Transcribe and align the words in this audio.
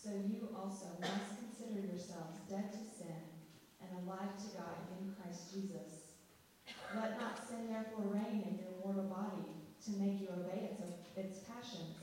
So 0.00 0.16
you 0.16 0.48
also 0.56 0.96
must 0.96 1.36
consider 1.36 1.84
yourselves 1.84 2.40
dead 2.48 2.72
to 2.72 2.80
sin 2.80 3.20
and 3.84 4.00
alive 4.00 4.32
to 4.32 4.48
God 4.56 4.88
in 4.96 5.12
Christ 5.12 5.52
Jesus. 5.52 6.16
Let 6.96 7.20
not 7.20 7.36
sin 7.36 7.68
therefore 7.68 8.08
reign 8.08 8.48
in 8.48 8.64
your 8.64 8.80
mortal 8.80 9.12
body 9.12 9.44
to 9.84 9.90
make 10.00 10.24
you 10.24 10.32
obey 10.32 10.72
its, 10.72 11.04
its 11.20 11.44
passions. 11.44 12.00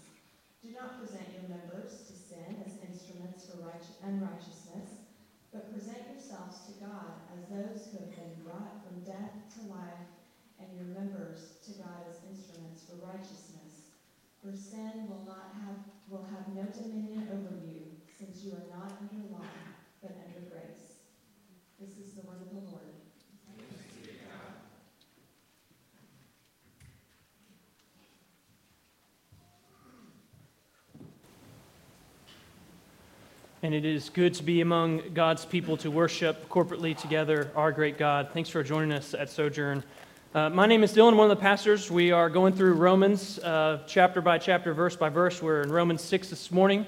Do 0.62 0.78
not 0.78 1.02
present 1.02 1.26
your 1.42 1.50
members 1.50 2.06
to 2.06 2.14
sin 2.14 2.62
as 2.70 2.78
instruments 2.86 3.50
for 3.50 3.66
unrighteousness, 4.06 5.10
but 5.50 5.74
present 5.74 6.06
yourselves 6.14 6.70
to 6.70 6.78
God 6.78 7.18
as 7.34 7.50
those 7.50 7.90
who 7.90 7.98
have 7.98 8.14
been 8.14 8.46
brought 8.46 8.78
from 8.86 9.02
death 9.10 9.34
to 9.58 9.74
life, 9.74 10.06
and 10.62 10.70
your 10.78 10.94
members 10.94 11.58
to 11.66 11.82
God 11.82 12.06
as 12.06 12.22
instruments 12.30 12.86
for 12.86 13.02
righteousness. 13.02 13.90
For 14.38 14.54
sin 14.54 15.10
will 15.10 15.26
not 15.26 15.50
have 15.66 15.82
will 16.10 16.26
have 16.32 16.48
no 16.56 16.64
dominion 16.72 17.28
over 17.32 17.56
you, 17.68 17.77
since 18.18 18.44
you 18.44 18.52
are 18.52 18.66
not 18.76 18.98
under 19.00 19.32
law, 19.32 19.46
but 20.02 20.12
under 20.26 20.50
grace. 20.50 20.98
This 21.80 22.00
is 22.04 22.14
the 22.14 22.22
word 22.22 22.42
of 22.42 22.50
the 22.50 22.68
Lord. 22.68 22.82
And 33.62 33.74
it 33.74 33.86
is 33.86 34.10
good 34.10 34.34
to 34.36 34.44
be 34.44 34.62
among 34.62 35.14
God's 35.14 35.46
people 35.46 35.78
to 35.78 35.92
worship 35.92 36.50
corporately 36.50 36.98
together 36.98 37.52
our 37.56 37.72
great 37.72 37.98
God. 37.98 38.30
Thanks 38.34 38.50
for 38.50 38.64
joining 38.64 38.94
us 38.94 39.14
at 39.14 39.30
Sojourn. 39.30 39.84
Uh, 40.34 40.50
my 40.50 40.66
name 40.66 40.84
is 40.84 40.94
Dylan, 40.94 41.16
one 41.16 41.30
of 41.30 41.38
the 41.38 41.42
pastors. 41.42 41.92
We 41.92 42.12
are 42.12 42.30
going 42.30 42.54
through 42.54 42.74
Romans 42.74 43.38
uh, 43.40 43.84
chapter 43.86 44.22
by 44.22 44.38
chapter, 44.40 44.74
verse 44.74 44.96
by 44.96 45.10
verse. 45.10 45.42
We're 45.42 45.62
in 45.62 45.72
Romans 45.72 46.02
6 46.02 46.30
this 46.30 46.52
morning. 46.52 46.88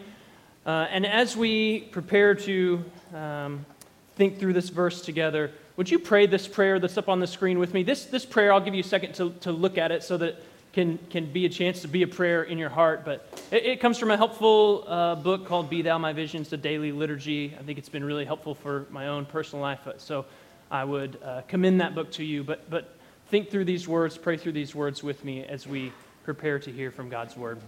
Uh, 0.69 0.87
and 0.91 1.03
as 1.03 1.35
we 1.35 1.79
prepare 1.79 2.35
to 2.35 2.85
um, 3.15 3.65
think 4.13 4.37
through 4.37 4.53
this 4.53 4.69
verse 4.69 5.01
together, 5.01 5.49
would 5.77 5.89
you 5.89 5.97
pray 5.97 6.27
this 6.27 6.47
prayer 6.47 6.79
that's 6.79 6.95
up 6.95 7.09
on 7.09 7.19
the 7.19 7.25
screen 7.25 7.57
with 7.57 7.73
me? 7.73 7.81
This, 7.81 8.05
this 8.05 8.23
prayer, 8.23 8.53
I'll 8.53 8.61
give 8.61 8.75
you 8.75 8.81
a 8.81 8.83
second 8.83 9.13
to, 9.15 9.31
to 9.39 9.51
look 9.51 9.79
at 9.79 9.91
it 9.91 10.03
so 10.03 10.15
that 10.17 10.35
can, 10.71 10.99
can 11.09 11.25
be 11.25 11.47
a 11.47 11.49
chance 11.49 11.81
to 11.81 11.87
be 11.87 12.03
a 12.03 12.07
prayer 12.07 12.43
in 12.43 12.59
your 12.59 12.69
heart. 12.69 13.03
But 13.03 13.27
it, 13.49 13.65
it 13.65 13.79
comes 13.79 13.97
from 13.97 14.11
a 14.11 14.17
helpful 14.17 14.83
uh, 14.85 15.15
book 15.15 15.47
called 15.47 15.71
Be 15.71 15.81
Thou 15.81 15.97
My 15.97 16.13
Visions, 16.13 16.49
the 16.49 16.57
daily 16.57 16.91
liturgy. 16.91 17.55
I 17.59 17.63
think 17.63 17.79
it's 17.79 17.89
been 17.89 18.03
really 18.03 18.25
helpful 18.25 18.53
for 18.53 18.85
my 18.91 19.07
own 19.07 19.25
personal 19.25 19.63
life. 19.63 19.79
So 19.97 20.27
I 20.69 20.83
would 20.83 21.17
uh, 21.23 21.41
commend 21.47 21.81
that 21.81 21.95
book 21.95 22.11
to 22.11 22.23
you. 22.23 22.43
But, 22.43 22.69
but 22.69 22.95
think 23.29 23.49
through 23.49 23.65
these 23.65 23.87
words, 23.87 24.19
pray 24.19 24.37
through 24.37 24.51
these 24.51 24.75
words 24.75 25.01
with 25.01 25.25
me 25.25 25.43
as 25.45 25.65
we 25.65 25.91
prepare 26.25 26.59
to 26.59 26.71
hear 26.71 26.91
from 26.91 27.09
God's 27.09 27.35
word. 27.35 27.59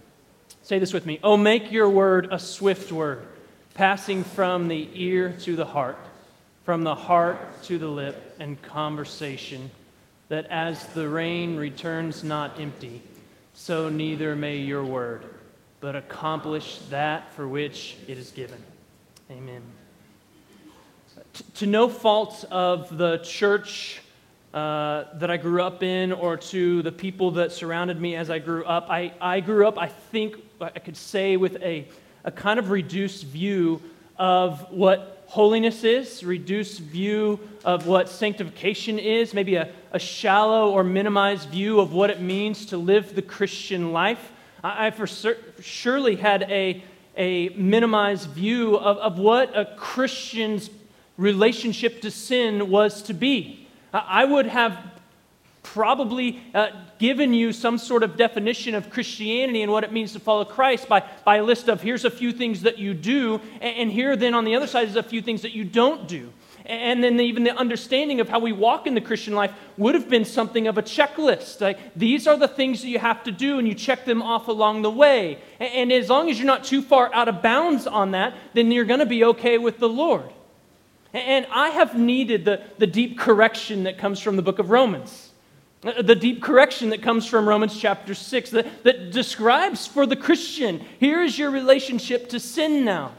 Say 0.62 0.78
this 0.78 0.92
with 0.92 1.06
me 1.06 1.18
Oh, 1.22 1.36
make 1.36 1.72
your 1.72 1.88
word 1.88 2.28
a 2.30 2.38
swift 2.38 2.92
word, 2.92 3.22
passing 3.74 4.24
from 4.24 4.68
the 4.68 4.88
ear 4.92 5.34
to 5.40 5.56
the 5.56 5.64
heart, 5.64 5.98
from 6.64 6.84
the 6.84 6.94
heart 6.94 7.62
to 7.64 7.78
the 7.78 7.88
lip, 7.88 8.36
and 8.38 8.60
conversation 8.62 9.70
that 10.28 10.46
as 10.46 10.86
the 10.88 11.08
rain 11.08 11.56
returns 11.56 12.22
not 12.24 12.58
empty, 12.60 13.02
so 13.54 13.88
neither 13.88 14.34
may 14.34 14.58
your 14.58 14.84
word, 14.84 15.24
but 15.80 15.96
accomplish 15.96 16.78
that 16.90 17.32
for 17.34 17.48
which 17.48 17.96
it 18.06 18.18
is 18.18 18.30
given. 18.30 18.62
Amen. 19.30 19.62
to 21.54 21.66
no 21.66 21.88
fault 21.88 22.44
of 22.50 22.98
the 22.98 23.18
church 23.18 24.01
uh, 24.54 25.04
that 25.14 25.30
I 25.30 25.38
grew 25.38 25.62
up 25.62 25.82
in 25.82 26.12
or 26.12 26.36
to 26.36 26.82
the 26.82 26.92
people 26.92 27.30
that 27.32 27.52
surrounded 27.52 28.00
me 28.00 28.16
as 28.16 28.28
I 28.28 28.38
grew 28.38 28.64
up, 28.64 28.86
I, 28.90 29.12
I 29.20 29.40
grew 29.40 29.66
up, 29.66 29.78
I 29.78 29.86
think 29.86 30.36
I 30.60 30.78
could 30.78 30.96
say, 30.96 31.36
with 31.36 31.56
a, 31.62 31.88
a 32.24 32.30
kind 32.30 32.58
of 32.58 32.70
reduced 32.70 33.24
view 33.24 33.80
of 34.18 34.70
what 34.70 35.24
holiness 35.26 35.84
is, 35.84 36.22
reduced 36.22 36.80
view 36.80 37.40
of 37.64 37.86
what 37.86 38.10
sanctification 38.10 38.98
is, 38.98 39.32
maybe 39.32 39.54
a, 39.54 39.72
a 39.92 39.98
shallow 39.98 40.70
or 40.70 40.84
minimized 40.84 41.48
view 41.48 41.80
of 41.80 41.94
what 41.94 42.10
it 42.10 42.20
means 42.20 42.66
to 42.66 42.76
live 42.76 43.14
the 43.14 43.22
Christian 43.22 43.92
life. 43.92 44.32
I, 44.62 44.88
I 44.88 44.90
for 44.90 45.06
sur- 45.06 45.38
surely 45.60 46.16
had 46.16 46.42
a, 46.50 46.84
a 47.16 47.48
minimized 47.50 48.28
view 48.28 48.76
of, 48.76 48.98
of 48.98 49.18
what 49.18 49.56
a 49.56 49.64
Christian's 49.76 50.68
relationship 51.16 52.02
to 52.02 52.10
sin 52.10 52.68
was 52.68 53.00
to 53.04 53.14
be. 53.14 53.66
I 53.92 54.24
would 54.24 54.46
have 54.46 54.78
probably 55.62 56.40
uh, 56.54 56.68
given 56.98 57.32
you 57.32 57.52
some 57.52 57.78
sort 57.78 58.02
of 58.02 58.16
definition 58.16 58.74
of 58.74 58.90
Christianity 58.90 59.62
and 59.62 59.70
what 59.70 59.84
it 59.84 59.92
means 59.92 60.12
to 60.12 60.20
follow 60.20 60.44
Christ 60.44 60.88
by, 60.88 61.04
by 61.24 61.36
a 61.36 61.42
list 61.42 61.68
of 61.68 61.80
here's 61.80 62.04
a 62.04 62.10
few 62.10 62.32
things 62.32 62.62
that 62.62 62.78
you 62.78 62.94
do, 62.94 63.40
and, 63.60 63.76
and 63.76 63.92
here 63.92 64.16
then 64.16 64.34
on 64.34 64.44
the 64.44 64.56
other 64.56 64.66
side 64.66 64.88
is 64.88 64.96
a 64.96 65.02
few 65.02 65.22
things 65.22 65.42
that 65.42 65.52
you 65.52 65.64
don't 65.64 66.08
do. 66.08 66.32
And 66.64 67.02
then 67.02 67.18
even 67.18 67.42
the 67.42 67.56
understanding 67.56 68.20
of 68.20 68.28
how 68.28 68.38
we 68.38 68.52
walk 68.52 68.86
in 68.86 68.94
the 68.94 69.00
Christian 69.00 69.34
life 69.34 69.52
would 69.76 69.96
have 69.96 70.08
been 70.08 70.24
something 70.24 70.68
of 70.68 70.78
a 70.78 70.82
checklist. 70.82 71.60
Like, 71.60 71.78
these 71.96 72.28
are 72.28 72.36
the 72.36 72.46
things 72.46 72.82
that 72.82 72.88
you 72.88 73.00
have 73.00 73.24
to 73.24 73.32
do, 73.32 73.58
and 73.58 73.66
you 73.66 73.74
check 73.74 74.04
them 74.04 74.22
off 74.22 74.46
along 74.46 74.82
the 74.82 74.90
way. 74.90 75.38
And, 75.58 75.74
and 75.74 75.92
as 75.92 76.08
long 76.08 76.30
as 76.30 76.38
you're 76.38 76.46
not 76.46 76.64
too 76.64 76.82
far 76.82 77.12
out 77.12 77.28
of 77.28 77.42
bounds 77.42 77.86
on 77.86 78.12
that, 78.12 78.34
then 78.54 78.70
you're 78.70 78.84
going 78.84 79.00
to 79.00 79.06
be 79.06 79.24
okay 79.24 79.58
with 79.58 79.78
the 79.78 79.88
Lord. 79.88 80.30
And 81.12 81.46
I 81.50 81.70
have 81.70 81.98
needed 81.98 82.44
the, 82.44 82.62
the 82.78 82.86
deep 82.86 83.18
correction 83.18 83.84
that 83.84 83.98
comes 83.98 84.20
from 84.20 84.36
the 84.36 84.42
book 84.42 84.58
of 84.58 84.70
Romans. 84.70 85.30
The 85.82 86.14
deep 86.14 86.42
correction 86.42 86.90
that 86.90 87.02
comes 87.02 87.26
from 87.26 87.48
Romans 87.48 87.76
chapter 87.76 88.14
6 88.14 88.50
that, 88.50 88.84
that 88.84 89.10
describes 89.10 89.86
for 89.86 90.06
the 90.06 90.14
Christian 90.14 90.84
here 91.00 91.20
is 91.22 91.36
your 91.36 91.50
relationship 91.50 92.28
to 92.28 92.38
sin 92.38 92.84
now. 92.84 93.12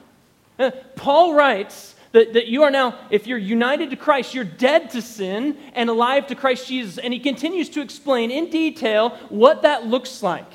Uh, 0.58 0.72
Paul 0.96 1.34
writes 1.34 1.96
that, 2.14 2.34
that 2.34 2.48
you 2.48 2.64
are 2.64 2.72
now, 2.72 2.98
if 3.10 3.28
you're 3.28 3.38
united 3.38 3.90
to 3.90 3.98
Christ, 3.98 4.34
you're 4.34 4.46
dead 4.46 4.92
to 4.92 5.02
sin 5.02 5.58
and 5.74 5.90
alive 5.90 6.28
to 6.28 6.36
Christ 6.36 6.68
Jesus. 6.68 6.98
And 6.98 7.14
he 7.14 7.20
continues 7.20 7.70
to 7.70 7.82
explain 7.82 8.32
in 8.32 8.50
detail 8.50 9.10
what 9.28 9.64
that 9.64 9.86
looks 9.86 10.24
like. 10.24 10.52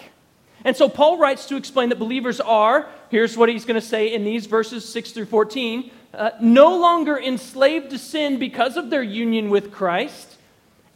And 0.64 0.76
so 0.76 0.88
Paul 0.88 1.18
writes 1.18 1.46
to 1.46 1.56
explain 1.56 1.90
that 1.90 1.98
believers 1.98 2.40
are, 2.40 2.88
here's 3.10 3.36
what 3.36 3.48
he's 3.48 3.64
going 3.64 3.80
to 3.80 3.86
say 3.86 4.12
in 4.12 4.24
these 4.24 4.46
verses 4.46 4.88
6 4.88 5.12
through 5.12 5.26
14, 5.26 5.90
uh, 6.18 6.30
no 6.40 6.76
longer 6.76 7.18
enslaved 7.18 7.90
to 7.90 7.98
sin 7.98 8.38
because 8.38 8.76
of 8.76 8.90
their 8.90 9.02
union 9.02 9.48
with 9.48 9.72
Christ 9.72 10.28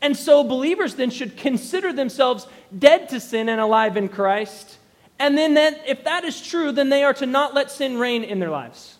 and 0.02 0.16
so 0.16 0.42
believers 0.42 0.96
then 0.96 1.10
should 1.10 1.36
consider 1.36 1.92
themselves 1.92 2.48
dead 2.76 3.08
to 3.10 3.20
sin 3.20 3.48
and 3.48 3.60
alive 3.60 3.96
in 3.96 4.08
Christ. 4.08 4.78
And 5.18 5.38
then 5.38 5.54
that, 5.54 5.80
if 5.86 6.02
that 6.04 6.24
is 6.24 6.42
true, 6.42 6.72
then 6.72 6.88
they 6.88 7.04
are 7.04 7.14
to 7.14 7.26
not 7.26 7.54
let 7.54 7.70
sin 7.70 7.96
reign 7.96 8.24
in 8.24 8.40
their 8.40 8.50
lives. 8.50 8.98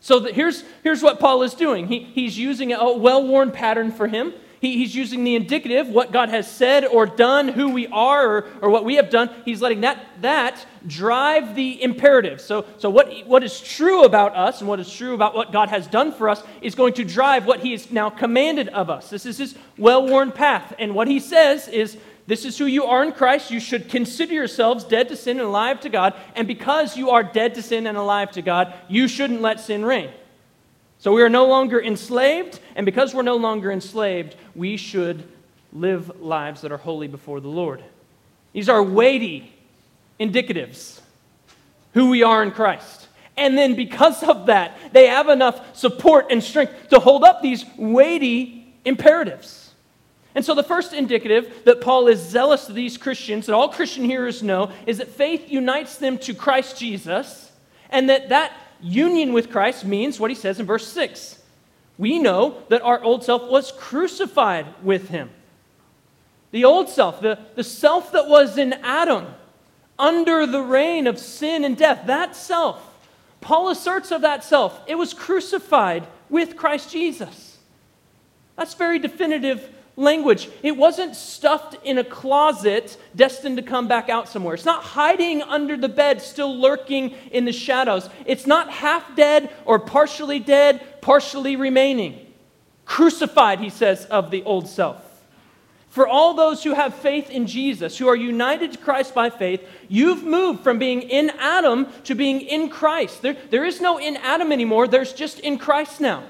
So 0.00 0.24
here's, 0.24 0.64
here's 0.82 1.02
what 1.02 1.20
Paul 1.20 1.42
is 1.42 1.52
doing. 1.52 1.88
He, 1.88 2.00
he's 2.00 2.38
using 2.38 2.72
a 2.72 2.92
well 2.92 3.26
worn 3.26 3.52
pattern 3.52 3.92
for 3.92 4.08
him. 4.08 4.32
He, 4.60 4.78
he's 4.78 4.94
using 4.94 5.24
the 5.24 5.36
indicative, 5.36 5.88
what 5.88 6.12
God 6.12 6.30
has 6.30 6.50
said 6.50 6.84
or 6.84 7.06
done, 7.06 7.48
who 7.48 7.68
we 7.68 7.86
are, 7.88 8.26
or, 8.26 8.48
or 8.62 8.70
what 8.70 8.84
we 8.84 8.94
have 8.94 9.10
done. 9.10 9.30
He's 9.44 9.60
letting 9.60 9.82
that, 9.82 10.06
that 10.22 10.64
drive 10.86 11.54
the 11.54 11.82
imperative. 11.82 12.40
So, 12.40 12.64
so 12.78 12.88
what, 12.88 13.26
what 13.26 13.44
is 13.44 13.60
true 13.60 14.04
about 14.04 14.34
us 14.34 14.60
and 14.60 14.68
what 14.68 14.80
is 14.80 14.92
true 14.92 15.14
about 15.14 15.34
what 15.34 15.52
God 15.52 15.68
has 15.68 15.86
done 15.86 16.12
for 16.12 16.28
us 16.28 16.42
is 16.62 16.74
going 16.74 16.94
to 16.94 17.04
drive 17.04 17.46
what 17.46 17.60
he 17.60 17.72
has 17.72 17.90
now 17.90 18.08
commanded 18.08 18.68
of 18.68 18.88
us. 18.88 19.10
This 19.10 19.26
is 19.26 19.38
his 19.38 19.54
well 19.76 20.06
worn 20.06 20.32
path. 20.32 20.72
And 20.78 20.94
what 20.94 21.08
he 21.08 21.20
says 21.20 21.68
is, 21.68 21.98
this 22.26 22.44
is 22.44 22.58
who 22.58 22.66
you 22.66 22.84
are 22.84 23.04
in 23.04 23.12
Christ. 23.12 23.50
You 23.50 23.60
should 23.60 23.88
consider 23.88 24.32
yourselves 24.32 24.84
dead 24.84 25.08
to 25.10 25.16
sin 25.16 25.38
and 25.38 25.46
alive 25.46 25.80
to 25.80 25.88
God. 25.88 26.14
And 26.34 26.48
because 26.48 26.96
you 26.96 27.10
are 27.10 27.22
dead 27.22 27.54
to 27.54 27.62
sin 27.62 27.86
and 27.86 27.96
alive 27.96 28.32
to 28.32 28.42
God, 28.42 28.74
you 28.88 29.06
shouldn't 29.06 29.42
let 29.42 29.60
sin 29.60 29.84
reign. 29.84 30.10
So 31.06 31.12
we 31.12 31.22
are 31.22 31.28
no 31.28 31.46
longer 31.46 31.80
enslaved, 31.80 32.58
and 32.74 32.84
because 32.84 33.14
we're 33.14 33.22
no 33.22 33.36
longer 33.36 33.70
enslaved, 33.70 34.34
we 34.56 34.76
should 34.76 35.22
live 35.72 36.20
lives 36.20 36.62
that 36.62 36.72
are 36.72 36.78
holy 36.78 37.06
before 37.06 37.38
the 37.38 37.46
Lord. 37.46 37.80
These 38.52 38.68
are 38.68 38.82
weighty 38.82 39.52
indicatives 40.18 41.00
who 41.94 42.10
we 42.10 42.24
are 42.24 42.42
in 42.42 42.50
Christ. 42.50 43.06
And 43.36 43.56
then 43.56 43.76
because 43.76 44.24
of 44.24 44.46
that, 44.46 44.76
they 44.92 45.06
have 45.06 45.28
enough 45.28 45.76
support 45.76 46.26
and 46.32 46.42
strength 46.42 46.88
to 46.88 46.98
hold 46.98 47.22
up 47.22 47.40
these 47.40 47.64
weighty 47.76 48.74
imperatives. 48.84 49.70
And 50.34 50.44
so, 50.44 50.56
the 50.56 50.64
first 50.64 50.92
indicative 50.92 51.62
that 51.66 51.80
Paul 51.80 52.08
is 52.08 52.20
zealous 52.20 52.68
of 52.68 52.74
these 52.74 52.98
Christians, 52.98 53.46
that 53.46 53.54
all 53.54 53.68
Christian 53.68 54.02
hearers 54.06 54.42
know, 54.42 54.72
is 54.86 54.98
that 54.98 55.10
faith 55.10 55.52
unites 55.52 55.98
them 55.98 56.18
to 56.18 56.34
Christ 56.34 56.76
Jesus, 56.80 57.52
and 57.90 58.10
that 58.10 58.30
that 58.30 58.52
union 58.82 59.32
with 59.32 59.50
Christ 59.50 59.84
means 59.84 60.20
what 60.20 60.30
he 60.30 60.34
says 60.34 60.60
in 60.60 60.66
verse 60.66 60.86
6. 60.88 61.42
We 61.98 62.18
know 62.18 62.62
that 62.68 62.82
our 62.82 63.02
old 63.02 63.24
self 63.24 63.48
was 63.48 63.72
crucified 63.72 64.66
with 64.82 65.08
him. 65.08 65.30
The 66.50 66.64
old 66.64 66.88
self, 66.88 67.20
the, 67.20 67.38
the 67.54 67.64
self 67.64 68.12
that 68.12 68.28
was 68.28 68.58
in 68.58 68.74
Adam, 68.74 69.26
under 69.98 70.46
the 70.46 70.60
reign 70.60 71.06
of 71.06 71.18
sin 71.18 71.64
and 71.64 71.76
death, 71.76 72.06
that 72.06 72.36
self, 72.36 72.82
Paul 73.40 73.70
asserts 73.70 74.10
of 74.10 74.22
that 74.22 74.44
self, 74.44 74.80
it 74.86 74.96
was 74.96 75.14
crucified 75.14 76.06
with 76.28 76.56
Christ 76.56 76.90
Jesus. 76.90 77.58
That's 78.56 78.74
very 78.74 78.98
definitive 78.98 79.70
language. 79.96 80.48
It 80.62 80.76
wasn't 80.76 81.16
stuffed 81.16 81.76
in 81.84 81.98
a 81.98 82.04
closet 82.04 82.96
destined 83.14 83.56
to 83.56 83.62
come 83.62 83.88
back 83.88 84.08
out 84.08 84.28
somewhere. 84.28 84.54
It's 84.54 84.64
not 84.64 84.82
hiding 84.82 85.42
under 85.42 85.76
the 85.76 85.88
bed, 85.88 86.20
still 86.20 86.54
lurking 86.56 87.14
in 87.32 87.46
the 87.46 87.52
shadows. 87.52 88.08
It's 88.26 88.46
not 88.46 88.70
half 88.70 89.16
dead 89.16 89.50
or 89.64 89.78
partially 89.78 90.38
dead, 90.38 91.00
partially 91.00 91.56
remaining. 91.56 92.26
Crucified, 92.84 93.58
he 93.58 93.70
says, 93.70 94.04
of 94.06 94.30
the 94.30 94.42
old 94.44 94.68
self. 94.68 95.02
For 95.88 96.06
all 96.06 96.34
those 96.34 96.62
who 96.62 96.74
have 96.74 96.94
faith 96.94 97.30
in 97.30 97.46
Jesus, 97.46 97.96
who 97.96 98.06
are 98.06 98.14
united 98.14 98.72
to 98.72 98.78
Christ 98.78 99.14
by 99.14 99.30
faith, 99.30 99.66
you've 99.88 100.22
moved 100.22 100.62
from 100.62 100.78
being 100.78 101.00
in 101.00 101.30
Adam 101.38 101.86
to 102.04 102.14
being 102.14 102.42
in 102.42 102.68
Christ. 102.68 103.22
There, 103.22 103.34
there 103.48 103.64
is 103.64 103.80
no 103.80 103.98
in 103.98 104.18
Adam 104.18 104.52
anymore, 104.52 104.88
there's 104.88 105.14
just 105.14 105.40
in 105.40 105.56
Christ 105.56 106.02
now. 106.02 106.24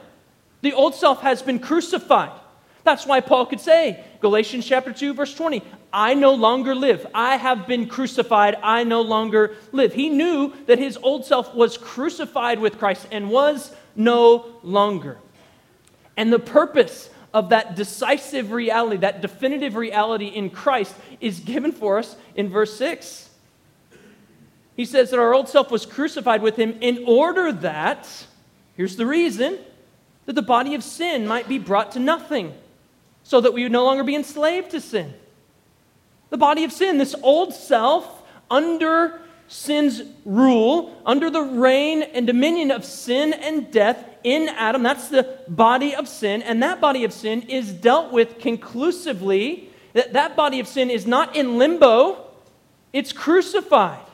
The 0.61 0.73
old 0.73 0.95
self 0.95 1.21
has 1.23 1.43
been 1.43 1.59
crucified. 1.59 2.31
That's 2.87 3.05
why 3.05 3.19
Paul 3.19 3.47
could 3.47 3.59
say, 3.59 4.05
Galatians 4.21 4.65
chapter 4.65 4.93
2, 4.93 5.13
verse 5.13 5.35
20, 5.35 5.61
I 5.93 6.15
no 6.15 6.35
longer 6.35 6.73
live. 6.73 7.05
I 7.13 7.37
have 7.37 7.67
been 7.67 7.89
crucified. 7.89 8.57
I 8.63 8.85
no 8.85 9.03
longer 9.03 9.57
live. 9.73 9.93
He 9.93 10.09
knew 10.09 10.55
that 10.67 10.79
his 10.79 10.97
old 11.03 11.25
self 11.25 11.53
was 11.53 11.77
crucified 11.77 12.61
with 12.61 12.79
Christ 12.79 13.09
and 13.11 13.29
was 13.29 13.75
no 13.97 14.47
longer. 14.63 15.19
And 16.17 16.33
the 16.33 16.39
purpose 16.39 17.11
of 17.35 17.49
that 17.49 17.75
decisive 17.75 18.53
reality, 18.53 18.99
that 18.99 19.21
definitive 19.21 19.75
reality 19.75 20.29
in 20.29 20.49
Christ, 20.49 20.95
is 21.21 21.41
given 21.41 21.73
for 21.73 21.99
us 21.99 22.15
in 22.37 22.49
verse 22.49 22.79
6. 22.79 23.31
He 24.77 24.85
says 24.85 25.11
that 25.11 25.19
our 25.19 25.35
old 25.35 25.49
self 25.49 25.73
was 25.73 25.87
crucified 25.87 26.41
with 26.41 26.55
him 26.55 26.79
in 26.81 27.03
order 27.05 27.51
that, 27.51 28.09
here's 28.77 28.95
the 28.95 29.07
reason, 29.07 29.59
that 30.27 30.35
the 30.35 30.43
body 30.43 30.77
of 30.77 30.85
sin 30.85 31.27
might 31.27 31.49
be 31.49 31.59
brought 31.59 31.91
to 31.93 31.99
nothing 31.99 32.55
so 33.27 33.41
that 33.41 33.53
we 33.53 33.65
would 33.65 33.73
no 33.73 33.85
longer 33.85 34.05
be 34.05 34.15
enslaved 34.15 34.71
to 34.71 34.81
sin. 34.81 35.13
The 36.31 36.37
body 36.37 36.63
of 36.63 36.71
sin, 36.71 36.97
this 36.99 37.17
old 37.25 37.53
self 37.53 38.23
under 38.49 39.21
sin's 39.49 40.03
rule, 40.25 40.97
under 41.05 41.29
the 41.29 41.43
reign 41.43 42.03
and 42.03 42.25
dominion 42.25 42.71
of 42.71 42.85
sin 42.85 43.33
and 43.33 43.73
death 43.73 44.09
in 44.23 44.49
Adam, 44.51 44.85
that's 44.85 45.09
the 45.09 45.41
body 45.49 45.93
of 45.97 46.07
sin, 46.07 46.41
and 46.43 46.63
that 46.63 46.81
body 46.81 47.03
of 47.03 47.13
sin 47.13 47.43
is 47.43 47.73
dealt 47.73 48.13
with 48.13 48.39
conclusively. 48.39 49.71
That, 49.95 50.13
that 50.13 50.37
body 50.37 50.61
of 50.61 50.69
sin 50.69 50.89
is 50.89 51.05
not 51.05 51.35
in 51.35 51.59
limbo, 51.59 52.25
it's 52.93 53.13
crucified. 53.13 54.07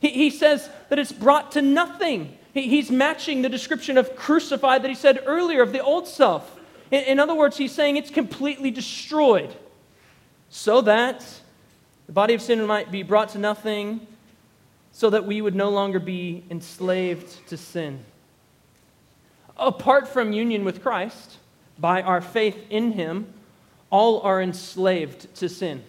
He, 0.00 0.08
he 0.08 0.30
says 0.30 0.68
that 0.88 0.98
it's 0.98 1.12
brought 1.12 1.52
to 1.52 1.62
nothing. 1.62 2.36
He, 2.52 2.62
he's 2.62 2.90
matching 2.90 3.42
the 3.42 3.48
description 3.48 3.96
of 3.96 4.16
crucified 4.16 4.82
that 4.82 4.88
he 4.88 4.96
said 4.96 5.22
earlier 5.24 5.62
of 5.62 5.70
the 5.70 5.84
old 5.84 6.08
self. 6.08 6.56
In, 6.90 7.04
in 7.04 7.18
other 7.20 7.34
words, 7.34 7.56
he's 7.56 7.72
saying 7.72 7.96
it's 7.96 8.10
completely 8.10 8.70
destroyed 8.70 9.54
so 10.48 10.80
that 10.82 11.24
the 12.06 12.12
body 12.12 12.34
of 12.34 12.42
sin 12.42 12.64
might 12.66 12.90
be 12.90 13.02
brought 13.02 13.30
to 13.30 13.38
nothing, 13.38 14.06
so 14.92 15.10
that 15.10 15.24
we 15.24 15.40
would 15.40 15.54
no 15.54 15.70
longer 15.70 16.00
be 16.00 16.42
enslaved 16.50 17.46
to 17.48 17.56
sin. 17.56 18.04
Apart 19.56 20.08
from 20.08 20.32
union 20.32 20.64
with 20.64 20.82
Christ, 20.82 21.36
by 21.78 22.02
our 22.02 22.20
faith 22.20 22.56
in 22.68 22.92
him, 22.92 23.32
all 23.90 24.20
are 24.22 24.42
enslaved 24.42 25.32
to 25.36 25.48
sin. 25.48 25.84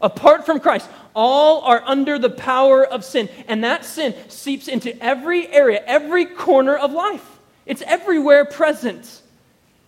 Apart 0.00 0.46
from 0.46 0.60
Christ, 0.60 0.88
all 1.14 1.62
are 1.62 1.82
under 1.84 2.18
the 2.18 2.30
power 2.30 2.84
of 2.84 3.04
sin. 3.04 3.28
And 3.48 3.64
that 3.64 3.84
sin 3.84 4.14
seeps 4.28 4.68
into 4.68 5.00
every 5.02 5.48
area, 5.48 5.82
every 5.86 6.24
corner 6.24 6.76
of 6.76 6.92
life. 6.92 7.38
It's 7.66 7.82
everywhere 7.82 8.44
present. 8.44 9.22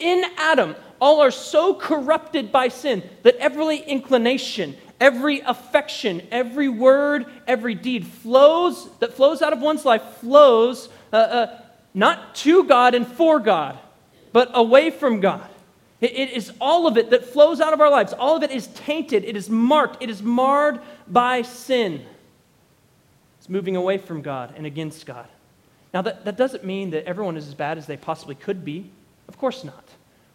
In 0.00 0.24
Adam, 0.36 0.74
all 1.00 1.20
are 1.20 1.30
so 1.30 1.74
corrupted 1.74 2.50
by 2.50 2.68
sin 2.68 3.02
that 3.22 3.36
every 3.36 3.78
inclination, 3.78 4.76
every 5.00 5.40
affection, 5.40 6.26
every 6.30 6.68
word, 6.68 7.26
every 7.46 7.74
deed 7.74 8.06
flows, 8.06 8.88
that 8.98 9.14
flows 9.14 9.42
out 9.42 9.52
of 9.52 9.60
one's 9.60 9.84
life, 9.84 10.02
flows 10.20 10.88
uh, 11.12 11.16
uh, 11.16 11.60
not 11.94 12.34
to 12.36 12.64
God 12.64 12.94
and 12.94 13.06
for 13.06 13.38
God, 13.38 13.78
but 14.32 14.50
away 14.54 14.90
from 14.90 15.20
God. 15.20 15.48
It, 16.00 16.30
is 16.30 16.50
all 16.62 16.86
of 16.86 16.96
it 16.96 17.10
that 17.10 17.26
flows 17.26 17.60
out 17.60 17.74
of 17.74 17.80
our 17.80 17.90
lives. 17.90 18.14
All 18.14 18.36
of 18.36 18.42
it 18.42 18.50
is 18.50 18.68
tainted, 18.68 19.22
it 19.24 19.36
is 19.36 19.50
marked, 19.50 20.02
it 20.02 20.08
is 20.08 20.22
marred 20.22 20.80
by 21.06 21.42
sin. 21.42 22.06
It's 23.38 23.50
moving 23.50 23.76
away 23.76 23.98
from 23.98 24.22
God 24.22 24.54
and 24.56 24.64
against 24.64 25.04
God. 25.04 25.28
Now, 25.92 26.02
that, 26.02 26.24
that 26.24 26.38
doesn't 26.38 26.64
mean 26.64 26.90
that 26.90 27.04
everyone 27.04 27.36
is 27.36 27.48
as 27.48 27.54
bad 27.54 27.76
as 27.76 27.86
they 27.86 27.98
possibly 27.98 28.34
could 28.34 28.64
be. 28.64 28.90
Of 29.28 29.36
course 29.36 29.62
not. 29.62 29.89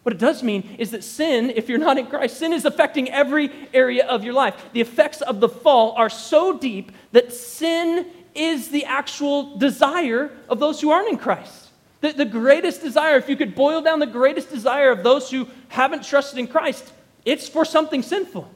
What 0.06 0.12
it 0.12 0.18
does 0.18 0.44
mean 0.44 0.76
is 0.78 0.92
that 0.92 1.02
sin, 1.02 1.50
if 1.56 1.68
you're 1.68 1.78
not 1.78 1.98
in 1.98 2.06
Christ, 2.06 2.38
sin 2.38 2.52
is 2.52 2.64
affecting 2.64 3.10
every 3.10 3.50
area 3.74 4.06
of 4.06 4.22
your 4.22 4.34
life. 4.34 4.54
The 4.72 4.80
effects 4.80 5.20
of 5.20 5.40
the 5.40 5.48
fall 5.48 5.94
are 5.96 6.08
so 6.08 6.56
deep 6.56 6.92
that 7.10 7.32
sin 7.32 8.06
is 8.32 8.68
the 8.68 8.84
actual 8.84 9.58
desire 9.58 10.30
of 10.48 10.60
those 10.60 10.80
who 10.80 10.90
aren't 10.90 11.08
in 11.08 11.18
Christ. 11.18 11.70
The, 12.02 12.12
the 12.12 12.24
greatest 12.24 12.82
desire, 12.82 13.16
if 13.16 13.28
you 13.28 13.34
could 13.34 13.56
boil 13.56 13.82
down 13.82 13.98
the 13.98 14.06
greatest 14.06 14.48
desire 14.48 14.92
of 14.92 15.02
those 15.02 15.28
who 15.28 15.48
haven't 15.66 16.04
trusted 16.04 16.38
in 16.38 16.46
Christ, 16.46 16.92
it's 17.24 17.48
for 17.48 17.64
something 17.64 18.04
sinful 18.04 18.48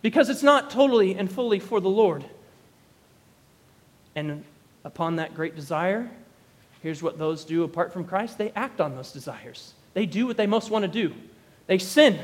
because 0.00 0.28
it's 0.28 0.44
not 0.44 0.70
totally 0.70 1.16
and 1.16 1.28
fully 1.28 1.58
for 1.58 1.80
the 1.80 1.90
Lord. 1.90 2.24
And 4.14 4.44
upon 4.84 5.16
that 5.16 5.34
great 5.34 5.56
desire, 5.56 6.08
here's 6.84 7.02
what 7.02 7.18
those 7.18 7.44
do 7.44 7.64
apart 7.64 7.92
from 7.92 8.04
Christ 8.04 8.38
they 8.38 8.52
act 8.52 8.80
on 8.80 8.94
those 8.94 9.10
desires. 9.10 9.74
They 9.94 10.06
do 10.06 10.26
what 10.26 10.36
they 10.36 10.46
most 10.46 10.70
want 10.70 10.84
to 10.84 10.88
do. 10.88 11.14
They 11.66 11.78
sin. 11.78 12.18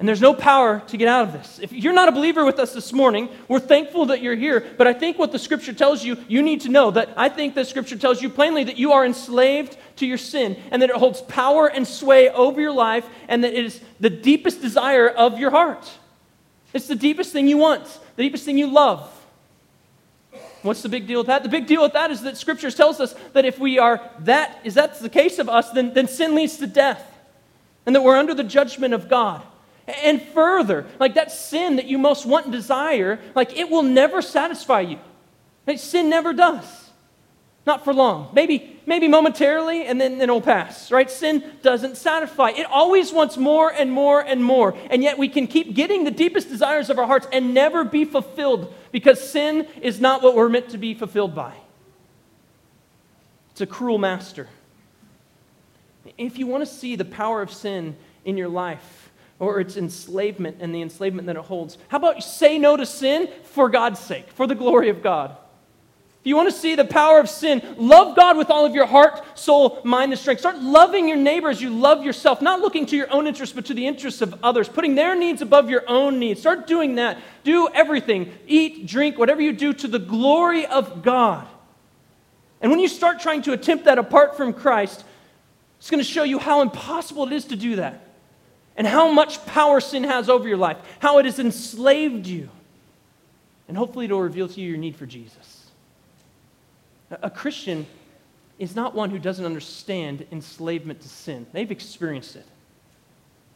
And 0.00 0.08
there's 0.08 0.22
no 0.22 0.32
power 0.32 0.80
to 0.86 0.96
get 0.96 1.08
out 1.08 1.28
of 1.28 1.34
this. 1.34 1.60
If 1.62 1.74
you're 1.74 1.92
not 1.92 2.08
a 2.08 2.12
believer 2.12 2.42
with 2.42 2.58
us 2.58 2.72
this 2.72 2.90
morning, 2.90 3.28
we're 3.48 3.60
thankful 3.60 4.06
that 4.06 4.22
you're 4.22 4.34
here. 4.34 4.66
But 4.78 4.86
I 4.86 4.94
think 4.94 5.18
what 5.18 5.30
the 5.30 5.38
scripture 5.38 5.74
tells 5.74 6.02
you, 6.02 6.16
you 6.26 6.40
need 6.40 6.62
to 6.62 6.70
know 6.70 6.90
that 6.92 7.10
I 7.18 7.28
think 7.28 7.54
the 7.54 7.66
scripture 7.66 7.98
tells 7.98 8.22
you 8.22 8.30
plainly 8.30 8.64
that 8.64 8.78
you 8.78 8.92
are 8.92 9.04
enslaved 9.04 9.76
to 9.96 10.06
your 10.06 10.16
sin 10.16 10.56
and 10.70 10.80
that 10.80 10.88
it 10.88 10.96
holds 10.96 11.20
power 11.20 11.66
and 11.66 11.86
sway 11.86 12.30
over 12.30 12.62
your 12.62 12.72
life 12.72 13.06
and 13.28 13.44
that 13.44 13.52
it 13.52 13.62
is 13.62 13.78
the 14.00 14.08
deepest 14.08 14.62
desire 14.62 15.06
of 15.06 15.38
your 15.38 15.50
heart. 15.50 15.90
It's 16.72 16.86
the 16.86 16.94
deepest 16.94 17.32
thing 17.32 17.46
you 17.46 17.58
want, 17.58 17.84
the 18.16 18.22
deepest 18.22 18.46
thing 18.46 18.56
you 18.56 18.68
love. 18.68 19.19
What's 20.62 20.82
the 20.82 20.88
big 20.88 21.06
deal 21.06 21.20
with 21.20 21.28
that? 21.28 21.42
The 21.42 21.48
big 21.48 21.66
deal 21.66 21.82
with 21.82 21.94
that 21.94 22.10
is 22.10 22.22
that 22.22 22.36
Scripture 22.36 22.70
tells 22.70 23.00
us 23.00 23.14
that 23.32 23.44
if 23.44 23.58
we 23.58 23.78
are 23.78 24.00
that, 24.20 24.60
is 24.64 24.74
that's 24.74 25.00
the 25.00 25.08
case 25.08 25.38
of 25.38 25.48
us, 25.48 25.70
then, 25.70 25.94
then 25.94 26.06
sin 26.06 26.34
leads 26.34 26.58
to 26.58 26.66
death. 26.66 27.06
And 27.86 27.96
that 27.96 28.02
we're 28.02 28.16
under 28.16 28.34
the 28.34 28.44
judgment 28.44 28.92
of 28.92 29.08
God. 29.08 29.42
And 30.04 30.22
further, 30.22 30.86
like 30.98 31.14
that 31.14 31.32
sin 31.32 31.76
that 31.76 31.86
you 31.86 31.98
most 31.98 32.26
want 32.26 32.46
and 32.46 32.52
desire, 32.52 33.18
like 33.34 33.56
it 33.56 33.70
will 33.70 33.82
never 33.82 34.22
satisfy 34.22 34.80
you. 34.80 34.98
Like, 35.66 35.78
sin 35.78 36.08
never 36.08 36.32
does. 36.32 36.89
Not 37.70 37.84
for 37.84 37.94
long. 37.94 38.30
Maybe, 38.32 38.80
maybe 38.84 39.06
momentarily, 39.06 39.86
and 39.86 40.00
then, 40.00 40.18
then 40.18 40.28
it'll 40.28 40.40
pass, 40.40 40.90
right? 40.90 41.08
Sin 41.08 41.44
doesn't 41.62 41.96
satisfy. 41.96 42.48
It 42.48 42.66
always 42.66 43.12
wants 43.12 43.36
more 43.36 43.72
and 43.72 43.92
more 43.92 44.20
and 44.20 44.42
more. 44.42 44.76
And 44.90 45.04
yet 45.04 45.18
we 45.18 45.28
can 45.28 45.46
keep 45.46 45.72
getting 45.72 46.02
the 46.02 46.10
deepest 46.10 46.48
desires 46.48 46.90
of 46.90 46.98
our 46.98 47.06
hearts 47.06 47.28
and 47.32 47.54
never 47.54 47.84
be 47.84 48.04
fulfilled 48.04 48.74
because 48.90 49.20
sin 49.30 49.68
is 49.82 50.00
not 50.00 50.20
what 50.20 50.34
we're 50.34 50.48
meant 50.48 50.70
to 50.70 50.78
be 50.78 50.94
fulfilled 50.94 51.32
by. 51.32 51.54
It's 53.52 53.60
a 53.60 53.66
cruel 53.68 53.98
master. 53.98 54.48
If 56.18 56.40
you 56.40 56.48
want 56.48 56.66
to 56.66 56.74
see 56.74 56.96
the 56.96 57.04
power 57.04 57.40
of 57.40 57.52
sin 57.52 57.96
in 58.24 58.36
your 58.36 58.48
life, 58.48 59.12
or 59.38 59.60
its 59.60 59.76
enslavement 59.76 60.56
and 60.58 60.74
the 60.74 60.82
enslavement 60.82 61.26
that 61.28 61.36
it 61.36 61.42
holds, 61.42 61.78
how 61.86 61.98
about 61.98 62.16
you 62.16 62.22
say 62.22 62.58
no 62.58 62.76
to 62.76 62.84
sin 62.84 63.28
for 63.44 63.68
God's 63.68 64.00
sake, 64.00 64.28
for 64.32 64.48
the 64.48 64.56
glory 64.56 64.88
of 64.88 65.04
God? 65.04 65.36
If 66.20 66.26
you 66.26 66.36
want 66.36 66.50
to 66.50 66.54
see 66.54 66.74
the 66.74 66.84
power 66.84 67.18
of 67.18 67.30
sin, 67.30 67.62
love 67.78 68.14
God 68.14 68.36
with 68.36 68.50
all 68.50 68.66
of 68.66 68.74
your 68.74 68.84
heart, 68.84 69.38
soul, 69.38 69.80
mind, 69.84 70.12
and 70.12 70.20
strength. 70.20 70.40
Start 70.40 70.58
loving 70.60 71.08
your 71.08 71.16
neighbor 71.16 71.48
as 71.48 71.62
you 71.62 71.70
love 71.70 72.04
yourself, 72.04 72.42
not 72.42 72.60
looking 72.60 72.84
to 72.86 72.96
your 72.96 73.10
own 73.10 73.26
interests, 73.26 73.54
but 73.54 73.64
to 73.66 73.74
the 73.74 73.86
interests 73.86 74.20
of 74.20 74.38
others, 74.42 74.68
putting 74.68 74.94
their 74.94 75.14
needs 75.16 75.40
above 75.40 75.70
your 75.70 75.82
own 75.88 76.18
needs. 76.18 76.40
Start 76.40 76.66
doing 76.66 76.96
that. 76.96 77.16
Do 77.42 77.68
everything 77.72 78.32
eat, 78.46 78.86
drink, 78.86 79.18
whatever 79.18 79.40
you 79.40 79.52
do 79.52 79.72
to 79.72 79.88
the 79.88 79.98
glory 79.98 80.66
of 80.66 81.02
God. 81.02 81.48
And 82.60 82.70
when 82.70 82.80
you 82.80 82.88
start 82.88 83.20
trying 83.20 83.40
to 83.42 83.52
attempt 83.54 83.86
that 83.86 83.98
apart 83.98 84.36
from 84.36 84.52
Christ, 84.52 85.02
it's 85.78 85.88
going 85.88 86.04
to 86.04 86.04
show 86.04 86.24
you 86.24 86.38
how 86.38 86.60
impossible 86.60 87.26
it 87.26 87.32
is 87.32 87.46
to 87.46 87.56
do 87.56 87.76
that. 87.76 88.06
and 88.76 88.86
how 88.86 89.12
much 89.12 89.44
power 89.44 89.78
sin 89.78 90.04
has 90.04 90.30
over 90.30 90.48
your 90.48 90.56
life, 90.56 90.78
how 91.00 91.18
it 91.18 91.26
has 91.26 91.38
enslaved 91.38 92.26
you. 92.26 92.48
And 93.68 93.76
hopefully, 93.76 94.06
it'll 94.06 94.22
reveal 94.22 94.48
to 94.48 94.60
you 94.60 94.70
your 94.70 94.78
need 94.78 94.96
for 94.96 95.04
Jesus. 95.04 95.49
A 97.10 97.30
Christian 97.30 97.86
is 98.58 98.76
not 98.76 98.94
one 98.94 99.10
who 99.10 99.18
doesn't 99.18 99.44
understand 99.44 100.26
enslavement 100.30 101.00
to 101.00 101.08
sin, 101.08 101.46
they've 101.52 101.70
experienced 101.70 102.36
it. 102.36 102.46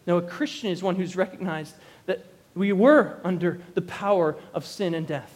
No, 0.06 0.18
a 0.18 0.22
Christian 0.22 0.70
is 0.70 0.82
one 0.82 0.96
who's 0.96 1.16
recognized 1.16 1.74
that 2.06 2.24
we 2.54 2.72
were 2.72 3.20
under 3.24 3.60
the 3.74 3.82
power 3.82 4.36
of 4.52 4.66
sin 4.66 4.94
and 4.94 5.06
death. 5.06 5.32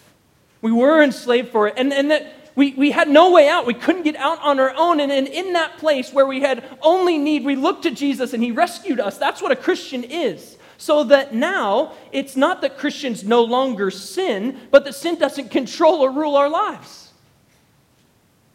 We 0.60 0.72
were 0.72 1.02
enslaved 1.02 1.50
for 1.50 1.68
it, 1.68 1.74
and, 1.76 1.92
and 1.92 2.10
that 2.10 2.52
we, 2.58 2.72
we 2.72 2.90
had 2.90 3.08
no 3.08 3.30
way 3.30 3.48
out. 3.48 3.66
We 3.66 3.74
couldn't 3.74 4.02
get 4.02 4.16
out 4.16 4.40
on 4.42 4.58
our 4.58 4.74
own. 4.76 4.98
And, 4.98 5.12
and 5.12 5.28
in 5.28 5.52
that 5.52 5.78
place 5.78 6.12
where 6.12 6.26
we 6.26 6.40
had 6.40 6.64
only 6.82 7.16
need, 7.16 7.44
we 7.44 7.54
looked 7.54 7.84
to 7.84 7.92
Jesus 7.92 8.32
and 8.32 8.42
He 8.42 8.50
rescued 8.50 8.98
us. 8.98 9.16
That's 9.16 9.40
what 9.40 9.52
a 9.52 9.56
Christian 9.56 10.02
is. 10.02 10.56
So 10.76 11.04
that 11.04 11.32
now 11.32 11.92
it's 12.10 12.34
not 12.34 12.60
that 12.62 12.76
Christians 12.76 13.22
no 13.22 13.44
longer 13.44 13.92
sin, 13.92 14.58
but 14.72 14.84
that 14.86 14.94
sin 14.96 15.20
doesn't 15.20 15.52
control 15.52 16.00
or 16.00 16.10
rule 16.10 16.34
our 16.34 16.48
lives. 16.48 17.07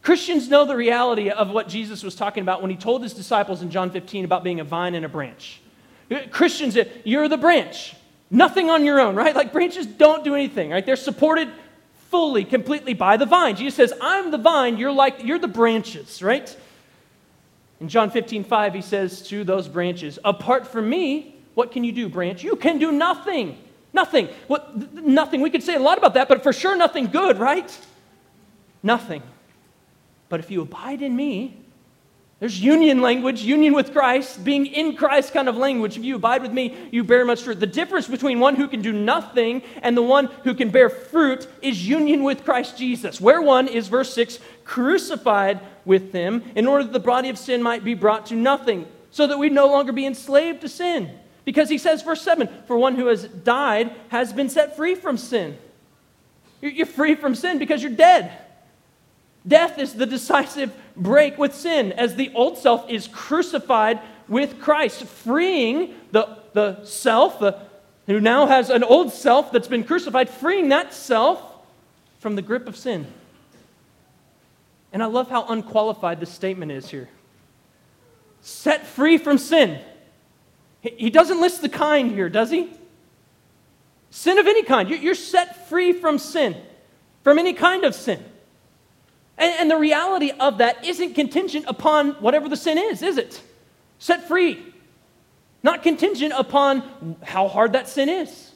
Christians 0.04 0.50
know 0.50 0.66
the 0.66 0.76
reality 0.76 1.30
of 1.30 1.50
what 1.50 1.70
Jesus 1.70 2.04
was 2.04 2.14
talking 2.14 2.44
about 2.44 2.62
when 2.62 2.70
he 2.70 2.78
told 2.78 3.02
his 3.02 3.14
disciples 3.14 3.62
in 3.62 3.72
John 3.72 3.90
15 3.90 4.26
about 4.26 4.44
being 4.44 4.60
a 4.60 4.64
vine 4.64 4.96
and 4.96 5.06
a 5.06 5.10
branch. 5.10 5.62
Christians, 6.30 6.78
uh, 6.78 6.84
you're 7.06 7.30
the 7.30 7.38
branch. 7.38 7.96
Nothing 8.30 8.70
on 8.70 8.84
your 8.84 9.00
own, 9.00 9.16
right? 9.16 9.34
Like 9.34 9.54
branches 9.54 9.86
don't 9.88 10.24
do 10.24 10.36
anything, 10.36 10.72
right? 10.72 10.86
They're 10.86 10.98
supported 10.98 11.50
fully, 12.10 12.44
completely 12.44 12.94
by 12.94 13.16
the 13.16 13.26
vine. 13.26 13.56
Jesus 13.56 13.76
says, 13.76 13.94
I'm 14.02 14.30
the 14.30 14.38
vine, 14.38 14.78
you're 14.78 14.92
like 14.92 15.24
you're 15.24 15.40
the 15.40 15.48
branches, 15.48 16.22
right? 16.22 16.56
In 17.80 17.88
John 17.88 18.12
15, 18.12 18.44
5, 18.44 18.74
he 18.74 18.82
says 18.82 19.22
to 19.30 19.44
those 19.44 19.68
branches, 19.68 20.20
Apart 20.24 20.68
from 20.68 20.90
me, 20.90 21.36
what 21.54 21.72
can 21.72 21.84
you 21.84 21.92
do, 21.92 22.10
branch? 22.10 22.44
You 22.44 22.56
can 22.56 22.78
do 22.78 22.92
nothing. 22.92 23.58
Nothing. 23.94 24.28
What 24.48 24.94
nothing. 24.96 25.42
We 25.42 25.50
could 25.50 25.64
say 25.64 25.76
a 25.76 25.80
lot 25.80 25.98
about 25.98 26.16
that, 26.16 26.28
but 26.28 26.44
for 26.44 26.52
sure 26.52 26.76
nothing 26.76 27.08
good, 27.08 27.40
right? 27.40 27.78
Nothing. 28.82 29.22
But 30.34 30.40
if 30.40 30.50
you 30.50 30.64
abide 30.64 31.04
in 31.04 31.16
me, 31.16 31.56
there's 32.40 32.60
union 32.60 33.02
language, 33.02 33.44
union 33.44 33.76
with 33.76 33.94
Christ, 33.94 34.44
being 34.44 34.66
in 34.66 34.96
Christ 34.96 35.32
kind 35.32 35.48
of 35.48 35.56
language. 35.58 35.96
If 35.96 36.04
you 36.04 36.16
abide 36.16 36.42
with 36.42 36.52
me, 36.52 36.76
you 36.90 37.04
bear 37.04 37.24
much 37.24 37.44
fruit. 37.44 37.60
The 37.60 37.68
difference 37.68 38.08
between 38.08 38.40
one 38.40 38.56
who 38.56 38.68
can 38.68 38.82
do 38.82 38.92
nothing 38.92 39.62
and 39.84 39.96
the 39.96 40.02
one 40.02 40.26
who 40.44 40.56
can 40.56 40.72
bear 40.72 40.90
fruit 40.90 41.48
is 41.62 41.88
union 41.88 42.24
with 42.24 42.44
Christ 42.44 42.80
Jesus. 42.80 43.22
Where 43.22 43.44
one 43.44 43.68
is, 43.68 43.90
verse 43.90 44.12
6, 44.16 44.40
crucified 44.66 45.60
with 45.86 46.12
him 46.14 46.42
in 46.56 46.66
order 46.66 46.86
that 46.86 46.94
the 46.94 47.00
body 47.00 47.30
of 47.30 47.38
sin 47.38 47.62
might 47.62 47.84
be 47.84 47.94
brought 47.94 48.26
to 48.26 48.36
nothing, 48.36 48.88
so 49.12 49.28
that 49.28 49.38
we'd 49.38 49.52
no 49.52 49.68
longer 49.68 49.92
be 49.92 50.08
enslaved 50.08 50.62
to 50.62 50.68
sin. 50.68 51.12
Because 51.46 51.70
he 51.70 51.78
says, 51.78 52.02
verse 52.02 52.24
7, 52.24 52.50
for 52.66 52.76
one 52.76 52.96
who 52.96 53.06
has 53.06 53.26
died 53.26 53.96
has 54.10 54.34
been 54.34 54.50
set 54.50 54.76
free 54.76 54.96
from 54.96 55.16
sin. 55.16 55.60
You're 56.60 56.88
free 56.88 57.14
from 57.14 57.36
sin 57.36 57.60
because 57.60 57.84
you're 57.84 57.92
dead. 57.92 58.40
Death 59.48 59.78
is 59.78 59.94
the 59.94 60.06
decisive 60.06 60.74
break 60.96 61.38
with 61.38 61.54
sin 61.54 61.92
as 61.92 62.16
the 62.16 62.32
old 62.34 62.58
self 62.58 62.90
is 62.90 63.08
crucified 63.08 64.00
with 64.28 64.62
Christ, 64.62 65.04
freeing 65.04 65.94
the, 66.12 66.38
the 66.54 66.84
self, 66.86 67.40
the, 67.40 67.60
who 68.08 68.22
now 68.22 68.46
has 68.46 68.70
an 68.70 68.84
old 68.84 69.12
self 69.12 69.52
that's 69.52 69.68
been 69.68 69.84
crucified, 69.84 70.30
freeing 70.30 70.70
that 70.70 70.94
self 70.94 71.42
from 72.20 72.36
the 72.36 72.42
grip 72.42 72.68
of 72.68 72.78
sin. 72.78 73.06
And 74.94 75.04
I 75.04 75.08
love 75.08 75.30
how 75.30 75.46
unqualified 75.48 76.20
this 76.20 76.32
statement 76.32 76.72
is 76.72 76.90
here. 76.90 77.10
Set 78.42 78.86
free 78.86 79.18
from 79.18 79.38
sin. 79.38 79.80
He 80.82 81.10
doesn't 81.10 81.40
list 81.40 81.62
the 81.62 81.70
kind 81.70 82.12
here, 82.12 82.30
does 82.30 82.52
he? 82.52 82.70
Sin 84.10 84.38
of 84.38 84.48
any 84.48 84.64
kind. 84.64 84.90
You're 84.90 85.16
set 85.16 85.68
free 85.68 85.94
from 85.94 86.20
sin, 86.20 86.56
from 87.24 87.40
any 87.40 87.54
kind 87.54 87.84
of 87.84 87.96
sin. 87.96 88.24
And, 89.38 89.54
and 89.60 89.72
the 89.72 89.78
reality 89.78 90.32
of 90.32 90.60
that 90.60 90.86
isn't 90.86 91.14
contingent 91.14 91.66
upon 91.68 92.12
whatever 92.14 92.50
the 92.50 92.58
sin 92.58 92.78
is, 92.78 93.02
is 93.02 93.18
it? 93.18 93.42
Set 94.00 94.28
free. 94.28 94.74
Not 95.64 95.82
contingent 95.82 96.34
upon 96.36 97.18
how 97.24 97.48
hard 97.48 97.74
that 97.74 97.88
sin 97.88 98.10
is, 98.10 98.52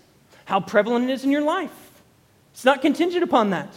how 0.45 0.59
prevalent 0.59 1.09
it 1.09 1.13
is 1.13 1.23
in 1.23 1.31
your 1.31 1.41
life. 1.41 1.71
It's 2.51 2.65
not 2.65 2.81
contingent 2.81 3.23
upon 3.23 3.51
that. 3.51 3.73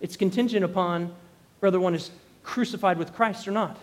It's 0.00 0.16
contingent 0.16 0.64
upon 0.64 1.14
whether 1.60 1.78
one 1.78 1.94
is 1.94 2.10
crucified 2.42 2.98
with 2.98 3.14
Christ 3.14 3.46
or 3.46 3.52
not, 3.52 3.78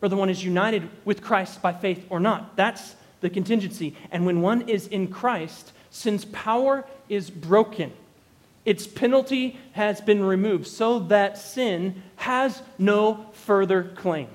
whether 0.00 0.16
one 0.16 0.28
is 0.28 0.44
united 0.44 0.88
with 1.04 1.22
Christ 1.22 1.62
by 1.62 1.72
faith 1.72 2.04
or 2.10 2.20
not. 2.20 2.56
That's 2.56 2.96
the 3.20 3.30
contingency. 3.30 3.96
And 4.10 4.26
when 4.26 4.42
one 4.42 4.68
is 4.68 4.88
in 4.88 5.08
Christ, 5.08 5.72
sin's 5.90 6.24
power 6.26 6.84
is 7.08 7.30
broken. 7.30 7.92
Its 8.64 8.86
penalty 8.86 9.58
has 9.72 10.00
been 10.00 10.22
removed 10.22 10.66
so 10.66 11.00
that 11.00 11.36
sin 11.38 12.02
has 12.16 12.62
no 12.78 13.26
further 13.32 13.82
claim. 13.96 14.28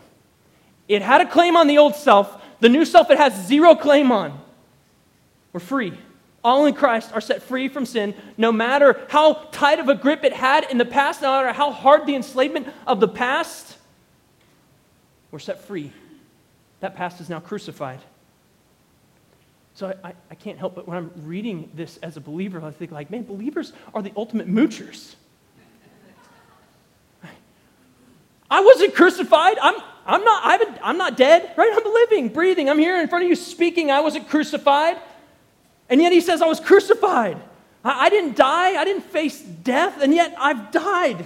It 0.88 1.02
had 1.02 1.22
a 1.22 1.30
claim 1.30 1.56
on 1.56 1.68
the 1.68 1.78
old 1.78 1.96
self, 1.96 2.42
the 2.60 2.70
new 2.70 2.86
self 2.86 3.10
it 3.10 3.18
has 3.18 3.48
zero 3.48 3.76
claim 3.76 4.12
on. 4.12 4.40
We're 5.54 5.60
free. 5.60 5.98
All 6.44 6.66
in 6.66 6.74
Christ 6.74 7.12
are 7.14 7.22
set 7.22 7.42
free 7.42 7.68
from 7.68 7.86
sin, 7.86 8.14
no 8.38 8.52
matter 8.52 9.02
how 9.10 9.34
tight 9.52 9.80
of 9.80 9.90
a 9.90 9.96
grip 9.96 10.24
it 10.24 10.34
had 10.34 10.70
in 10.70 10.78
the 10.78 10.86
past, 10.86 11.22
no 11.22 11.32
matter 11.32 11.52
how 11.52 11.72
hard 11.72 12.06
the 12.06 12.16
enslavement 12.16 12.68
of 12.86 13.00
the 13.00 13.08
past. 13.08 13.78
We're 15.32 15.40
set 15.40 15.62
free. 15.62 15.92
That 16.80 16.96
past 16.96 17.20
is 17.20 17.30
now 17.30 17.40
crucified. 17.40 18.00
So 19.78 19.96
I, 20.04 20.16
I, 20.32 20.34
can't 20.34 20.58
help 20.58 20.74
but 20.74 20.88
when 20.88 20.98
I'm 20.98 21.12
reading 21.18 21.70
this 21.76 21.98
as 21.98 22.18
a 22.18 22.20
believer, 22.20 22.60
I 22.66 22.72
think 22.72 22.92
like, 22.92 23.12
man, 23.12 23.22
believers 23.22 23.74
are 23.94 24.02
the 24.02 24.12
ultimate 24.18 24.50
moochers. 24.50 25.14
I 28.50 28.62
wasn't 28.62 28.96
crucified. 28.96 29.60
I'm, 29.62 29.76
I'm, 30.08 30.24
not, 30.24 30.42
I 30.44 30.80
I'm 30.82 30.98
not 30.98 31.16
dead, 31.16 31.54
right? 31.56 31.72
I'm 31.72 31.94
living, 31.94 32.30
breathing. 32.30 32.72
I'm 32.72 32.80
here 32.80 33.00
in 33.00 33.08
front 33.08 33.26
of 33.26 33.30
you 33.30 33.36
speaking. 33.36 33.92
I 33.92 34.02
wasn't 34.02 34.28
crucified. 34.28 34.98
And 35.90 36.02
yet 36.02 36.12
he 36.12 36.22
says 36.22 36.42
I 36.42 36.48
was 36.48 36.60
crucified. 36.60 37.38
I, 37.86 38.06
I 38.06 38.10
didn't 38.10 38.36
die. 38.36 38.82
I 38.82 38.84
didn't 38.84 39.04
face 39.04 39.40
death, 39.44 40.02
and 40.02 40.12
yet 40.12 40.34
I've 40.40 40.72
died. 40.72 41.24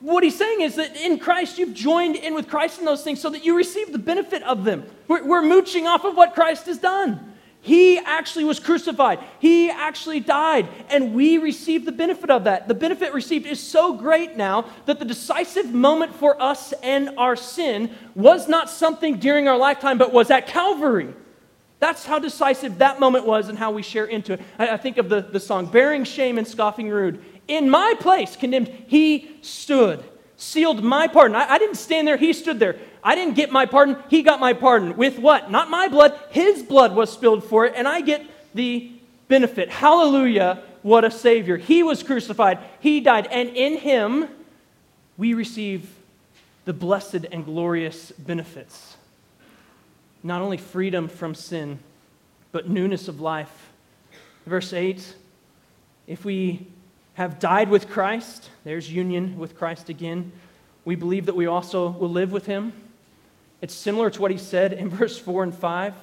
What 0.00 0.24
he's 0.24 0.38
saying 0.38 0.62
is 0.62 0.76
that 0.76 0.96
in 0.96 1.18
Christ, 1.18 1.58
you've 1.58 1.74
joined 1.74 2.16
in 2.16 2.32
with 2.32 2.48
Christ 2.48 2.78
in 2.78 2.86
those 2.86 3.04
things 3.04 3.20
so 3.20 3.28
that 3.28 3.44
you 3.44 3.54
receive 3.54 3.92
the 3.92 3.98
benefit 3.98 4.42
of 4.44 4.64
them. 4.64 4.86
We're, 5.08 5.24
we're 5.24 5.42
mooching 5.42 5.86
off 5.86 6.06
of 6.06 6.16
what 6.16 6.32
Christ 6.32 6.64
has 6.64 6.78
done. 6.78 7.31
He 7.64 7.96
actually 7.98 8.42
was 8.42 8.58
crucified. 8.58 9.20
He 9.38 9.70
actually 9.70 10.18
died. 10.18 10.68
And 10.90 11.14
we 11.14 11.38
receive 11.38 11.84
the 11.84 11.92
benefit 11.92 12.28
of 12.28 12.44
that. 12.44 12.66
The 12.66 12.74
benefit 12.74 13.14
received 13.14 13.46
is 13.46 13.60
so 13.60 13.94
great 13.94 14.36
now 14.36 14.66
that 14.86 14.98
the 14.98 15.04
decisive 15.04 15.72
moment 15.72 16.12
for 16.12 16.40
us 16.42 16.72
and 16.82 17.10
our 17.16 17.36
sin 17.36 17.94
was 18.16 18.48
not 18.48 18.68
something 18.68 19.18
during 19.18 19.46
our 19.46 19.56
lifetime, 19.56 19.96
but 19.96 20.12
was 20.12 20.28
at 20.32 20.48
Calvary. 20.48 21.14
That's 21.78 22.04
how 22.04 22.18
decisive 22.18 22.78
that 22.78 22.98
moment 22.98 23.26
was 23.26 23.48
and 23.48 23.56
how 23.56 23.70
we 23.70 23.82
share 23.82 24.06
into 24.06 24.32
it. 24.32 24.40
I, 24.58 24.70
I 24.70 24.76
think 24.76 24.98
of 24.98 25.08
the, 25.08 25.20
the 25.20 25.40
song, 25.40 25.66
Bearing 25.66 26.02
Shame 26.02 26.38
and 26.38 26.46
Scoffing 26.46 26.88
Rude. 26.88 27.24
In 27.46 27.70
my 27.70 27.94
place, 28.00 28.34
condemned, 28.34 28.72
he 28.88 29.36
stood, 29.40 30.02
sealed 30.42 30.82
my 30.82 31.06
pardon. 31.06 31.36
I, 31.36 31.52
I 31.52 31.58
didn't 31.58 31.76
stand 31.76 32.08
there, 32.08 32.16
he 32.16 32.32
stood 32.32 32.58
there. 32.58 32.76
I 33.02 33.14
didn't 33.14 33.34
get 33.34 33.50
my 33.52 33.64
pardon, 33.66 33.96
he 34.08 34.22
got 34.22 34.40
my 34.40 34.52
pardon. 34.52 34.96
With 34.96 35.18
what? 35.18 35.50
Not 35.50 35.70
my 35.70 35.88
blood, 35.88 36.18
his 36.30 36.62
blood 36.62 36.94
was 36.94 37.12
spilled 37.12 37.44
for 37.44 37.64
it, 37.66 37.74
and 37.76 37.86
I 37.86 38.00
get 38.00 38.26
the 38.54 38.90
benefit. 39.28 39.70
Hallelujah, 39.70 40.62
what 40.82 41.04
a 41.04 41.10
Savior. 41.10 41.56
He 41.56 41.82
was 41.82 42.02
crucified, 42.02 42.58
he 42.80 43.00
died, 43.00 43.28
and 43.28 43.50
in 43.50 43.78
him 43.78 44.28
we 45.16 45.34
receive 45.34 45.88
the 46.64 46.72
blessed 46.72 47.26
and 47.30 47.44
glorious 47.44 48.10
benefits. 48.12 48.96
Not 50.22 50.42
only 50.42 50.56
freedom 50.56 51.08
from 51.08 51.34
sin, 51.34 51.78
but 52.50 52.68
newness 52.68 53.08
of 53.08 53.20
life. 53.20 53.70
Verse 54.44 54.72
8 54.72 55.16
if 56.08 56.24
we 56.24 56.66
have 57.14 57.38
died 57.38 57.68
with 57.68 57.88
Christ, 57.88 58.48
there's 58.64 58.90
union 58.90 59.38
with 59.38 59.56
Christ 59.56 59.88
again. 59.88 60.32
We 60.84 60.94
believe 60.94 61.26
that 61.26 61.36
we 61.36 61.46
also 61.46 61.90
will 61.90 62.10
live 62.10 62.32
with 62.32 62.46
him. 62.46 62.72
It's 63.60 63.74
similar 63.74 64.10
to 64.10 64.20
what 64.20 64.30
he 64.30 64.38
said 64.38 64.72
in 64.72 64.88
verse 64.90 65.18
4 65.18 65.44
and 65.44 65.54
5. 65.54 65.94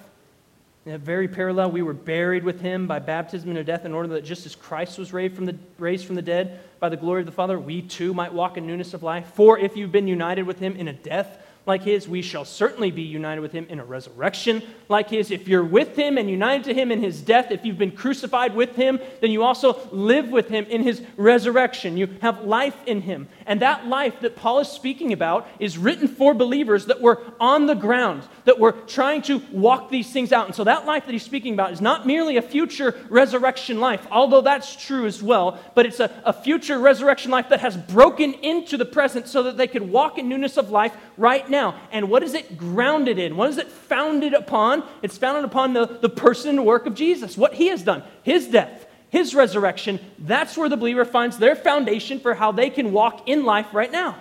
In 0.85 0.97
very 0.97 1.27
parallel, 1.27 1.71
we 1.71 1.81
were 1.81 1.93
buried 1.93 2.43
with 2.43 2.61
him 2.61 2.87
by 2.87 2.99
baptism 2.99 3.49
into 3.49 3.63
death 3.63 3.85
in 3.85 3.93
order 3.93 4.09
that 4.09 4.23
just 4.23 4.45
as 4.45 4.55
Christ 4.55 4.97
was 4.97 5.11
raised 5.11 5.35
from, 5.35 5.45
the, 5.45 5.57
raised 5.77 6.05
from 6.05 6.15
the 6.15 6.21
dead 6.21 6.61
by 6.79 6.89
the 6.89 6.97
glory 6.97 7.21
of 7.21 7.25
the 7.25 7.31
Father, 7.31 7.59
we 7.59 7.81
too 7.81 8.13
might 8.13 8.33
walk 8.33 8.57
in 8.57 8.65
newness 8.65 8.93
of 8.93 9.03
life. 9.03 9.27
For 9.33 9.59
if 9.59 9.75
you've 9.75 9.91
been 9.91 10.07
united 10.07 10.43
with 10.43 10.59
him 10.59 10.75
in 10.75 10.87
a 10.87 10.93
death 10.93 11.37
like 11.69 11.83
his, 11.83 12.09
we 12.09 12.21
shall 12.21 12.43
certainly 12.43 12.91
be 12.91 13.03
united 13.03 13.39
with 13.39 13.53
him 13.53 13.67
in 13.69 13.79
a 13.79 13.85
resurrection 13.85 14.61
like 14.89 15.09
his. 15.09 15.31
If 15.31 15.47
you're 15.47 15.63
with 15.63 15.95
him 15.95 16.17
and 16.17 16.29
united 16.29 16.65
to 16.65 16.73
him 16.73 16.91
in 16.91 17.01
his 17.01 17.21
death, 17.21 17.51
if 17.51 17.63
you've 17.63 17.77
been 17.77 17.91
crucified 17.91 18.55
with 18.55 18.75
him, 18.75 18.99
then 19.21 19.29
you 19.29 19.43
also 19.43 19.79
live 19.91 20.29
with 20.29 20.49
him 20.49 20.65
in 20.65 20.83
his 20.83 21.01
resurrection. 21.15 21.95
You 21.95 22.07
have 22.21 22.43
life 22.43 22.75
in 22.87 23.01
him. 23.01 23.29
And 23.49 23.63
that 23.63 23.87
life 23.87 24.19
that 24.19 24.35
Paul 24.35 24.59
is 24.59 24.67
speaking 24.67 25.11
about 25.11 25.47
is 25.57 25.75
written 25.75 26.07
for 26.07 26.35
believers 26.35 26.85
that 26.85 27.01
were 27.01 27.19
on 27.39 27.65
the 27.65 27.73
ground, 27.73 28.21
that 28.45 28.59
were 28.59 28.73
trying 28.73 29.23
to 29.23 29.41
walk 29.51 29.89
these 29.89 30.13
things 30.13 30.31
out. 30.31 30.45
And 30.45 30.53
so 30.53 30.65
that 30.65 30.85
life 30.85 31.07
that 31.07 31.13
he's 31.13 31.23
speaking 31.23 31.55
about 31.55 31.73
is 31.73 31.81
not 31.81 32.05
merely 32.05 32.37
a 32.37 32.43
future 32.43 32.95
resurrection 33.09 33.79
life, 33.79 34.05
although 34.11 34.41
that's 34.41 34.75
true 34.75 35.07
as 35.07 35.23
well, 35.23 35.57
but 35.73 35.87
it's 35.87 35.99
a, 35.99 36.11
a 36.25 36.31
future 36.31 36.77
resurrection 36.77 37.31
life 37.31 37.49
that 37.49 37.59
has 37.61 37.75
broken 37.75 38.35
into 38.35 38.77
the 38.77 38.85
present 38.85 39.27
so 39.27 39.41
that 39.41 39.57
they 39.57 39.65
could 39.65 39.81
walk 39.81 40.19
in 40.19 40.29
newness 40.29 40.55
of 40.55 40.69
life 40.69 40.95
right 41.17 41.49
now. 41.49 41.73
And 41.91 42.07
what 42.07 42.21
is 42.21 42.35
it 42.35 42.55
grounded 42.55 43.17
in? 43.17 43.35
What 43.35 43.49
is 43.49 43.57
it 43.57 43.67
founded 43.67 44.35
upon? 44.35 44.83
It's 45.01 45.17
founded 45.17 45.43
upon 45.43 45.73
the, 45.73 45.87
the 45.87 46.09
person 46.09 46.51
and 46.51 46.67
work 46.67 46.85
of 46.85 46.93
Jesus, 46.93 47.35
what 47.35 47.55
he 47.55 47.69
has 47.69 47.81
done, 47.81 48.03
his 48.21 48.45
death, 48.45 48.85
his 49.09 49.33
resurrection. 49.35 49.99
That's 50.19 50.57
where 50.57 50.69
the 50.69 50.77
believer 50.77 51.05
finds 51.05 51.37
their 51.37 51.55
foundation 51.55 52.19
for 52.19 52.33
how 52.33 52.51
they 52.51 52.69
can 52.69 52.91
walk 52.91 53.27
in 53.27 53.43
life 53.43 53.73
right 53.73 53.91
now. 53.91 54.17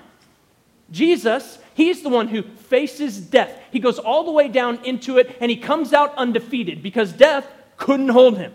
Jesus, 0.90 1.58
he's 1.74 2.02
the 2.02 2.08
one 2.08 2.28
who 2.28 2.42
faces 2.42 3.18
death. 3.18 3.52
He 3.70 3.78
goes 3.78 3.98
all 3.98 4.24
the 4.24 4.32
way 4.32 4.48
down 4.48 4.84
into 4.84 5.18
it 5.18 5.36
and 5.40 5.50
he 5.50 5.56
comes 5.56 5.92
out 5.92 6.14
undefeated 6.16 6.82
because 6.82 7.12
death 7.12 7.46
couldn't 7.76 8.08
hold 8.08 8.38
him. 8.38 8.54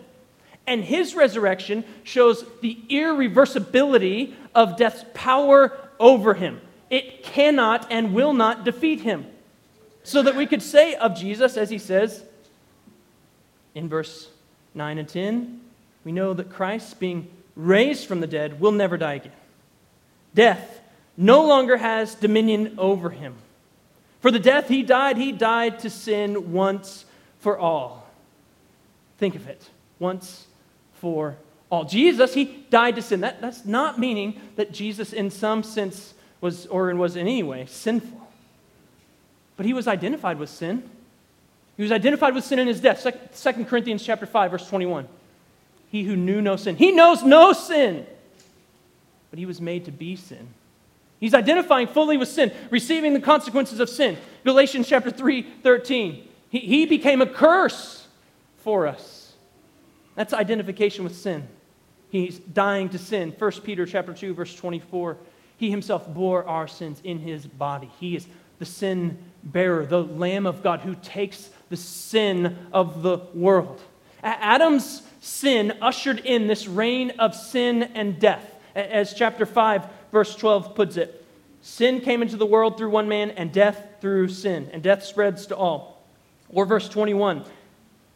And 0.65 0.83
his 0.83 1.13
resurrection 1.13 1.83
shows 2.03 2.45
the 2.61 2.79
irreversibility 2.89 4.33
of 4.55 4.77
death's 4.77 5.05
power 5.13 5.77
over 5.99 6.33
him 6.33 6.61
it 6.93 7.23
cannot 7.23 7.91
and 7.91 8.13
will 8.13 8.33
not 8.33 8.63
defeat 8.63 9.01
him. 9.01 9.25
So 10.03 10.21
that 10.21 10.35
we 10.35 10.45
could 10.45 10.61
say 10.61 10.93
of 10.93 11.15
Jesus, 11.15 11.57
as 11.57 11.71
he 11.71 11.79
says 11.79 12.23
in 13.73 13.89
verse 13.89 14.29
9 14.75 14.99
and 14.99 15.09
10, 15.09 15.61
we 16.03 16.11
know 16.11 16.33
that 16.33 16.49
Christ, 16.49 16.99
being 16.99 17.27
raised 17.55 18.07
from 18.07 18.19
the 18.19 18.27
dead, 18.27 18.59
will 18.59 18.71
never 18.71 18.97
die 18.97 19.13
again. 19.15 19.31
Death 20.35 20.81
no 21.15 21.45
longer 21.45 21.77
has 21.77 22.15
dominion 22.15 22.75
over 22.77 23.09
him. 23.09 23.35
For 24.21 24.31
the 24.31 24.39
death 24.39 24.67
he 24.67 24.83
died, 24.83 25.17
he 25.17 25.31
died 25.31 25.79
to 25.79 25.89
sin 25.89 26.51
once 26.51 27.05
for 27.39 27.57
all. 27.57 28.09
Think 29.17 29.35
of 29.35 29.47
it 29.47 29.69
once 29.99 30.47
for 30.93 31.37
all. 31.69 31.85
Jesus, 31.85 32.33
he 32.33 32.65
died 32.69 32.95
to 32.95 33.01
sin. 33.01 33.21
That, 33.21 33.41
that's 33.41 33.65
not 33.65 33.99
meaning 33.99 34.39
that 34.55 34.71
Jesus, 34.71 35.13
in 35.13 35.29
some 35.29 35.63
sense, 35.63 36.13
was, 36.41 36.65
or 36.67 36.93
was 36.95 37.15
in 37.15 37.27
any 37.27 37.43
way, 37.43 37.65
sinful. 37.67 38.27
But 39.55 39.65
he 39.65 39.73
was 39.73 39.87
identified 39.87 40.39
with 40.39 40.49
sin. 40.49 40.89
He 41.77 41.83
was 41.83 41.91
identified 41.91 42.33
with 42.33 42.43
sin 42.43 42.59
in 42.59 42.67
his 42.67 42.79
death. 42.79 43.05
2 43.35 43.65
Corinthians 43.65 44.03
chapter 44.03 44.25
5, 44.25 44.51
verse 44.51 44.67
21. 44.67 45.07
He 45.93 46.01
who 46.01 46.15
knew 46.15 46.41
no 46.41 46.55
sin. 46.55 46.75
He 46.75 46.91
knows 46.91 47.21
no 47.21 47.53
sin, 47.53 48.07
but 49.29 49.37
he 49.37 49.45
was 49.45 49.61
made 49.61 49.85
to 49.85 49.91
be 49.91 50.15
sin. 50.15 50.47
He's 51.19 51.35
identifying 51.35 51.85
fully 51.85 52.17
with 52.17 52.29
sin, 52.29 52.51
receiving 52.71 53.13
the 53.13 53.19
consequences 53.19 53.79
of 53.79 53.87
sin. 53.87 54.17
Galatians 54.43 54.87
chapter 54.89 55.11
3, 55.11 55.43
13. 55.61 56.27
He, 56.49 56.59
he 56.59 56.85
became 56.87 57.21
a 57.21 57.27
curse 57.27 58.07
for 58.57 58.87
us. 58.87 59.33
That's 60.15 60.33
identification 60.33 61.03
with 61.03 61.15
sin. 61.15 61.47
He's 62.09 62.39
dying 62.39 62.89
to 62.89 62.97
sin. 62.97 63.31
1 63.37 63.51
Peter 63.61 63.85
chapter 63.85 64.15
2, 64.15 64.33
verse 64.33 64.55
24. 64.55 65.15
He 65.57 65.69
himself 65.69 66.11
bore 66.11 66.43
our 66.45 66.67
sins 66.67 67.01
in 67.03 67.19
his 67.19 67.45
body. 67.45 67.91
He 67.99 68.15
is 68.15 68.25
the 68.57 68.65
sin 68.65 69.19
bearer, 69.43 69.85
the 69.85 70.03
Lamb 70.03 70.47
of 70.47 70.63
God 70.63 70.79
who 70.79 70.95
takes 71.03 71.51
the 71.69 71.77
sin 71.77 72.57
of 72.73 73.03
the 73.03 73.19
world. 73.35 73.79
Adam's 74.23 75.03
sin 75.23 75.73
ushered 75.81 76.19
in 76.19 76.47
this 76.47 76.67
reign 76.67 77.11
of 77.19 77.35
sin 77.35 77.83
and 77.83 78.19
death. 78.19 78.49
As 78.75 79.13
chapter 79.13 79.45
5, 79.45 79.85
verse 80.11 80.35
12 80.35 80.75
puts 80.75 80.97
it 80.97 81.19
sin 81.61 82.01
came 82.01 82.21
into 82.21 82.35
the 82.35 82.45
world 82.45 82.77
through 82.77 82.89
one 82.89 83.07
man, 83.07 83.31
and 83.31 83.51
death 83.53 83.81
through 84.01 84.27
sin, 84.27 84.69
and 84.73 84.83
death 84.83 85.03
spreads 85.03 85.45
to 85.47 85.55
all. 85.55 86.03
Or 86.49 86.65
verse 86.65 86.89
21 86.89 87.45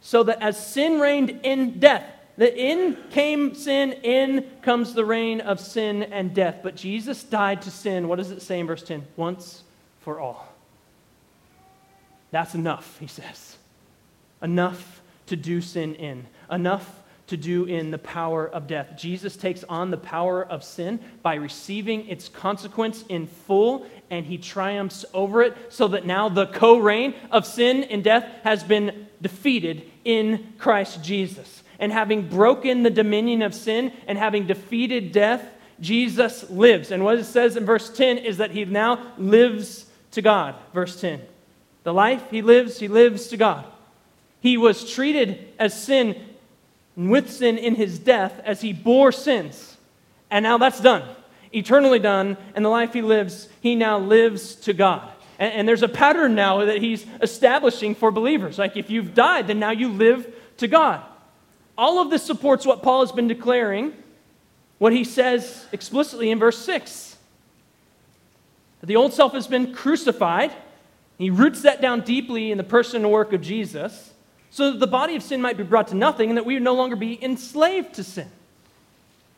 so 0.00 0.22
that 0.22 0.42
as 0.42 0.64
sin 0.64 1.00
reigned 1.00 1.40
in 1.42 1.78
death, 1.78 2.04
that 2.36 2.56
in 2.56 2.96
came 3.10 3.54
sin, 3.54 3.92
in 3.92 4.46
comes 4.62 4.94
the 4.94 5.04
reign 5.04 5.40
of 5.40 5.58
sin 5.58 6.04
and 6.04 6.34
death. 6.34 6.60
But 6.62 6.76
Jesus 6.76 7.24
died 7.24 7.62
to 7.62 7.70
sin. 7.70 8.06
What 8.06 8.16
does 8.16 8.30
it 8.30 8.42
say 8.42 8.60
in 8.60 8.66
verse 8.66 8.82
10? 8.82 9.04
Once 9.16 9.64
for 10.00 10.20
all. 10.20 10.54
That's 12.30 12.54
enough, 12.54 12.98
he 13.00 13.08
says. 13.08 13.56
Enough 14.40 15.02
to 15.26 15.36
do 15.36 15.60
sin 15.60 15.96
in. 15.96 16.26
Enough 16.50 16.97
to 17.28 17.36
do 17.36 17.64
in 17.64 17.90
the 17.90 17.98
power 17.98 18.46
of 18.46 18.66
death. 18.66 18.94
Jesus 18.96 19.36
takes 19.36 19.64
on 19.64 19.90
the 19.90 19.96
power 19.96 20.44
of 20.44 20.64
sin 20.64 21.00
by 21.22 21.34
receiving 21.34 22.08
its 22.08 22.28
consequence 22.28 23.04
in 23.08 23.26
full, 23.26 23.86
and 24.10 24.26
he 24.26 24.38
triumphs 24.38 25.04
over 25.14 25.42
it 25.42 25.56
so 25.68 25.88
that 25.88 26.06
now 26.06 26.28
the 26.28 26.46
co 26.46 26.78
reign 26.78 27.14
of 27.30 27.46
sin 27.46 27.84
and 27.84 28.02
death 28.02 28.24
has 28.44 28.62
been 28.62 29.06
defeated 29.20 29.82
in 30.04 30.52
Christ 30.58 31.02
Jesus 31.02 31.62
and 31.78 31.92
having 31.92 32.28
broken 32.28 32.82
the 32.82 32.90
dominion 32.90 33.42
of 33.42 33.54
sin 33.54 33.92
and 34.06 34.18
having 34.18 34.46
defeated 34.46 35.12
death, 35.12 35.44
Jesus 35.80 36.48
lives. 36.50 36.90
And 36.90 37.04
what 37.04 37.18
it 37.18 37.24
says 37.24 37.56
in 37.56 37.64
verse 37.64 37.90
10 37.90 38.18
is 38.18 38.38
that 38.38 38.50
he 38.50 38.64
now 38.64 39.12
lives 39.16 39.86
to 40.12 40.22
God. 40.22 40.56
Verse 40.74 41.00
10. 41.00 41.20
The 41.84 41.94
life 41.94 42.22
he 42.30 42.42
lives, 42.42 42.78
he 42.78 42.88
lives 42.88 43.28
to 43.28 43.36
God. 43.36 43.64
He 44.40 44.56
was 44.56 44.90
treated 44.90 45.48
as 45.58 45.80
sin 45.80 46.16
with 47.06 47.30
sin 47.30 47.56
in 47.56 47.76
his 47.76 47.98
death 48.00 48.40
as 48.44 48.60
he 48.60 48.72
bore 48.72 49.12
sins. 49.12 49.76
And 50.30 50.42
now 50.42 50.58
that's 50.58 50.80
done, 50.80 51.08
eternally 51.52 52.00
done. 52.00 52.36
And 52.54 52.64
the 52.64 52.68
life 52.68 52.92
he 52.92 53.02
lives, 53.02 53.48
he 53.60 53.76
now 53.76 53.98
lives 53.98 54.56
to 54.56 54.72
God. 54.72 55.08
And, 55.38 55.52
and 55.52 55.68
there's 55.68 55.84
a 55.84 55.88
pattern 55.88 56.34
now 56.34 56.64
that 56.64 56.82
he's 56.82 57.06
establishing 57.22 57.94
for 57.94 58.10
believers. 58.10 58.58
Like 58.58 58.76
if 58.76 58.90
you've 58.90 59.14
died, 59.14 59.46
then 59.46 59.60
now 59.60 59.70
you 59.70 59.88
live 59.90 60.34
to 60.56 60.66
God. 60.66 61.02
All 61.78 62.00
of 62.00 62.10
this 62.10 62.24
supports 62.24 62.66
what 62.66 62.82
Paul 62.82 63.00
has 63.00 63.12
been 63.12 63.28
declaring, 63.28 63.92
what 64.78 64.92
he 64.92 65.04
says 65.04 65.66
explicitly 65.70 66.32
in 66.32 66.40
verse 66.40 66.58
6. 66.58 67.16
That 68.80 68.86
the 68.86 68.96
old 68.96 69.12
self 69.12 69.32
has 69.34 69.46
been 69.46 69.72
crucified. 69.72 70.52
He 71.16 71.30
roots 71.30 71.62
that 71.62 71.80
down 71.80 72.00
deeply 72.00 72.50
in 72.50 72.58
the 72.58 72.64
person 72.64 73.04
and 73.04 73.12
work 73.12 73.32
of 73.32 73.40
Jesus, 73.40 74.12
so 74.50 74.72
that 74.72 74.80
the 74.80 74.86
body 74.86 75.16
of 75.16 75.22
sin 75.22 75.40
might 75.42 75.56
be 75.56 75.62
brought 75.62 75.88
to 75.88 75.94
nothing 75.94 76.30
and 76.30 76.36
that 76.36 76.46
we 76.46 76.54
would 76.54 76.62
no 76.62 76.74
longer 76.74 76.96
be 76.96 77.22
enslaved 77.22 77.94
to 77.94 78.04
sin. 78.04 78.30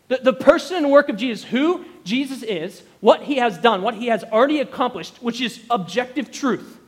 The, 0.08 0.18
the 0.18 0.32
person 0.32 0.76
and 0.76 0.90
work 0.90 1.08
of 1.08 1.16
Jesus, 1.16 1.44
who 1.44 1.84
Jesus 2.04 2.42
is, 2.42 2.82
what 3.00 3.22
he 3.22 3.36
has 3.36 3.58
done, 3.58 3.82
what 3.82 3.94
he 3.94 4.06
has 4.06 4.24
already 4.24 4.60
accomplished, 4.60 5.22
which 5.22 5.40
is 5.40 5.60
objective 5.70 6.30
truth, 6.30 6.78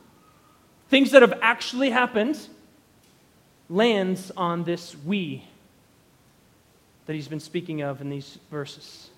things 0.89 1.11
that 1.11 1.21
have 1.21 1.39
actually 1.41 1.89
happened, 1.89 2.39
lands 3.69 4.31
on 4.35 4.63
this 4.63 4.95
we 5.05 5.43
that 7.05 7.13
he's 7.13 7.27
been 7.27 7.39
speaking 7.39 7.81
of 7.81 8.01
in 8.01 8.09
these 8.09 8.37
verses. 8.49 9.09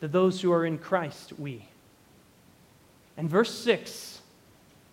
That 0.00 0.12
those 0.12 0.40
who 0.40 0.52
are 0.52 0.64
in 0.64 0.78
Christ, 0.78 1.32
we. 1.38 1.66
And 3.16 3.28
verse 3.28 3.52
6, 3.52 4.19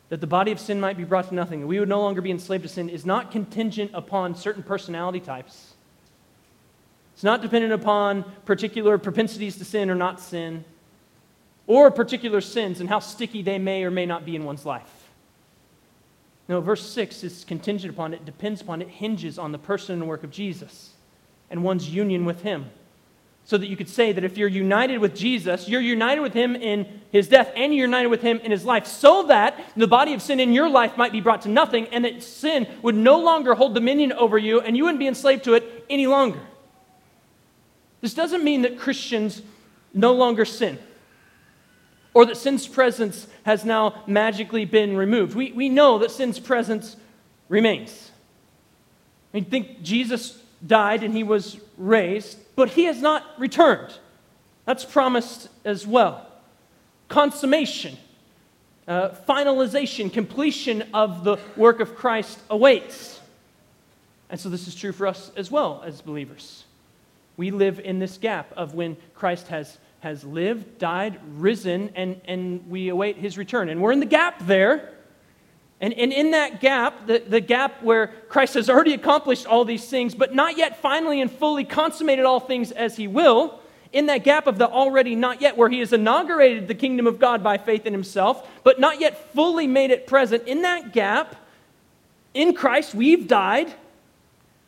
that 0.09 0.21
the 0.21 0.27
body 0.27 0.51
of 0.51 0.59
sin 0.59 0.79
might 0.79 0.97
be 0.97 1.03
brought 1.03 1.29
to 1.29 1.35
nothing, 1.35 1.67
we 1.67 1.79
would 1.79 1.89
no 1.89 2.01
longer 2.01 2.21
be 2.21 2.31
enslaved 2.31 2.63
to 2.63 2.69
sin, 2.69 2.89
is 2.89 3.05
not 3.05 3.31
contingent 3.31 3.91
upon 3.93 4.35
certain 4.35 4.63
personality 4.63 5.19
types. 5.19 5.73
It's 7.13 7.23
not 7.23 7.41
dependent 7.41 7.73
upon 7.73 8.23
particular 8.45 8.97
propensities 8.97 9.57
to 9.57 9.65
sin 9.65 9.89
or 9.89 9.95
not 9.95 10.19
sin, 10.21 10.63
or 11.65 11.91
particular 11.91 12.41
sins 12.41 12.79
and 12.79 12.87
how 12.87 12.99
sticky 12.99 13.41
they 13.41 13.59
may 13.59 13.83
or 13.83 13.91
may 13.91 14.05
not 14.05 14.25
be 14.25 14.35
in 14.35 14.45
one's 14.45 14.65
life. 14.65 15.09
No, 16.47 16.61
verse 16.61 16.89
6 16.89 17.23
is 17.25 17.43
contingent 17.43 17.93
upon 17.93 18.13
it, 18.13 18.23
depends 18.23 18.61
upon 18.61 18.81
it, 18.81 18.87
hinges 18.87 19.37
on 19.37 19.51
the 19.51 19.57
person 19.57 19.95
and 19.95 20.07
work 20.07 20.23
of 20.23 20.31
Jesus 20.31 20.91
and 21.49 21.63
one's 21.63 21.89
union 21.89 22.25
with 22.25 22.41
him. 22.41 22.69
So 23.47 23.57
that 23.57 23.67
you 23.67 23.77
could 23.77 23.87
say 23.87 24.11
that 24.11 24.25
if 24.25 24.37
you're 24.37 24.49
united 24.49 24.97
with 24.97 25.15
Jesus, 25.15 25.69
you're 25.69 25.79
united 25.79 26.19
with 26.19 26.33
him 26.33 26.53
in 26.57 26.85
his 27.11 27.29
death 27.29 27.49
and 27.55 27.73
you're 27.73 27.85
united 27.85 28.09
with 28.09 28.21
him 28.21 28.39
in 28.39 28.51
his 28.51 28.65
life, 28.65 28.85
so 28.85 29.23
that 29.27 29.57
the 29.77 29.87
body 29.87 30.13
of 30.13 30.21
sin 30.21 30.41
in 30.41 30.51
your 30.51 30.69
life 30.69 30.97
might 30.97 31.13
be 31.13 31.21
brought 31.21 31.43
to 31.43 31.49
nothing 31.49 31.87
and 31.93 32.03
that 32.03 32.21
sin 32.21 32.67
would 32.81 32.93
no 32.93 33.19
longer 33.21 33.55
hold 33.55 33.73
dominion 33.73 34.11
over 34.11 34.37
you 34.37 34.59
and 34.59 34.75
you 34.75 34.83
wouldn't 34.83 34.99
be 34.99 35.07
enslaved 35.07 35.45
to 35.45 35.53
it 35.53 35.85
any 35.89 36.07
longer. 36.07 36.41
This 38.01 38.13
doesn't 38.13 38.43
mean 38.43 38.63
that 38.63 38.77
Christians 38.77 39.41
no 39.93 40.11
longer 40.13 40.43
sin 40.43 40.77
or 42.13 42.25
that 42.25 42.35
sin's 42.35 42.67
presence 42.67 43.27
has 43.43 43.63
now 43.63 44.03
magically 44.07 44.65
been 44.65 44.97
removed. 44.97 45.35
We, 45.35 45.53
we 45.53 45.69
know 45.69 45.99
that 45.99 46.11
sin's 46.11 46.37
presence 46.37 46.97
remains. 47.47 48.11
I 49.33 49.37
mean, 49.37 49.45
think 49.45 49.83
Jesus 49.83 50.37
died 50.65 51.03
and 51.03 51.15
he 51.15 51.23
was 51.23 51.61
raised, 51.77 52.39
but 52.57 52.71
he 52.71 52.83
has 52.83 53.01
not 53.01 53.23
returned. 53.39 53.93
That's 54.65 54.83
promised 54.83 55.47
as 55.63 55.87
well. 55.87 56.27
Consummation. 57.07 57.95
uh, 58.87 59.09
finalization, 59.27 60.11
completion 60.11 60.83
of 60.93 61.23
the 61.23 61.37
work 61.55 61.79
of 61.79 61.95
Christ 61.95 62.39
awaits. 62.49 63.19
And 64.29 64.39
so 64.39 64.49
this 64.49 64.67
is 64.67 64.75
true 64.75 64.91
for 64.91 65.07
us 65.07 65.31
as 65.35 65.51
well 65.51 65.83
as 65.85 66.01
believers. 66.01 66.63
We 67.35 67.51
live 67.51 67.79
in 67.79 67.99
this 67.99 68.17
gap 68.17 68.51
of 68.55 68.73
when 68.73 68.97
Christ 69.13 69.47
has, 69.49 69.77
has 69.99 70.23
lived, 70.23 70.79
died, 70.79 71.19
risen, 71.35 71.91
and, 71.95 72.19
and 72.25 72.67
we 72.69 72.89
await 72.89 73.17
his 73.17 73.37
return. 73.37 73.69
And 73.69 73.81
we're 73.81 73.91
in 73.91 73.99
the 73.99 74.05
gap 74.05 74.45
there. 74.45 74.93
And, 75.79 75.93
and 75.93 76.11
in 76.11 76.31
that 76.31 76.59
gap, 76.59 77.05
the, 77.05 77.19
the 77.19 77.39
gap 77.39 77.83
where 77.83 78.07
Christ 78.29 78.55
has 78.55 78.69
already 78.69 78.93
accomplished 78.93 79.45
all 79.45 79.63
these 79.63 79.87
things, 79.87 80.15
but 80.15 80.33
not 80.33 80.57
yet 80.57 80.81
finally 80.81 81.21
and 81.21 81.31
fully 81.31 81.63
consummated 81.63 82.25
all 82.25 82.39
things 82.39 82.71
as 82.71 82.95
he 82.95 83.07
will, 83.07 83.59
in 83.93 84.07
that 84.07 84.23
gap 84.23 84.47
of 84.47 84.57
the 84.57 84.67
already 84.67 85.15
not 85.15 85.41
yet, 85.41 85.55
where 85.55 85.69
he 85.69 85.79
has 85.79 85.93
inaugurated 85.93 86.67
the 86.67 86.75
kingdom 86.75 87.07
of 87.07 87.19
God 87.19 87.43
by 87.43 87.57
faith 87.57 87.85
in 87.85 87.93
himself, 87.93 88.47
but 88.63 88.79
not 88.79 88.99
yet 88.99 89.33
fully 89.33 89.67
made 89.67 89.91
it 89.91 90.07
present, 90.07 90.47
in 90.47 90.63
that 90.63 90.93
gap, 90.93 91.35
in 92.33 92.53
Christ, 92.53 92.93
we've 92.93 93.27
died 93.27 93.73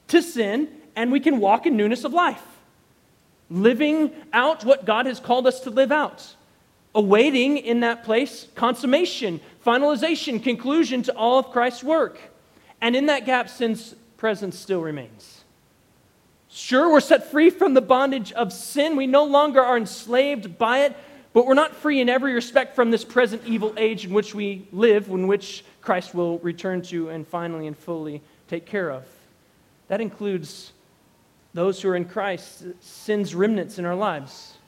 to 0.08 0.22
sin 0.22 0.70
and 0.96 1.12
we 1.12 1.20
can 1.20 1.40
walk 1.40 1.66
in 1.66 1.78
newness 1.78 2.04
of 2.04 2.14
life, 2.14 2.44
living 3.50 4.12
out 4.34 4.64
what 4.64 4.86
God 4.86 5.06
has 5.06 5.20
called 5.20 5.48
us 5.48 5.60
to 5.62 5.70
live 5.70 5.92
out, 5.92 6.36
awaiting 6.96 7.58
in 7.58 7.82
that 7.82 8.04
place 8.04 8.48
consummation, 8.56 9.40
finalization, 9.66 10.42
conclusion 10.42 11.04
to 11.04 11.16
all 11.16 11.40
of 11.40 11.52
Christ's 11.52 11.84
work. 11.84 12.20
And 12.82 12.96
in 12.96 13.08
that 13.08 13.26
gap, 13.26 13.50
sin's 13.50 13.96
presence 14.18 14.58
still 14.58 14.82
remains. 14.82 15.44
Sure, 16.50 16.92
we're 16.92 17.00
set 17.00 17.30
free 17.30 17.50
from 17.50 17.74
the 17.74 17.82
bondage 17.82 18.32
of 18.32 18.52
sin. 18.52 18.96
We 18.96 19.06
no 19.06 19.24
longer 19.24 19.62
are 19.62 19.78
enslaved 19.78 20.58
by 20.58 20.80
it, 20.80 20.98
but 21.32 21.46
we're 21.46 21.54
not 21.54 21.76
free 21.76 22.02
in 22.02 22.10
every 22.10 22.34
respect 22.34 22.76
from 22.76 22.90
this 22.90 23.06
present 23.06 23.44
evil 23.46 23.74
age 23.78 24.06
in 24.06 24.14
which 24.14 24.34
we 24.34 24.68
live, 24.72 25.10
in 25.10 25.28
which 25.28 25.64
Christ 25.82 26.16
will 26.16 26.40
return 26.40 26.82
to 26.84 27.10
and 27.10 27.28
finally 27.28 27.68
and 27.68 27.78
fully 27.78 28.22
take 28.48 28.66
care 28.66 28.90
of. 28.90 29.04
That 29.90 30.02
includes 30.02 30.72
those 31.54 31.82
who 31.82 31.90
are 31.90 31.96
in 31.96 32.06
Christ, 32.06 32.64
sin's 32.80 33.36
remnants 33.36 33.78
in 33.80 33.86
our 33.86 33.96
lives. 33.96 34.59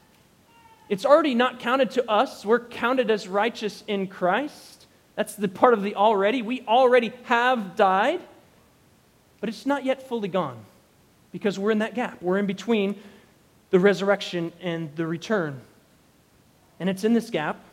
It's 0.91 1.05
already 1.05 1.35
not 1.35 1.61
counted 1.61 1.91
to 1.91 2.11
us. 2.11 2.45
We're 2.45 2.59
counted 2.59 3.09
as 3.09 3.25
righteous 3.25 3.81
in 3.87 4.07
Christ. 4.07 4.87
That's 5.15 5.35
the 5.35 5.47
part 5.47 5.73
of 5.73 5.83
the 5.83 5.95
already. 5.95 6.41
We 6.41 6.65
already 6.67 7.13
have 7.23 7.77
died, 7.77 8.19
but 9.39 9.47
it's 9.47 9.65
not 9.65 9.85
yet 9.85 10.05
fully 10.09 10.27
gone 10.27 10.57
because 11.31 11.57
we're 11.57 11.71
in 11.71 11.79
that 11.79 11.95
gap. 11.95 12.21
We're 12.21 12.39
in 12.39 12.45
between 12.45 12.99
the 13.69 13.79
resurrection 13.79 14.51
and 14.59 14.93
the 14.97 15.07
return. 15.07 15.61
And 16.77 16.89
it's 16.89 17.05
in 17.05 17.13
this 17.13 17.29
gap 17.29 17.63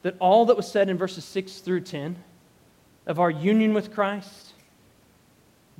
that 0.00 0.16
all 0.18 0.46
that 0.46 0.56
was 0.56 0.66
said 0.66 0.88
in 0.88 0.96
verses 0.96 1.26
6 1.26 1.58
through 1.58 1.82
10 1.82 2.16
of 3.06 3.20
our 3.20 3.30
union 3.30 3.74
with 3.74 3.92
Christ, 3.92 4.54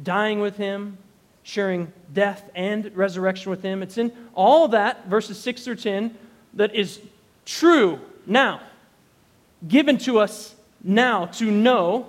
dying 0.02 0.40
with 0.40 0.58
Him, 0.58 0.98
sharing 1.48 1.90
death 2.12 2.50
and 2.54 2.94
resurrection 2.94 3.48
with 3.48 3.62
Him, 3.62 3.82
it's 3.82 3.96
in 3.96 4.12
all 4.34 4.68
that, 4.68 5.06
verses 5.06 5.40
6 5.40 5.64
through 5.64 5.76
10, 5.76 6.14
that 6.52 6.74
is 6.74 7.00
true 7.46 7.98
now, 8.26 8.60
given 9.66 9.96
to 9.96 10.18
us 10.18 10.54
now 10.84 11.24
to 11.24 11.50
know. 11.50 12.06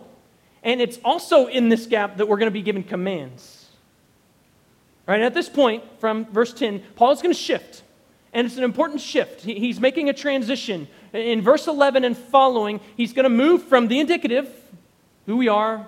And 0.62 0.82
it's 0.82 1.00
also 1.06 1.46
in 1.46 1.70
this 1.70 1.86
gap 1.86 2.18
that 2.18 2.28
we're 2.28 2.36
going 2.36 2.48
to 2.48 2.52
be 2.52 2.62
given 2.62 2.84
commands. 2.84 3.70
Right, 5.08 5.22
at 5.22 5.34
this 5.34 5.48
point, 5.48 5.86
from 6.00 6.26
verse 6.26 6.54
10, 6.54 6.84
Paul 6.98 7.14
is 7.14 7.22
going 7.22 7.34
to 7.34 7.40
shift. 7.40 7.84
And 8.34 8.46
it's 8.46 8.58
an 8.58 8.66
important 8.66 9.00
shift. 9.00 9.42
He's 9.42 9.80
making 9.80 10.10
a 10.10 10.14
transition. 10.14 10.90
In 11.14 11.42
verse 11.42 11.66
11 11.66 12.04
and 12.04 12.18
following, 12.18 12.82
he's 12.98 13.14
going 13.14 13.24
to 13.24 13.30
move 13.30 13.64
from 13.64 13.88
the 13.88 14.02
indicative, 14.02 14.54
who 15.26 15.38
we 15.38 15.48
are, 15.48 15.88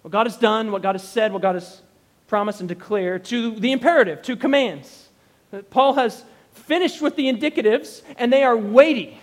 what 0.00 0.10
God 0.10 0.26
has 0.26 0.38
done, 0.38 0.72
what 0.72 0.80
God 0.80 0.94
has 0.94 1.06
said, 1.06 1.30
what 1.30 1.42
God 1.42 1.56
has 1.56 1.82
promised 2.30 2.60
and 2.60 2.68
declare, 2.68 3.18
to 3.18 3.56
the 3.56 3.72
imperative, 3.72 4.22
to 4.22 4.36
commands. 4.36 5.08
Paul 5.70 5.94
has 5.94 6.24
finished 6.52 7.02
with 7.02 7.16
the 7.16 7.24
indicatives, 7.24 8.02
and 8.16 8.32
they 8.32 8.44
are 8.44 8.56
weighty. 8.56 9.20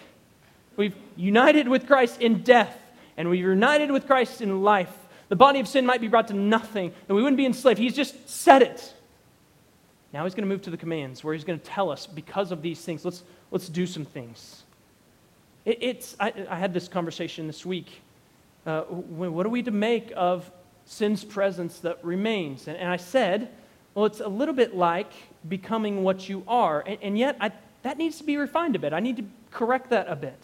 We've 0.75 0.93
united 1.15 1.69
with 1.69 1.87
Christ 1.87 2.21
in 2.21 2.43
death, 2.43 2.77
and 3.15 3.29
we've 3.29 3.39
united 3.39 3.91
with 3.91 4.07
Christ 4.07 4.41
in 4.41 4.61
life. 4.61 4.93
The 5.29 5.37
body 5.37 5.61
of 5.61 5.69
sin 5.69 5.85
might 5.85 6.01
be 6.01 6.09
brought 6.09 6.27
to 6.27 6.33
nothing, 6.33 6.93
and 7.07 7.15
we 7.15 7.23
wouldn't 7.23 7.37
be 7.37 7.45
enslaved. 7.45 7.79
He's 7.79 7.95
just 7.95 8.29
said 8.29 8.61
it. 8.61 8.93
Now 10.11 10.25
he's 10.25 10.35
going 10.35 10.43
to 10.43 10.49
move 10.49 10.63
to 10.63 10.69
the 10.69 10.77
commands 10.77 11.23
where 11.23 11.33
he's 11.33 11.45
going 11.45 11.59
to 11.59 11.65
tell 11.65 11.89
us 11.89 12.07
because 12.07 12.51
of 12.51 12.61
these 12.61 12.81
things, 12.81 13.05
let's, 13.05 13.23
let's 13.51 13.69
do 13.69 13.87
some 13.87 14.03
things. 14.03 14.63
It, 15.63 15.77
it's, 15.79 16.17
I, 16.19 16.33
I, 16.49 16.57
had 16.57 16.73
this 16.73 16.89
conversation 16.89 17.47
this 17.47 17.65
week. 17.65 18.01
Uh, 18.65 18.81
what 18.81 19.45
are 19.45 19.49
we 19.49 19.63
to 19.63 19.71
make 19.71 20.11
of 20.13 20.51
sin's 20.87 21.23
presence 21.23 21.79
that 21.81 22.03
remains? 22.03 22.67
And, 22.67 22.77
and, 22.77 22.89
I 22.89 22.97
said, 22.97 23.49
well, 23.93 24.05
it's 24.05 24.19
a 24.19 24.27
little 24.27 24.53
bit 24.53 24.75
like 24.75 25.11
becoming 25.47 26.03
what 26.03 26.27
you 26.27 26.43
are. 26.47 26.83
And, 26.85 26.97
and 27.03 27.17
yet, 27.17 27.37
I, 27.39 27.51
that 27.83 27.97
needs 27.97 28.17
to 28.17 28.23
be 28.23 28.37
refined 28.37 28.75
a 28.75 28.79
bit. 28.79 28.93
I 28.93 28.99
need 28.99 29.17
to 29.17 29.25
correct 29.51 29.91
that 29.91 30.07
a 30.09 30.15
bit. 30.15 30.37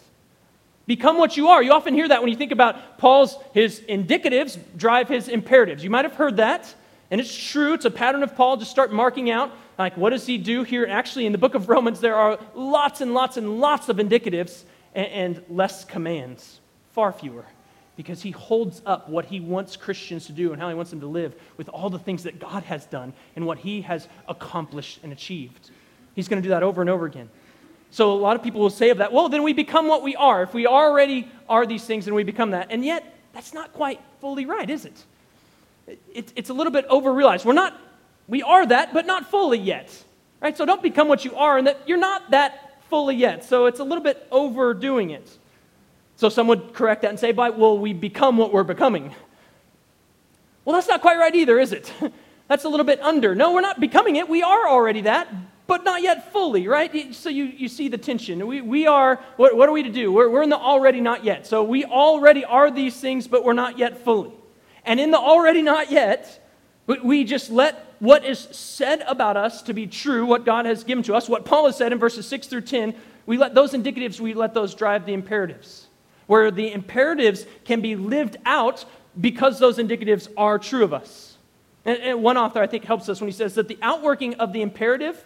Become 0.86 1.18
what 1.18 1.36
you 1.36 1.48
are. 1.48 1.62
You 1.62 1.72
often 1.72 1.94
hear 1.94 2.06
that 2.08 2.20
when 2.20 2.30
you 2.30 2.36
think 2.36 2.52
about 2.52 2.98
Paul's, 2.98 3.36
his 3.54 3.80
indicatives 3.88 4.58
drive 4.76 5.08
his 5.08 5.28
imperatives. 5.28 5.82
You 5.82 5.90
might 5.90 6.04
have 6.04 6.14
heard 6.14 6.36
that. 6.36 6.72
And 7.10 7.20
it's 7.20 7.34
true, 7.50 7.74
it's 7.74 7.84
a 7.84 7.90
pattern 7.90 8.22
of 8.22 8.34
Paul. 8.34 8.56
Just 8.56 8.70
start 8.70 8.92
marking 8.92 9.30
out, 9.30 9.52
like, 9.78 9.96
what 9.96 10.10
does 10.10 10.26
he 10.26 10.36
do 10.38 10.62
here? 10.62 10.86
Actually, 10.88 11.26
in 11.26 11.32
the 11.32 11.38
book 11.38 11.54
of 11.54 11.68
Romans, 11.68 12.00
there 12.00 12.16
are 12.16 12.38
lots 12.54 13.00
and 13.00 13.14
lots 13.14 13.36
and 13.36 13.60
lots 13.60 13.88
of 13.88 13.96
indicatives 13.96 14.64
and, 14.94 15.06
and 15.06 15.44
less 15.48 15.84
commands, 15.84 16.60
far 16.92 17.12
fewer, 17.12 17.44
because 17.96 18.22
he 18.22 18.30
holds 18.30 18.82
up 18.86 19.08
what 19.08 19.26
he 19.26 19.40
wants 19.40 19.76
Christians 19.76 20.26
to 20.26 20.32
do 20.32 20.52
and 20.52 20.60
how 20.60 20.68
he 20.68 20.74
wants 20.74 20.90
them 20.90 21.00
to 21.00 21.06
live 21.06 21.34
with 21.56 21.68
all 21.68 21.90
the 21.90 21.98
things 21.98 22.24
that 22.24 22.38
God 22.38 22.64
has 22.64 22.86
done 22.86 23.12
and 23.36 23.46
what 23.46 23.58
he 23.58 23.82
has 23.82 24.08
accomplished 24.28 25.00
and 25.02 25.12
achieved. 25.12 25.70
He's 26.14 26.28
going 26.28 26.42
to 26.42 26.46
do 26.46 26.50
that 26.50 26.62
over 26.62 26.80
and 26.80 26.90
over 26.90 27.06
again. 27.06 27.28
So 27.90 28.12
a 28.12 28.14
lot 28.14 28.34
of 28.34 28.42
people 28.42 28.60
will 28.60 28.70
say 28.70 28.90
of 28.90 28.98
that, 28.98 29.12
well, 29.12 29.28
then 29.28 29.44
we 29.44 29.52
become 29.52 29.86
what 29.86 30.02
we 30.02 30.16
are. 30.16 30.42
If 30.42 30.52
we 30.52 30.66
already 30.66 31.30
are 31.48 31.64
these 31.64 31.84
things, 31.84 32.06
then 32.06 32.14
we 32.14 32.24
become 32.24 32.50
that. 32.50 32.68
And 32.70 32.84
yet, 32.84 33.16
that's 33.32 33.54
not 33.54 33.72
quite 33.72 34.00
fully 34.20 34.46
right, 34.46 34.68
is 34.68 34.84
it? 34.84 35.04
it, 36.12 36.32
it's 36.34 36.50
a 36.50 36.54
little 36.54 36.72
bit 36.72 36.88
overrealized. 36.88 37.44
We're 37.44 37.52
not, 37.52 37.78
we 38.28 38.42
are 38.42 38.66
that, 38.66 38.92
but 38.92 39.06
not 39.06 39.30
fully 39.30 39.58
yet. 39.58 40.04
Right? 40.40 40.56
So 40.56 40.66
don't 40.66 40.82
become 40.82 41.08
what 41.08 41.24
you 41.24 41.36
are, 41.36 41.56
and 41.56 41.66
that 41.66 41.80
you're 41.86 41.98
not 41.98 42.30
that 42.32 42.82
fully 42.90 43.16
yet. 43.16 43.44
So 43.44 43.66
it's 43.66 43.80
a 43.80 43.84
little 43.84 44.02
bit 44.02 44.26
overdoing 44.30 45.10
it. 45.10 45.38
So 46.16 46.28
some 46.28 46.46
would 46.48 46.74
correct 46.74 47.02
that 47.02 47.10
and 47.10 47.18
say, 47.18 47.32
"But 47.32 47.58
well, 47.58 47.78
we 47.78 47.92
become 47.92 48.36
what 48.36 48.52
we're 48.52 48.64
becoming." 48.64 49.14
Well, 50.64 50.74
that's 50.74 50.88
not 50.88 51.00
quite 51.00 51.18
right 51.18 51.34
either, 51.34 51.58
is 51.58 51.72
it? 51.72 51.92
that's 52.48 52.64
a 52.64 52.68
little 52.68 52.86
bit 52.86 53.00
under. 53.00 53.34
No, 53.34 53.52
we're 53.52 53.60
not 53.60 53.80
becoming 53.80 54.16
it. 54.16 54.28
We 54.28 54.42
are 54.42 54.68
already 54.68 55.02
that, 55.02 55.28
but 55.66 55.84
not 55.84 56.02
yet 56.02 56.32
fully, 56.32 56.66
right? 56.68 57.14
So 57.14 57.28
you, 57.28 57.44
you 57.44 57.68
see 57.68 57.88
the 57.88 57.98
tension. 57.98 58.46
We, 58.46 58.60
we 58.60 58.86
are, 58.86 59.16
what, 59.36 59.56
what 59.56 59.68
are 59.68 59.72
we 59.72 59.82
to 59.82 59.90
do? 59.90 60.12
We're, 60.12 60.30
we're 60.30 60.42
in 60.42 60.50
the 60.50 60.58
already 60.58 61.00
not 61.00 61.24
yet. 61.24 61.46
So 61.46 61.62
we 61.62 61.84
already 61.84 62.44
are 62.44 62.70
these 62.70 62.98
things, 62.98 63.28
but 63.28 63.44
we're 63.44 63.52
not 63.52 63.78
yet 63.78 64.04
fully. 64.04 64.32
And 64.86 65.00
in 65.00 65.10
the 65.10 65.18
already 65.18 65.62
not 65.62 65.90
yet, 65.90 66.40
we 66.86 67.24
just 67.24 67.50
let 67.50 67.94
what 67.98 68.24
is 68.24 68.40
said 68.50 69.02
about 69.06 69.36
us 69.36 69.62
to 69.62 69.72
be 69.72 69.86
true, 69.86 70.26
what 70.26 70.44
God 70.44 70.66
has 70.66 70.84
given 70.84 71.02
to 71.04 71.14
us, 71.14 71.28
what 71.28 71.44
Paul 71.44 71.66
has 71.66 71.76
said 71.76 71.92
in 71.92 71.98
verses 71.98 72.26
6 72.26 72.46
through 72.46 72.62
10, 72.62 72.94
we 73.24 73.38
let 73.38 73.54
those 73.54 73.72
indicatives, 73.72 74.20
we 74.20 74.34
let 74.34 74.52
those 74.52 74.74
drive 74.74 75.06
the 75.06 75.14
imperatives. 75.14 75.83
Where 76.26 76.50
the 76.50 76.72
imperatives 76.72 77.46
can 77.64 77.80
be 77.80 77.96
lived 77.96 78.36
out 78.46 78.84
because 79.20 79.58
those 79.58 79.78
indicatives 79.78 80.28
are 80.36 80.58
true 80.58 80.84
of 80.84 80.92
us. 80.92 81.36
And, 81.84 81.98
and 81.98 82.22
one 82.22 82.36
author, 82.36 82.62
I 82.62 82.66
think, 82.66 82.84
helps 82.84 83.08
us 83.08 83.20
when 83.20 83.28
he 83.28 83.32
says 83.32 83.54
that 83.54 83.68
the 83.68 83.78
outworking 83.82 84.34
of 84.34 84.52
the 84.52 84.62
imperative, 84.62 85.22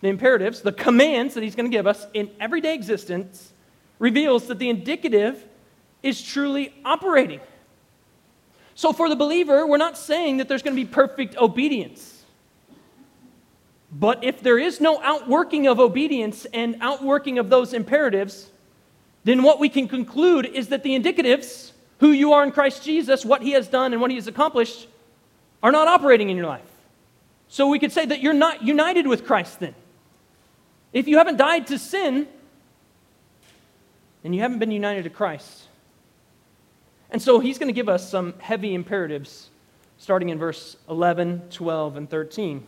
the 0.00 0.08
imperatives, 0.08 0.60
the 0.60 0.72
commands 0.72 1.34
that 1.34 1.42
he's 1.42 1.54
going 1.54 1.70
to 1.70 1.76
give 1.76 1.86
us 1.86 2.06
in 2.12 2.30
everyday 2.40 2.74
existence, 2.74 3.52
reveals 3.98 4.48
that 4.48 4.58
the 4.58 4.68
indicative 4.68 5.46
is 6.02 6.20
truly 6.20 6.74
operating. 6.84 7.40
So, 8.74 8.92
for 8.92 9.08
the 9.08 9.16
believer, 9.16 9.66
we're 9.66 9.76
not 9.76 9.96
saying 9.96 10.38
that 10.38 10.48
there's 10.48 10.62
going 10.62 10.76
to 10.76 10.82
be 10.82 10.90
perfect 10.90 11.36
obedience. 11.36 12.24
But 13.92 14.24
if 14.24 14.40
there 14.40 14.58
is 14.58 14.80
no 14.80 15.00
outworking 15.02 15.66
of 15.66 15.78
obedience 15.78 16.46
and 16.46 16.76
outworking 16.80 17.38
of 17.38 17.50
those 17.50 17.74
imperatives, 17.74 18.50
then 19.24 19.42
what 19.42 19.60
we 19.60 19.68
can 19.68 19.88
conclude 19.88 20.46
is 20.46 20.68
that 20.68 20.82
the 20.82 20.98
indicatives, 20.98 21.72
who 22.00 22.10
you 22.10 22.32
are 22.32 22.42
in 22.42 22.50
Christ 22.50 22.82
Jesus, 22.82 23.24
what 23.24 23.42
he 23.42 23.52
has 23.52 23.68
done 23.68 23.92
and 23.92 24.00
what 24.00 24.10
he 24.10 24.16
has 24.16 24.26
accomplished, 24.26 24.88
are 25.62 25.70
not 25.70 25.86
operating 25.86 26.30
in 26.30 26.36
your 26.36 26.46
life. 26.46 26.62
So 27.48 27.68
we 27.68 27.78
could 27.78 27.92
say 27.92 28.06
that 28.06 28.20
you're 28.20 28.32
not 28.32 28.62
united 28.62 29.06
with 29.06 29.24
Christ 29.24 29.60
then. 29.60 29.74
If 30.92 31.06
you 31.06 31.18
haven't 31.18 31.36
died 31.36 31.68
to 31.68 31.78
sin, 31.78 32.26
then 34.22 34.32
you 34.32 34.40
haven't 34.40 34.58
been 34.58 34.70
united 34.70 35.04
to 35.04 35.10
Christ. 35.10 35.68
And 37.10 37.20
so 37.20 37.38
he's 37.40 37.58
going 37.58 37.68
to 37.68 37.74
give 37.74 37.88
us 37.88 38.10
some 38.10 38.34
heavy 38.38 38.74
imperatives 38.74 39.50
starting 39.98 40.30
in 40.30 40.38
verse 40.38 40.76
11, 40.88 41.42
12, 41.50 41.96
and 41.96 42.10
13. 42.10 42.66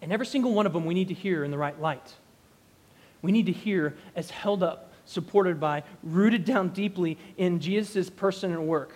And 0.00 0.12
every 0.12 0.26
single 0.26 0.54
one 0.54 0.66
of 0.66 0.72
them 0.72 0.84
we 0.84 0.94
need 0.94 1.08
to 1.08 1.14
hear 1.14 1.44
in 1.44 1.50
the 1.50 1.58
right 1.58 1.78
light. 1.80 2.14
We 3.22 3.32
need 3.32 3.46
to 3.46 3.52
hear 3.52 3.94
as 4.14 4.30
held 4.30 4.62
up 4.62 4.92
supported 5.04 5.58
by, 5.58 5.82
rooted 6.02 6.44
down 6.44 6.68
deeply 6.68 7.18
in 7.36 7.60
Jesus' 7.60 8.10
person 8.10 8.52
and 8.52 8.66
work, 8.68 8.92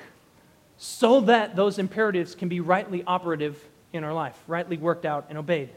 so 0.79 1.21
that 1.23 1.57
those 1.57 1.79
imperatives 1.79 2.35
can 2.35 2.49
be 2.49 2.61
rightly 2.61 3.03
operative 3.07 3.63
in 3.93 4.05
our 4.05 4.13
life, 4.13 4.39
rightly 4.47 4.77
worked 4.77 5.05
out 5.05 5.27
and 5.29 5.39
obeyed. 5.39 5.71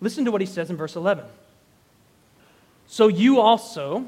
Listen 0.00 0.24
to 0.24 0.30
what 0.30 0.40
he 0.40 0.46
says 0.46 0.70
in 0.70 0.76
verse 0.76 0.96
11. 0.96 1.24
So 2.86 3.08
you 3.08 3.40
also 3.40 4.06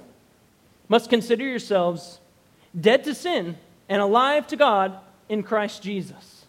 must 0.88 1.09
consider 1.09 1.44
yourselves 1.44 2.18
dead 2.79 3.05
to 3.05 3.14
sin 3.14 3.57
and 3.88 4.03
alive 4.03 4.46
to 4.48 4.57
God 4.57 4.98
in 5.29 5.42
Christ 5.42 5.83
Jesus. 5.83 6.44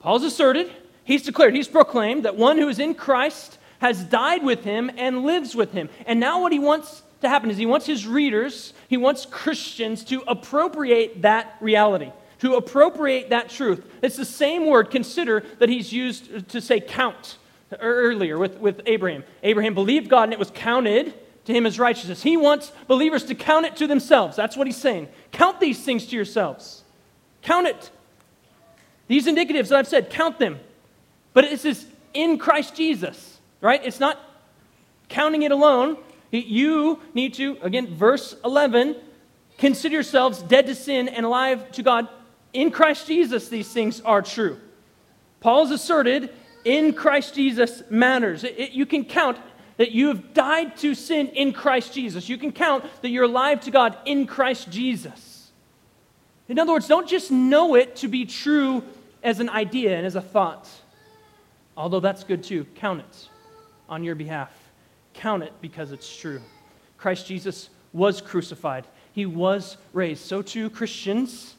Paul's 0.00 0.24
asserted, 0.24 0.70
he's 1.04 1.22
declared, 1.22 1.54
he's 1.54 1.68
proclaimed 1.68 2.24
that 2.24 2.36
one 2.36 2.58
who 2.58 2.68
is 2.68 2.78
in 2.78 2.94
Christ 2.94 3.58
has 3.82 4.04
died 4.04 4.44
with 4.44 4.62
him 4.62 4.92
and 4.96 5.24
lives 5.24 5.56
with 5.56 5.72
him. 5.72 5.90
And 6.06 6.20
now 6.20 6.40
what 6.40 6.52
he 6.52 6.60
wants 6.60 7.02
to 7.20 7.28
happen 7.28 7.50
is 7.50 7.56
he 7.56 7.66
wants 7.66 7.84
his 7.84 8.06
readers, 8.06 8.72
he 8.86 8.96
wants 8.96 9.26
Christians 9.26 10.04
to 10.04 10.22
appropriate 10.28 11.22
that 11.22 11.56
reality, 11.60 12.12
to 12.38 12.54
appropriate 12.54 13.30
that 13.30 13.50
truth. 13.50 13.84
It's 14.00 14.16
the 14.16 14.24
same 14.24 14.66
word, 14.66 14.92
consider, 14.92 15.44
that 15.58 15.68
he's 15.68 15.92
used 15.92 16.48
to 16.50 16.60
say 16.60 16.78
count 16.78 17.38
earlier 17.80 18.38
with, 18.38 18.58
with 18.58 18.82
Abraham. 18.86 19.24
Abraham 19.42 19.74
believed 19.74 20.08
God 20.08 20.24
and 20.24 20.32
it 20.32 20.38
was 20.38 20.52
counted 20.54 21.12
to 21.46 21.52
him 21.52 21.66
as 21.66 21.76
righteousness. 21.76 22.22
He 22.22 22.36
wants 22.36 22.70
believers 22.86 23.24
to 23.24 23.34
count 23.34 23.66
it 23.66 23.74
to 23.76 23.88
themselves. 23.88 24.36
That's 24.36 24.56
what 24.56 24.68
he's 24.68 24.76
saying. 24.76 25.08
Count 25.32 25.58
these 25.58 25.82
things 25.84 26.06
to 26.06 26.14
yourselves. 26.14 26.84
Count 27.42 27.66
it. 27.66 27.90
These 29.08 29.26
indicatives 29.26 29.70
that 29.70 29.78
I've 29.80 29.88
said, 29.88 30.08
count 30.08 30.38
them. 30.38 30.60
But 31.32 31.46
it 31.46 31.58
says 31.58 31.84
in 32.14 32.38
Christ 32.38 32.76
Jesus, 32.76 33.31
right? 33.62 33.80
It's 33.82 34.00
not 34.00 34.18
counting 35.08 35.42
it 35.42 35.52
alone. 35.52 35.96
You 36.30 37.00
need 37.14 37.34
to, 37.34 37.56
again, 37.62 37.94
verse 37.94 38.36
11, 38.44 38.96
consider 39.56 39.94
yourselves 39.94 40.42
dead 40.42 40.66
to 40.66 40.74
sin 40.74 41.08
and 41.08 41.24
alive 41.24 41.70
to 41.72 41.82
God. 41.82 42.08
In 42.52 42.70
Christ 42.70 43.06
Jesus, 43.06 43.48
these 43.48 43.72
things 43.72 44.02
are 44.02 44.20
true. 44.20 44.58
Paul's 45.40 45.70
asserted 45.70 46.30
in 46.64 46.92
Christ 46.92 47.34
Jesus 47.34 47.82
matters. 47.88 48.44
It, 48.44 48.58
it, 48.58 48.70
you 48.72 48.84
can 48.84 49.04
count 49.04 49.38
that 49.76 49.92
you 49.92 50.08
have 50.08 50.34
died 50.34 50.76
to 50.78 50.94
sin 50.94 51.28
in 51.28 51.52
Christ 51.52 51.94
Jesus. 51.94 52.28
You 52.28 52.38
can 52.38 52.52
count 52.52 52.84
that 53.02 53.08
you're 53.08 53.24
alive 53.24 53.60
to 53.62 53.70
God 53.70 53.96
in 54.04 54.26
Christ 54.26 54.70
Jesus. 54.70 55.50
In 56.48 56.58
other 56.58 56.72
words, 56.72 56.88
don't 56.88 57.08
just 57.08 57.30
know 57.30 57.74
it 57.74 57.96
to 57.96 58.08
be 58.08 58.26
true 58.26 58.82
as 59.22 59.40
an 59.40 59.48
idea 59.48 59.96
and 59.96 60.06
as 60.06 60.14
a 60.14 60.20
thought, 60.20 60.68
although 61.76 62.00
that's 62.00 62.24
good 62.24 62.42
too. 62.42 62.64
Count 62.74 63.00
it 63.00 63.28
on 63.92 64.02
your 64.02 64.14
behalf. 64.14 64.50
Count 65.12 65.42
it 65.42 65.52
because 65.60 65.92
it's 65.92 66.16
true. 66.16 66.40
Christ 66.96 67.26
Jesus 67.26 67.68
was 67.92 68.22
crucified, 68.22 68.86
he 69.12 69.26
was 69.26 69.76
raised. 69.92 70.24
So 70.24 70.40
too, 70.40 70.70
Christians 70.70 71.54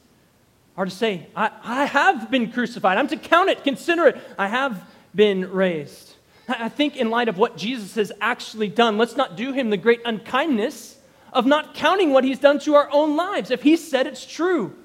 are 0.76 0.86
to 0.86 0.92
say, 0.92 1.28
I, 1.36 1.52
I 1.64 1.86
have 1.86 2.32
been 2.32 2.52
crucified. 2.52 2.98
I'm 2.98 3.08
to 3.10 3.18
count 3.18 3.52
it, 3.52 3.64
consider 3.64 4.08
it. 4.08 4.18
I 4.40 4.48
have 4.48 4.84
been 5.14 5.52
raised. 5.52 6.16
I 6.50 6.70
think, 6.70 6.98
in 6.98 7.12
light 7.12 7.30
of 7.30 7.38
what 7.38 7.56
Jesus 7.56 7.96
has 7.96 8.12
actually 8.20 8.68
done, 8.68 8.98
let's 8.98 9.16
not 9.16 9.38
do 9.38 9.54
him 9.54 9.70
the 9.70 9.78
great 9.78 10.02
unkindness 10.04 10.98
of 11.32 11.46
not 11.46 11.76
counting 11.76 12.12
what 12.12 12.24
he's 12.24 12.40
done 12.40 12.60
to 12.60 12.74
our 12.76 12.90
own 12.92 13.16
lives. 13.16 13.52
If 13.52 13.62
he 13.62 13.78
said 13.78 14.08
it's 14.08 14.26
true, 14.26 14.76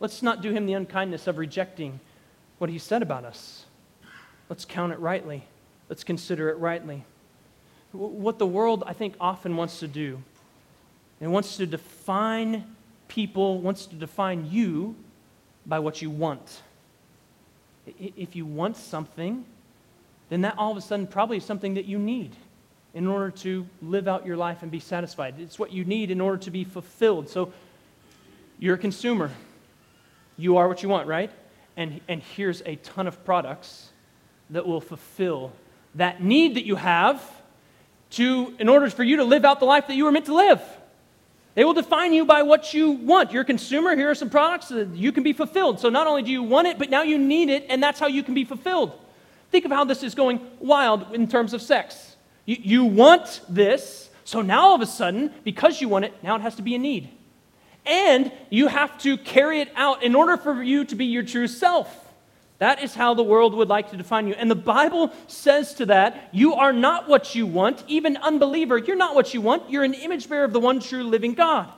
let's 0.00 0.22
not 0.22 0.40
do 0.40 0.50
him 0.50 0.66
the 0.66 0.72
unkindness 0.72 1.26
of 1.26 1.38
rejecting 1.38 2.00
what 2.58 2.70
he 2.70 2.78
said 2.78 3.02
about 3.02 3.24
us. 3.24 3.66
Let's 4.48 4.64
count 4.64 4.92
it 4.92 4.98
rightly, 4.98 5.44
let's 5.88 6.04
consider 6.04 6.48
it 6.50 6.58
rightly. 6.58 7.04
What 7.92 8.38
the 8.38 8.46
world, 8.46 8.84
I 8.86 8.92
think, 8.92 9.14
often 9.20 9.56
wants 9.56 9.80
to 9.80 9.88
do, 9.88 10.22
it 11.20 11.28
wants 11.28 11.56
to 11.56 11.66
define 11.66 12.64
people, 13.08 13.60
wants 13.60 13.86
to 13.86 13.96
define 13.96 14.50
you 14.50 14.96
by 15.64 15.78
what 15.78 16.02
you 16.02 16.10
want. 16.10 16.62
If 17.98 18.36
you 18.36 18.44
want 18.44 18.76
something, 18.76 19.44
then 20.28 20.42
that 20.42 20.54
all 20.58 20.72
of 20.72 20.76
a 20.76 20.80
sudden 20.80 21.06
probably 21.06 21.36
is 21.36 21.44
something 21.44 21.74
that 21.74 21.86
you 21.86 21.98
need 21.98 22.34
in 22.94 23.06
order 23.06 23.30
to 23.30 23.66
live 23.82 24.08
out 24.08 24.26
your 24.26 24.36
life 24.36 24.62
and 24.62 24.70
be 24.70 24.80
satisfied. 24.80 25.34
It's 25.38 25.58
what 25.58 25.72
you 25.72 25.84
need 25.84 26.10
in 26.10 26.20
order 26.20 26.38
to 26.38 26.50
be 26.50 26.64
fulfilled. 26.64 27.28
So 27.28 27.52
you're 28.58 28.74
a 28.74 28.78
consumer. 28.78 29.30
You 30.36 30.56
are 30.56 30.66
what 30.66 30.82
you 30.82 30.88
want, 30.88 31.06
right? 31.06 31.30
And, 31.76 32.00
and 32.08 32.22
here's 32.22 32.62
a 32.64 32.76
ton 32.76 33.06
of 33.06 33.24
products 33.24 33.90
that 34.50 34.66
will 34.66 34.80
fulfill 34.80 35.52
that 35.96 36.22
need 36.22 36.56
that 36.56 36.64
you 36.64 36.76
have 36.76 37.22
to, 38.10 38.54
in 38.58 38.68
order 38.68 38.88
for 38.88 39.02
you 39.02 39.16
to 39.16 39.24
live 39.24 39.44
out 39.44 39.58
the 39.58 39.66
life 39.66 39.88
that 39.88 39.94
you 39.94 40.04
were 40.04 40.12
meant 40.12 40.26
to 40.26 40.34
live. 40.34 40.62
They 41.54 41.64
will 41.64 41.74
define 41.74 42.12
you 42.12 42.24
by 42.26 42.42
what 42.42 42.74
you 42.74 42.90
want. 42.90 43.32
You're 43.32 43.42
a 43.42 43.46
consumer. 43.46 43.96
Here 43.96 44.10
are 44.10 44.14
some 44.14 44.28
products 44.28 44.68
that 44.68 44.94
you 44.94 45.10
can 45.10 45.22
be 45.22 45.32
fulfilled. 45.32 45.80
So 45.80 45.88
not 45.88 46.06
only 46.06 46.22
do 46.22 46.30
you 46.30 46.42
want 46.42 46.68
it, 46.68 46.78
but 46.78 46.90
now 46.90 47.02
you 47.02 47.16
need 47.16 47.48
it, 47.48 47.66
and 47.70 47.82
that's 47.82 47.98
how 47.98 48.06
you 48.06 48.22
can 48.22 48.34
be 48.34 48.44
fulfilled. 48.44 48.92
Think 49.50 49.64
of 49.64 49.70
how 49.70 49.84
this 49.84 50.02
is 50.02 50.14
going 50.14 50.40
wild 50.60 51.14
in 51.14 51.28
terms 51.28 51.54
of 51.54 51.62
sex. 51.62 52.16
You, 52.44 52.56
you 52.60 52.84
want 52.84 53.40
this, 53.48 54.10
so 54.24 54.42
now 54.42 54.62
all 54.62 54.74
of 54.74 54.82
a 54.82 54.86
sudden, 54.86 55.32
because 55.44 55.80
you 55.80 55.88
want 55.88 56.04
it, 56.04 56.12
now 56.22 56.36
it 56.36 56.42
has 56.42 56.56
to 56.56 56.62
be 56.62 56.74
a 56.74 56.78
need. 56.78 57.08
And 57.86 58.32
you 58.50 58.66
have 58.66 58.98
to 59.02 59.16
carry 59.16 59.60
it 59.60 59.70
out 59.76 60.02
in 60.02 60.14
order 60.14 60.36
for 60.36 60.62
you 60.62 60.84
to 60.84 60.94
be 60.94 61.06
your 61.06 61.22
true 61.22 61.46
self. 61.46 62.05
That 62.58 62.82
is 62.82 62.94
how 62.94 63.12
the 63.14 63.22
world 63.22 63.54
would 63.54 63.68
like 63.68 63.90
to 63.90 63.96
define 63.96 64.26
you. 64.26 64.34
And 64.34 64.50
the 64.50 64.54
Bible 64.54 65.12
says 65.26 65.74
to 65.74 65.86
that, 65.86 66.30
you 66.32 66.54
are 66.54 66.72
not 66.72 67.08
what 67.08 67.34
you 67.34 67.46
want. 67.46 67.84
Even 67.86 68.16
unbeliever, 68.16 68.78
you're 68.78 68.96
not 68.96 69.14
what 69.14 69.34
you 69.34 69.42
want. 69.42 69.68
You're 69.70 69.84
an 69.84 69.94
image 69.94 70.28
bearer 70.28 70.44
of 70.44 70.54
the 70.54 70.60
one 70.60 70.80
true 70.80 71.04
living 71.04 71.34
God. 71.34 71.70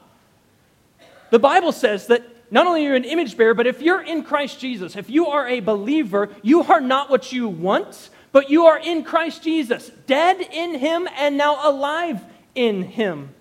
The 1.30 1.38
Bible 1.40 1.72
says 1.72 2.06
that 2.06 2.22
not 2.50 2.66
only 2.66 2.86
are 2.86 2.90
you 2.90 2.96
an 2.96 3.04
image 3.04 3.36
bearer, 3.36 3.54
but 3.54 3.66
if 3.66 3.82
you're 3.82 4.00
in 4.00 4.22
Christ 4.22 4.60
Jesus, 4.60 4.96
if 4.96 5.10
you 5.10 5.26
are 5.26 5.46
a 5.48 5.60
believer, 5.60 6.30
you 6.42 6.62
are 6.62 6.80
not 6.80 7.10
what 7.10 7.32
you 7.32 7.48
want, 7.48 8.10
but 8.32 8.48
you 8.48 8.66
are 8.66 8.78
in 8.78 9.04
Christ 9.04 9.42
Jesus, 9.42 9.90
dead 10.06 10.40
in 10.40 10.78
Him 10.78 11.08
and 11.16 11.36
now 11.36 11.68
alive 11.68 12.20
in 12.54 12.82
Him. 12.82 13.34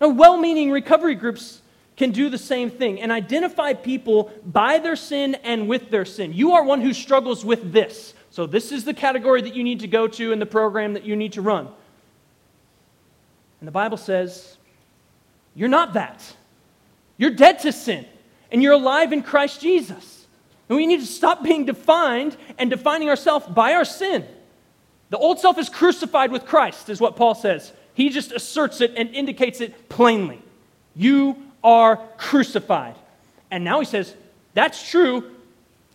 Now, 0.00 0.08
well 0.08 0.36
meaning 0.36 0.70
recovery 0.70 1.14
groups 1.14 1.60
can 1.98 2.12
do 2.12 2.30
the 2.30 2.38
same 2.38 2.70
thing 2.70 3.00
and 3.00 3.12
identify 3.12 3.74
people 3.74 4.32
by 4.46 4.78
their 4.78 4.96
sin 4.96 5.34
and 5.42 5.68
with 5.68 5.90
their 5.90 6.04
sin. 6.04 6.32
You 6.32 6.52
are 6.52 6.62
one 6.62 6.80
who 6.80 6.94
struggles 6.94 7.44
with 7.44 7.72
this. 7.72 8.14
So, 8.30 8.46
this 8.46 8.72
is 8.72 8.84
the 8.84 8.94
category 8.94 9.42
that 9.42 9.54
you 9.54 9.64
need 9.64 9.80
to 9.80 9.88
go 9.88 10.06
to 10.06 10.32
in 10.32 10.38
the 10.38 10.46
program 10.46 10.94
that 10.94 11.04
you 11.04 11.16
need 11.16 11.32
to 11.32 11.42
run. 11.42 11.68
And 13.60 13.66
the 13.66 13.72
Bible 13.72 13.96
says, 13.96 14.56
you're 15.56 15.68
not 15.68 15.94
that. 15.94 16.22
You're 17.16 17.30
dead 17.30 17.58
to 17.60 17.72
sin, 17.72 18.06
and 18.52 18.62
you're 18.62 18.74
alive 18.74 19.12
in 19.12 19.24
Christ 19.24 19.60
Jesus. 19.60 20.26
And 20.68 20.76
we 20.76 20.86
need 20.86 21.00
to 21.00 21.06
stop 21.06 21.42
being 21.42 21.64
defined 21.64 22.36
and 22.58 22.70
defining 22.70 23.08
ourselves 23.08 23.46
by 23.48 23.72
our 23.72 23.84
sin. 23.84 24.24
The 25.10 25.18
old 25.18 25.40
self 25.40 25.58
is 25.58 25.68
crucified 25.68 26.30
with 26.30 26.44
Christ, 26.46 26.88
is 26.90 27.00
what 27.00 27.16
Paul 27.16 27.34
says. 27.34 27.72
He 27.94 28.10
just 28.10 28.30
asserts 28.30 28.80
it 28.80 28.92
and 28.96 29.10
indicates 29.10 29.60
it 29.60 29.88
plainly. 29.88 30.40
You 30.94 31.42
are 31.68 31.98
crucified. 32.16 32.94
And 33.50 33.62
now 33.62 33.78
he 33.78 33.84
says, 33.84 34.14
That's 34.54 34.90
true. 34.90 35.30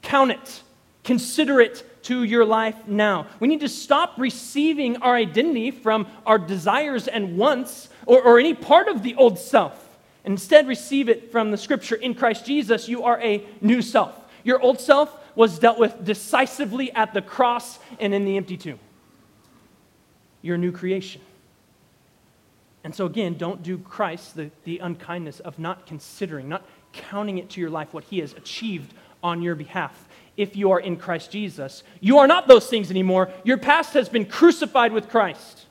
Count 0.04 0.32
it, 0.32 0.62
consider 1.04 1.60
it 1.60 2.04
to 2.04 2.24
your 2.24 2.46
life 2.46 2.76
now. 2.88 3.28
We 3.40 3.48
need 3.48 3.62
to 3.62 3.70
stop 3.70 4.14
receiving 4.18 4.98
our 4.98 5.16
identity 5.16 5.72
from 5.72 6.06
our 6.26 6.38
desires 6.38 7.08
and 7.08 7.38
wants 7.38 7.90
or, 8.06 8.22
or 8.22 8.38
any 8.38 8.54
part 8.54 8.88
of 8.88 9.02
the 9.02 9.16
old 9.16 9.40
self. 9.40 9.80
Instead, 10.26 10.68
receive 10.68 11.10
it 11.10 11.32
from 11.32 11.52
the 11.52 11.58
scripture 11.58 11.96
in 11.96 12.14
Christ 12.14 12.46
Jesus. 12.46 12.88
You 12.88 13.04
are 13.04 13.20
a 13.22 13.44
new 13.62 13.82
self. 13.82 14.14
Your 14.44 14.62
old 14.62 14.80
self 14.80 15.18
was 15.36 15.58
dealt 15.58 15.80
with 15.80 16.06
decisively 16.06 16.92
at 16.92 17.14
the 17.14 17.22
cross 17.22 17.80
and 18.00 18.14
in 18.14 18.26
the 18.26 18.38
empty 18.38 18.58
tomb. 18.58 18.80
You're 20.42 20.56
a 20.56 20.60
new 20.60 20.74
creation. 20.74 21.22
And 22.84 22.94
so, 22.94 23.06
again, 23.06 23.36
don't 23.38 23.64
do 23.64 23.78
Christ 23.78 24.36
the, 24.36 24.52
the 24.66 24.80
unkindness 24.80 25.40
of 25.40 25.58
not 25.58 25.86
considering, 25.86 26.50
not 26.50 26.66
counting 26.92 27.38
it 27.38 27.50
to 27.52 27.62
your 27.62 27.70
life 27.70 27.94
what 27.94 28.04
he 28.06 28.20
has 28.20 28.34
achieved 28.34 28.94
on 29.24 29.42
your 29.42 29.56
behalf. 29.56 30.08
If 30.36 30.56
you 30.56 30.72
are 30.72 30.80
in 30.80 30.98
Christ 30.98 31.32
Jesus, 31.32 31.84
you 32.02 32.18
are 32.18 32.28
not 32.28 32.48
those 32.48 32.68
things 32.68 32.92
anymore. 32.92 33.30
Your 33.44 33.58
past 33.58 33.94
has 33.94 34.10
been 34.10 34.26
crucified 34.26 34.92
with 34.92 35.10
Christ. 35.10 35.66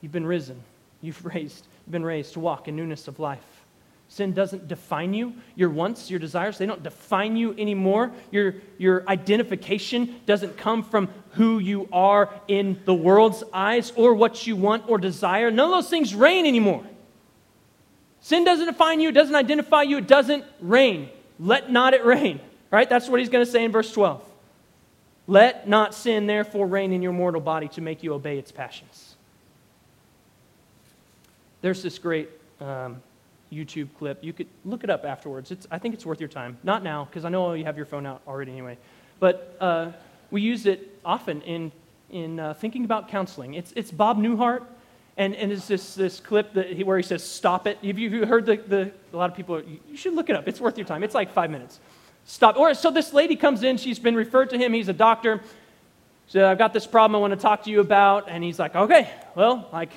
You've 0.00 0.12
been 0.12 0.26
risen, 0.26 0.62
you've 1.02 1.24
raised, 1.34 1.66
been 1.88 2.04
raised 2.04 2.34
to 2.34 2.40
walk 2.40 2.68
in 2.68 2.76
newness 2.76 3.06
of 3.08 3.18
life. 3.18 3.59
Sin 4.10 4.32
doesn't 4.32 4.66
define 4.66 5.14
you. 5.14 5.34
Your 5.54 5.70
wants, 5.70 6.10
your 6.10 6.18
desires, 6.18 6.58
they 6.58 6.66
don't 6.66 6.82
define 6.82 7.36
you 7.36 7.54
anymore. 7.56 8.10
Your, 8.32 8.56
your 8.76 9.08
identification 9.08 10.20
doesn't 10.26 10.56
come 10.56 10.82
from 10.82 11.08
who 11.34 11.60
you 11.60 11.88
are 11.92 12.28
in 12.48 12.80
the 12.86 12.92
world's 12.92 13.44
eyes 13.52 13.92
or 13.94 14.14
what 14.14 14.48
you 14.48 14.56
want 14.56 14.88
or 14.88 14.98
desire. 14.98 15.52
None 15.52 15.66
of 15.66 15.70
those 15.70 15.88
things 15.88 16.12
reign 16.12 16.44
anymore. 16.44 16.84
Sin 18.20 18.44
doesn't 18.44 18.66
define 18.66 19.00
you, 19.00 19.10
it 19.10 19.12
doesn't 19.12 19.36
identify 19.36 19.82
you, 19.82 19.98
it 19.98 20.08
doesn't 20.08 20.44
reign. 20.60 21.08
Let 21.38 21.70
not 21.70 21.94
it 21.94 22.04
reign. 22.04 22.40
Right? 22.72 22.88
That's 22.88 23.08
what 23.08 23.20
he's 23.20 23.28
going 23.28 23.46
to 23.46 23.50
say 23.50 23.64
in 23.64 23.70
verse 23.70 23.92
12. 23.92 24.24
Let 25.28 25.68
not 25.68 25.94
sin 25.94 26.26
therefore 26.26 26.66
reign 26.66 26.92
in 26.92 27.00
your 27.00 27.12
mortal 27.12 27.40
body 27.40 27.68
to 27.68 27.80
make 27.80 28.02
you 28.02 28.12
obey 28.12 28.38
its 28.38 28.50
passions. 28.50 29.14
There's 31.60 31.80
this 31.80 32.00
great 32.00 32.28
um, 32.60 33.00
YouTube 33.52 33.88
clip. 33.98 34.22
You 34.22 34.32
could 34.32 34.46
look 34.64 34.84
it 34.84 34.90
up 34.90 35.04
afterwards. 35.04 35.50
It's, 35.50 35.66
I 35.70 35.78
think 35.78 35.94
it's 35.94 36.06
worth 36.06 36.20
your 36.20 36.28
time. 36.28 36.58
Not 36.62 36.82
now, 36.82 37.04
because 37.04 37.24
I 37.24 37.28
know 37.28 37.52
you 37.54 37.64
have 37.64 37.76
your 37.76 37.86
phone 37.86 38.06
out 38.06 38.22
already 38.26 38.52
anyway. 38.52 38.78
But 39.18 39.56
uh, 39.60 39.92
we 40.30 40.40
use 40.40 40.66
it 40.66 40.98
often 41.04 41.42
in, 41.42 41.72
in 42.10 42.40
uh, 42.40 42.54
thinking 42.54 42.84
about 42.84 43.08
counseling. 43.08 43.54
It's, 43.54 43.72
it's 43.76 43.90
Bob 43.90 44.18
Newhart, 44.18 44.64
and, 45.16 45.34
and 45.34 45.52
it's 45.52 45.66
this, 45.66 45.94
this 45.94 46.20
clip 46.20 46.54
that 46.54 46.72
he, 46.72 46.84
where 46.84 46.96
he 46.96 47.02
says, 47.02 47.22
Stop 47.22 47.66
it. 47.66 47.78
Have 47.84 47.98
you, 47.98 48.24
heard 48.24 48.46
the, 48.46 48.56
the, 48.56 48.92
a 49.12 49.16
lot 49.16 49.30
of 49.30 49.36
people, 49.36 49.60
you 49.62 49.96
should 49.96 50.14
look 50.14 50.30
it 50.30 50.36
up. 50.36 50.48
It's 50.48 50.60
worth 50.60 50.78
your 50.78 50.86
time. 50.86 51.02
It's 51.02 51.14
like 51.14 51.32
five 51.32 51.50
minutes. 51.50 51.80
Stop. 52.24 52.56
Or, 52.56 52.74
so 52.74 52.90
this 52.90 53.12
lady 53.12 53.36
comes 53.36 53.62
in, 53.62 53.76
she's 53.76 53.98
been 53.98 54.14
referred 54.14 54.50
to 54.50 54.58
him, 54.58 54.72
he's 54.72 54.88
a 54.88 54.94
doctor. 54.94 55.40
So 56.28 56.48
I've 56.48 56.58
got 56.58 56.72
this 56.72 56.86
problem 56.86 57.16
I 57.16 57.18
want 57.18 57.32
to 57.32 57.40
talk 57.40 57.64
to 57.64 57.70
you 57.70 57.80
about. 57.80 58.28
And 58.28 58.44
he's 58.44 58.58
like, 58.58 58.76
Okay, 58.76 59.10
well, 59.34 59.68
like, 59.72 59.90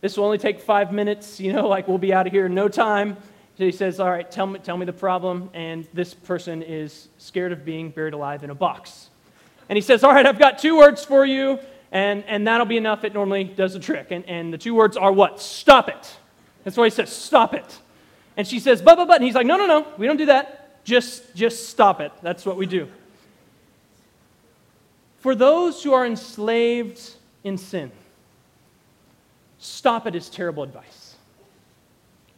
this 0.00 0.16
will 0.16 0.24
only 0.24 0.38
take 0.38 0.60
five 0.60 0.92
minutes, 0.92 1.40
you 1.40 1.52
know, 1.52 1.68
like 1.68 1.88
we'll 1.88 1.98
be 1.98 2.12
out 2.12 2.26
of 2.26 2.32
here 2.32 2.46
in 2.46 2.54
no 2.54 2.68
time. 2.68 3.16
So 3.58 3.64
he 3.64 3.72
says, 3.72 4.00
All 4.00 4.10
right, 4.10 4.30
tell 4.30 4.46
me, 4.46 4.58
tell 4.58 4.76
me 4.76 4.86
the 4.86 4.92
problem. 4.92 5.50
And 5.52 5.86
this 5.92 6.14
person 6.14 6.62
is 6.62 7.08
scared 7.18 7.52
of 7.52 7.64
being 7.64 7.90
buried 7.90 8.14
alive 8.14 8.42
in 8.42 8.50
a 8.50 8.54
box. 8.54 9.10
And 9.68 9.76
he 9.76 9.82
says, 9.82 10.02
All 10.02 10.12
right, 10.12 10.24
I've 10.24 10.38
got 10.38 10.58
two 10.58 10.78
words 10.78 11.04
for 11.04 11.26
you, 11.26 11.58
and, 11.92 12.24
and 12.26 12.46
that'll 12.46 12.66
be 12.66 12.76
enough. 12.76 13.04
It 13.04 13.12
normally 13.12 13.44
does 13.44 13.74
the 13.74 13.80
trick. 13.80 14.10
And, 14.10 14.24
and 14.26 14.52
the 14.52 14.58
two 14.58 14.74
words 14.74 14.96
are 14.96 15.12
what? 15.12 15.40
Stop 15.40 15.88
it. 15.88 16.16
That's 16.64 16.76
why 16.76 16.84
he 16.84 16.90
says, 16.90 17.10
Stop 17.12 17.54
it. 17.54 17.78
And 18.36 18.46
she 18.46 18.60
says, 18.60 18.80
But, 18.80 18.96
but, 18.96 19.06
but. 19.06 19.16
And 19.16 19.24
he's 19.24 19.34
like, 19.34 19.46
No, 19.46 19.56
no, 19.56 19.66
no, 19.66 19.86
we 19.98 20.06
don't 20.06 20.16
do 20.16 20.26
that. 20.26 20.84
Just, 20.84 21.34
just 21.34 21.68
stop 21.68 22.00
it. 22.00 22.12
That's 22.22 22.46
what 22.46 22.56
we 22.56 22.64
do. 22.64 22.88
For 25.18 25.34
those 25.34 25.82
who 25.82 25.92
are 25.92 26.06
enslaved 26.06 27.14
in 27.44 27.58
sin, 27.58 27.92
Stop 29.60 30.06
it 30.06 30.14
is 30.14 30.30
terrible 30.30 30.62
advice. 30.62 31.16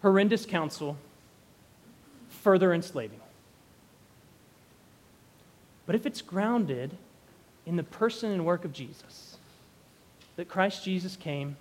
Horrendous 0.03 0.45
counsel, 0.45 0.97
further 2.29 2.75
enslaving. 2.75 3.21
But 5.87 5.95
if 5.95 6.05
it's 6.05 6.21
grounded 6.21 6.97
in 7.65 7.77
the 7.77 7.85
person 7.85 8.33
and 8.33 8.45
work 8.45 8.65
of 8.65 8.73
Jesus, 8.73 9.37
that 10.35 10.49
Christ 10.49 10.85
Jesus 10.85 11.17
came, 11.17 11.57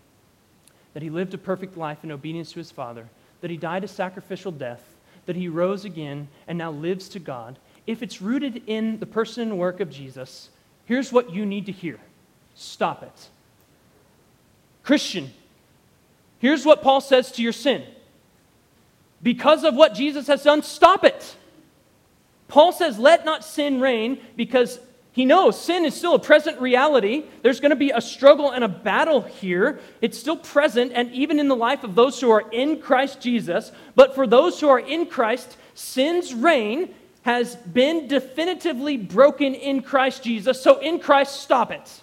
that 0.94 1.04
he 1.04 1.12
lived 1.12 1.34
a 1.36 1.38
perfect 1.38 1.78
life 1.78 2.04
in 2.04 2.12
obedience 2.12 2.52
to 2.54 2.60
his 2.60 2.72
Father, 2.72 3.08
that 3.42 3.52
he 3.52 3.58
died 3.58 3.84
a 3.84 3.88
sacrificial 3.88 4.52
death, 4.52 4.84
that 5.28 5.36
he 5.36 5.48
rose 5.48 5.86
again 5.86 6.28
and 6.48 6.58
now 6.58 6.72
lives 6.72 7.08
to 7.10 7.20
God, 7.20 7.60
if 7.86 8.02
it's 8.02 8.22
rooted 8.22 8.64
in 8.66 9.00
the 9.00 9.06
person 9.06 9.44
and 9.44 9.60
work 9.60 9.80
of 9.80 9.92
Jesus, 9.92 10.50
here's 10.86 11.12
what 11.12 11.32
you 11.32 11.46
need 11.46 11.68
to 11.68 11.72
hear 11.72 12.00
stop 12.56 13.04
it. 13.04 13.30
Christian, 14.84 15.32
Here's 16.42 16.66
what 16.66 16.82
Paul 16.82 17.02
says 17.02 17.32
to 17.34 17.44
your 17.44 17.54
sin 17.54 17.84
because 19.22 19.64
of 19.64 19.76
what 19.76 19.94
Jesus 19.94 20.26
has 20.26 20.42
done, 20.42 20.64
stop 20.64 21.04
it. 21.04 21.36
Paul 22.48 22.74
says, 22.74 22.98
let 22.98 23.24
not 23.24 23.46
sin 23.46 23.80
reign 23.80 24.20
because 24.36 24.80
he 25.12 25.24
knows 25.24 25.62
sin 25.62 25.86
is 25.86 25.94
still 25.94 26.16
a 26.16 26.20
present 26.20 26.60
reality. 26.60 27.26
There's 27.44 27.60
going 27.60 27.70
to 27.70 27.76
be 27.76 27.92
a 27.92 28.02
struggle 28.02 28.50
and 28.50 28.64
a 28.64 28.68
battle 28.68 29.22
here. 29.22 29.80
It's 30.02 30.18
still 30.18 30.36
present, 30.36 30.94
and 30.96 31.12
even 31.12 31.40
in 31.40 31.48
the 31.48 31.56
life 31.56 31.84
of 31.84 31.94
those 31.94 32.20
who 32.20 32.32
are 32.32 32.50
in 32.52 32.82
Christ 32.82 33.22
Jesus. 33.22 33.72
But 33.94 34.16
for 34.16 34.26
those 34.26 34.60
who 34.60 34.68
are 34.70 34.80
in 34.80 35.06
Christ, 35.06 35.56
sin's 35.76 36.34
reign 36.34 36.96
has 37.22 37.56
been 37.56 38.08
definitively 38.08 38.98
broken 38.98 39.54
in 39.54 39.84
Christ 39.84 40.24
Jesus. 40.24 40.60
So 40.60 40.80
in 40.80 41.00
Christ, 41.00 41.40
stop 41.42 41.72
it. 41.72 42.02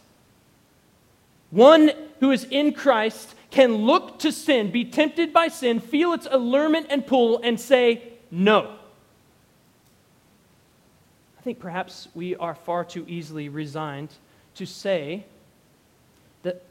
One 1.51 1.91
who 2.21 2.31
is 2.31 2.45
in 2.45 2.73
Christ 2.73 3.35
can 3.59 3.75
look 3.75 4.21
to 4.21 4.31
sin, 4.31 4.71
be 4.71 4.85
tempted 4.85 5.33
by 5.33 5.49
sin, 5.49 5.81
feel 5.81 6.13
its 6.13 6.29
allurement 6.31 6.87
and 6.91 7.05
pull, 7.05 7.41
and 7.43 7.59
say, 7.59 8.13
no. 8.31 8.73
I 11.37 11.43
think 11.43 11.59
perhaps 11.59 12.07
we 12.15 12.37
are 12.37 12.55
far 12.55 12.85
too 12.85 13.05
easily 13.09 13.49
resigned 13.49 14.11
to 14.55 14.65
say 14.65 15.25
that 16.45 16.63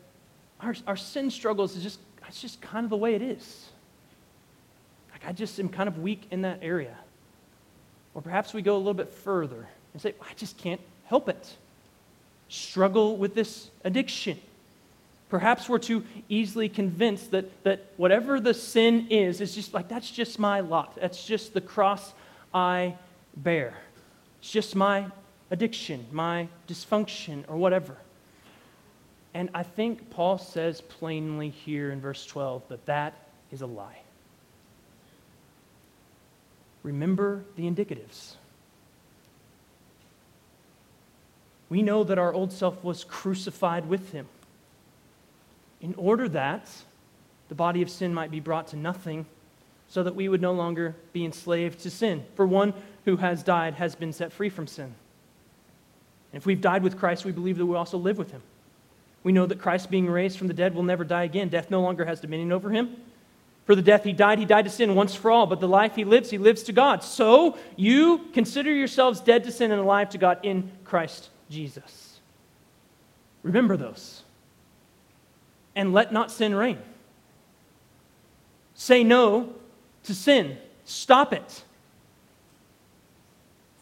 our, 0.61 0.73
our 0.87 0.95
sin 0.95 1.29
struggles 1.29 1.75
is 1.75 1.83
just, 1.83 1.99
it's 2.25 2.41
just 2.41 2.61
kind 2.61 2.85
of 2.85 2.89
the 2.89 2.95
way 2.95 3.15
it 3.15 3.21
is. 3.21 3.67
Like, 5.11 5.27
I 5.27 5.33
just 5.33 5.59
am 5.59 5.67
kind 5.67 5.89
of 5.89 5.99
weak 5.99 6.21
in 6.31 6.43
that 6.43 6.59
area. 6.61 6.95
Or 8.13 8.21
perhaps 8.21 8.53
we 8.53 8.61
go 8.61 8.77
a 8.77 8.77
little 8.77 8.93
bit 8.93 9.13
further 9.13 9.67
and 9.91 10.01
say, 10.01 10.15
I 10.21 10.33
just 10.37 10.57
can't 10.57 10.79
help 11.07 11.27
it. 11.27 11.53
Struggle 12.47 13.17
with 13.17 13.35
this 13.35 13.71
addiction. 13.83 14.39
Perhaps 15.29 15.67
we're 15.67 15.79
too 15.79 16.05
easily 16.29 16.69
convinced 16.69 17.31
that, 17.31 17.63
that 17.63 17.91
whatever 17.97 18.39
the 18.39 18.53
sin 18.53 19.07
is, 19.09 19.41
is 19.41 19.53
just 19.53 19.73
like, 19.73 19.89
that's 19.89 20.09
just 20.09 20.39
my 20.39 20.61
lot. 20.61 20.95
That's 20.95 21.25
just 21.25 21.53
the 21.53 21.59
cross 21.61 22.13
I 22.53 22.95
bear. 23.35 23.77
It's 24.39 24.51
just 24.51 24.75
my 24.75 25.07
addiction, 25.51 26.05
my 26.11 26.47
dysfunction, 26.67 27.43
or 27.49 27.57
whatever. 27.57 27.97
And 29.33 29.49
I 29.53 29.63
think 29.63 30.09
Paul 30.09 30.37
says 30.37 30.79
plainly 30.79 31.49
here 31.49 31.91
in 31.91 31.99
verse 31.99 32.25
12 32.25 32.63
that 32.69 32.85
that 32.85 33.13
is 33.51 33.61
a 33.61 33.67
lie. 33.67 33.99
Remember 36.83 37.43
the 37.57 37.63
indicatives. 37.63 38.35
We 41.69 41.81
know 41.81 42.05
that 42.05 42.17
our 42.17 42.33
old 42.33 42.53
self 42.53 42.81
was 42.81 43.03
crucified 43.03 43.89
with 43.89 44.13
him 44.13 44.25
in 45.81 45.93
order 45.95 46.27
that 46.29 46.69
the 47.49 47.55
body 47.55 47.81
of 47.81 47.89
sin 47.89 48.13
might 48.13 48.31
be 48.31 48.39
brought 48.39 48.67
to 48.67 48.75
nothing, 48.75 49.25
so 49.89 50.03
that 50.03 50.15
we 50.15 50.27
would 50.27 50.41
no 50.41 50.51
longer 50.51 50.95
be 51.13 51.23
enslaved 51.23 51.79
to 51.79 51.89
sin. 51.89 52.25
For 52.35 52.45
one 52.45 52.73
who 53.05 53.17
has 53.17 53.41
died 53.41 53.75
has 53.75 53.95
been 53.95 54.11
set 54.11 54.33
free 54.33 54.49
from 54.49 54.67
sin. 54.67 54.93
And 56.33 56.41
if 56.41 56.45
we've 56.45 56.59
died 56.59 56.83
with 56.83 56.97
Christ, 56.97 57.23
we 57.23 57.31
believe 57.31 57.57
that 57.57 57.65
we 57.65 57.75
also 57.75 57.97
live 57.97 58.17
with 58.17 58.31
him. 58.31 58.41
We 59.23 59.31
know 59.31 59.45
that 59.45 59.59
Christ, 59.59 59.89
being 59.89 60.09
raised 60.09 60.37
from 60.37 60.47
the 60.47 60.53
dead, 60.53 60.75
will 60.75 60.83
never 60.83 61.05
die 61.05 61.23
again. 61.23 61.47
Death 61.47 61.71
no 61.71 61.81
longer 61.81 62.03
has 62.03 62.19
dominion 62.19 62.51
over 62.51 62.69
him. 62.69 62.97
For 63.65 63.75
the 63.75 63.81
death 63.81 64.03
he 64.03 64.13
died, 64.13 64.39
he 64.39 64.45
died 64.45 64.65
to 64.65 64.71
sin 64.71 64.95
once 64.95 65.13
for 65.13 65.31
all, 65.31 65.45
but 65.45 65.59
the 65.59 65.67
life 65.67 65.95
he 65.95 66.05
lives, 66.05 66.29
he 66.29 66.37
lives 66.37 66.63
to 66.63 66.73
God. 66.73 67.03
So 67.03 67.57
you 67.75 68.25
consider 68.33 68.71
yourselves 68.73 69.19
dead 69.19 69.43
to 69.43 69.51
sin 69.51 69.71
and 69.71 69.81
alive 69.81 70.09
to 70.11 70.17
God 70.17 70.39
in 70.43 70.71
Christ 70.85 71.29
Jesus. 71.49 72.19
Remember 73.43 73.75
those 73.75 74.23
and 75.77 75.93
let 75.93 76.11
not 76.11 76.31
sin 76.31 76.55
reign. 76.55 76.79
Say 78.73 79.03
no 79.03 79.53
to 80.03 80.15
sin. 80.15 80.57
Stop 80.85 81.33
it. 81.33 81.63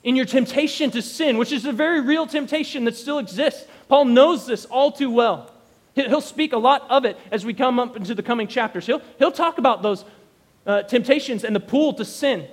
In 0.03 0.15
your 0.15 0.25
temptation 0.25 0.91
to 0.91 1.01
sin, 1.01 1.37
which 1.37 1.53
is 1.53 1.65
a 1.65 1.71
very 1.71 2.01
real 2.01 2.27
temptation 2.27 2.83
that 2.83 2.95
still 2.95 3.17
exists, 3.17 3.65
Paul 3.87 4.05
knows 4.05 4.45
this 4.45 4.65
all 4.65 4.91
too 4.91 5.09
well. 5.09 5.49
He'll 5.95 6.19
speak 6.19 6.51
a 6.51 6.57
lot 6.57 6.85
of 6.89 7.05
it 7.05 7.17
as 7.31 7.45
we 7.45 7.53
come 7.53 7.79
up 7.79 7.95
into 7.95 8.13
the 8.13 8.21
coming 8.21 8.47
chapters. 8.47 8.85
He'll, 8.85 9.01
he'll 9.17 9.31
talk 9.31 9.57
about 9.57 9.81
those 9.81 10.03
uh, 10.67 10.83
temptations 10.83 11.45
and 11.45 11.55
the 11.55 11.61
pull 11.61 11.93
to 11.93 12.03
sin. 12.03 12.45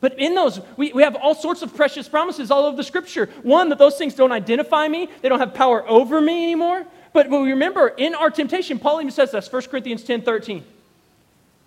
But 0.00 0.18
in 0.18 0.34
those, 0.34 0.60
we, 0.76 0.92
we 0.92 1.02
have 1.02 1.16
all 1.16 1.34
sorts 1.34 1.62
of 1.62 1.74
precious 1.74 2.06
promises 2.06 2.50
all 2.50 2.66
over 2.66 2.76
the 2.76 2.84
scripture. 2.84 3.30
One, 3.42 3.70
that 3.70 3.78
those 3.78 3.96
things 3.96 4.14
don't 4.14 4.32
identify 4.32 4.86
me, 4.86 5.08
they 5.22 5.30
don't 5.30 5.38
have 5.38 5.54
power 5.54 5.88
over 5.88 6.20
me 6.20 6.42
anymore. 6.42 6.84
But, 7.14 7.30
but 7.30 7.38
remember, 7.38 7.88
in 7.88 8.14
our 8.14 8.28
temptation, 8.28 8.78
Paul 8.78 9.00
even 9.00 9.12
says 9.12 9.30
this 9.30 9.50
1 9.50 9.62
Corinthians 9.62 10.02
10 10.02 10.22
13. 10.22 10.64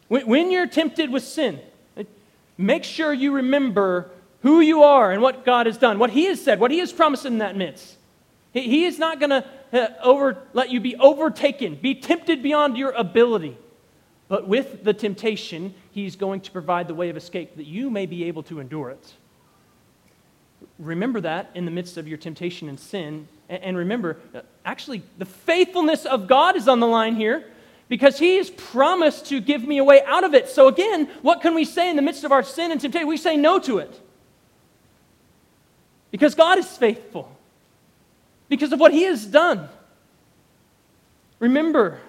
When, 0.10 0.28
when 0.28 0.52
you're 0.52 0.68
tempted 0.68 1.10
with 1.10 1.24
sin, 1.24 1.60
make 2.58 2.84
sure 2.84 3.12
you 3.12 3.32
remember 3.32 4.12
who 4.42 4.60
you 4.60 4.84
are 4.84 5.12
and 5.12 5.22
what 5.22 5.46
God 5.46 5.66
has 5.66 5.78
done, 5.78 5.98
what 5.98 6.12
He 6.12 6.26
has 6.26 6.44
said, 6.44 6.60
what 6.60 6.70
He 6.70 6.80
has 6.80 6.92
promised 6.92 7.26
in 7.26 7.40
that 7.40 7.56
midst. 7.56 7.98
He, 8.52 8.62
he 8.62 8.86
is 8.86 9.00
not 9.00 9.22
going 9.22 9.30
to 9.30 9.46
uh, 9.72 9.88
over, 10.04 10.38
let 10.52 10.70
you 10.70 10.82
be 10.82 10.98
overtaken, 10.98 11.76
be 11.76 11.96
tempted 11.96 12.44
beyond 12.44 12.78
your 12.78 12.92
ability. 12.92 13.58
But 14.28 14.50
with 14.50 14.84
the 14.84 14.94
temptation, 14.94 15.74
He's 15.92 16.18
going 16.18 16.42
to 16.42 16.52
provide 16.52 16.90
the 16.90 16.94
way 16.94 17.10
of 17.10 17.16
escape 17.16 17.56
that 17.56 17.68
you 17.68 17.90
may 17.90 18.06
be 18.06 18.26
able 18.26 18.44
to 18.44 18.60
endure 18.60 18.90
it. 18.90 19.13
Remember 20.78 21.21
that 21.21 21.50
in 21.56 21.63
the 21.63 21.71
midst 21.71 21.96
of 21.96 22.06
your 22.06 22.17
temptation 22.17 22.67
and 22.67 22.78
sin, 22.78 23.30
and 23.50 23.77
remember, 23.77 24.17
actually, 24.65 25.04
the 25.17 25.25
faithfulness 25.25 26.06
of 26.06 26.27
God 26.27 26.56
is 26.56 26.67
on 26.67 26.79
the 26.79 26.87
line 26.87 27.15
here 27.15 27.45
because 27.87 28.19
He 28.19 28.37
has 28.37 28.50
promised 28.50 29.27
to 29.27 29.39
give 29.39 29.63
me 29.63 29.77
a 29.77 29.83
way 29.83 30.02
out 30.04 30.23
of 30.23 30.33
it. 30.33 30.50
So, 30.50 30.67
again, 30.67 31.10
what 31.21 31.41
can 31.41 31.56
we 31.56 31.63
say 31.63 31.89
in 31.89 31.95
the 31.95 32.02
midst 32.02 32.23
of 32.23 32.31
our 32.31 32.43
sin 32.43 32.71
and 32.71 32.81
temptation? 32.81 33.08
We 33.08 33.17
say 33.17 33.37
no 33.37 33.60
to 33.60 33.77
it 33.77 34.00
because 36.12 36.35
God 36.35 36.58
is 36.58 36.67
faithful, 36.77 37.31
because 38.50 38.73
of 38.73 38.79
what 38.79 38.91
He 38.91 39.04
has 39.04 39.25
done. 39.25 39.69
Remember, 41.39 42.00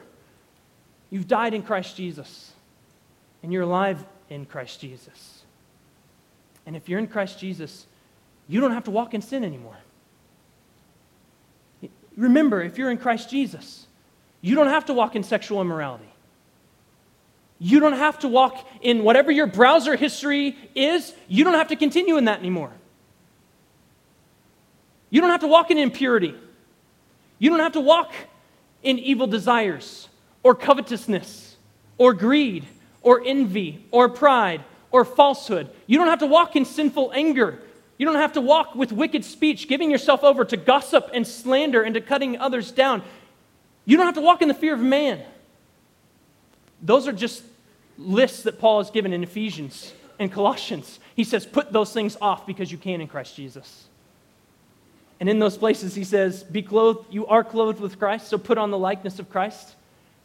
you've 1.11 1.29
died 1.29 1.55
in 1.55 1.63
Christ 1.63 1.97
Jesus, 1.97 2.53
and 3.43 3.53
you're 3.53 3.63
alive 3.63 4.05
in 4.31 4.47
Christ 4.47 4.81
Jesus. 4.81 5.43
And 6.67 6.75
if 6.77 6.89
you're 6.89 6.99
in 6.99 7.07
Christ 7.07 7.39
Jesus, 7.39 7.87
you 8.49 8.61
don't 8.61 8.73
have 8.73 8.85
to 8.85 8.91
walk 8.91 9.15
in 9.15 9.23
sin 9.23 9.45
anymore. 9.45 9.77
Remember, 12.19 12.61
if 12.61 12.77
you're 12.77 12.91
in 12.91 12.99
Christ 12.99 13.31
Jesus, 13.31 13.87
you 14.41 14.57
don't 14.57 14.67
have 14.67 14.87
to 14.87 14.93
walk 14.93 15.15
in 15.15 15.23
sexual 15.23 15.61
immorality. 15.61 16.13
You 17.61 17.79
don't 17.79 17.95
have 17.95 18.19
to 18.21 18.29
walk 18.29 18.69
in 18.83 19.05
whatever 19.05 19.31
your 19.31 19.47
browser 19.47 19.95
history 19.95 20.57
is, 20.75 21.15
you 21.29 21.45
don't 21.45 21.55
have 21.55 21.69
to 21.69 21.77
continue 21.77 22.17
in 22.17 22.25
that 22.25 22.41
anymore. 22.41 22.73
You 25.11 25.21
don't 25.21 25.31
have 25.31 25.41
to 25.41 25.47
walk 25.47 25.71
in 25.71 25.79
impurity. 25.79 26.35
You 27.39 27.51
don't 27.51 27.61
have 27.61 27.73
to 27.73 27.81
walk 27.81 28.13
in 28.83 28.99
evil 28.99 29.29
desires 29.29 30.09
or 30.43 30.55
covetousness 30.55 31.57
or 31.99 32.15
greed 32.15 32.67
or 33.03 33.23
envy 33.25 33.87
or 33.93 34.09
pride 34.09 34.65
or 34.91 35.05
falsehood. 35.05 35.71
You 35.87 35.99
don't 35.99 36.09
have 36.09 36.19
to 36.19 36.27
walk 36.27 36.57
in 36.57 36.65
sinful 36.65 37.13
anger. 37.15 37.61
You 37.99 38.07
don't 38.07 38.17
have 38.17 38.33
to 38.35 38.41
walk 38.41 38.75
with 38.75 38.93
wicked 38.93 39.25
speech, 39.25 39.69
giving 39.69 39.91
yourself 39.91 40.23
over 40.25 40.45
to 40.45 40.57
gossip 40.57 41.11
and 41.13 41.27
slander 41.27 41.83
and 41.83 41.95
to 41.95 42.01
cutting 42.01 42.39
others 42.39 42.71
down. 42.71 43.03
You 43.85 43.97
don't 43.97 44.07
have 44.07 44.15
to 44.15 44.21
walk 44.21 44.41
in 44.41 44.49
the 44.49 44.55
fear 44.55 44.75
of 44.75 44.81
man. 44.81 45.21
Those 46.81 47.09
are 47.09 47.13
just 47.13 47.43
lists 47.97 48.45
that 48.45 48.61
Paul 48.61 48.79
has 48.79 48.91
given 48.91 49.13
in 49.13 49.25
Ephesians 49.25 49.93
and 50.19 50.31
Colossians. 50.31 51.01
He 51.17 51.25
says, 51.25 51.45
put 51.45 51.73
those 51.73 51.93
things 51.93 52.17
off 52.21 52.47
because 52.47 52.71
you 52.71 52.79
can 52.79 53.01
in 53.01 53.09
Christ 53.09 53.35
Jesus. 53.35 53.89
And 55.21 55.29
in 55.29 55.39
those 55.39 55.59
places, 55.59 55.95
he 55.95 56.05
says, 56.05 56.45
Be 56.45 56.63
clothed, 56.63 57.13
you 57.13 57.27
are 57.27 57.43
clothed 57.43 57.81
with 57.81 57.99
Christ, 57.99 58.29
so 58.29 58.39
put 58.39 58.59
on 58.59 58.71
the 58.71 58.79
likeness 58.79 59.19
of 59.19 59.29
Christ, 59.29 59.75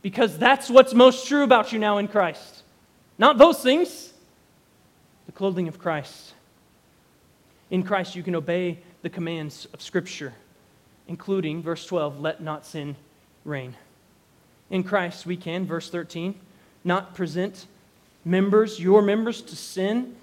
because 0.01 0.37
that's 0.37 0.69
what's 0.69 0.93
most 0.93 1.27
true 1.27 1.43
about 1.43 1.73
you 1.73 1.79
now 1.79 1.97
in 1.97 2.07
Christ. 2.07 2.61
Not 3.17 3.37
those 3.37 3.61
things, 3.61 4.13
the 5.25 5.31
clothing 5.31 5.67
of 5.67 5.79
Christ. 5.79 6.32
In 7.73 7.81
Christ, 7.81 8.15
you 8.15 8.21
can 8.21 8.35
obey 8.35 8.77
the 9.01 9.09
commands 9.09 9.67
of 9.73 9.81
Scripture, 9.81 10.31
including, 11.07 11.63
verse 11.63 11.87
12, 11.87 12.19
let 12.19 12.39
not 12.39 12.67
sin 12.67 12.95
reign. 13.45 13.73
In 14.69 14.83
Christ, 14.83 15.25
we 15.25 15.35
can, 15.35 15.65
verse 15.65 15.89
13, 15.89 16.35
not 16.83 17.15
present 17.15 17.65
members, 18.23 18.79
your 18.79 19.01
members, 19.01 19.41
to 19.41 19.55
sin 19.55 20.15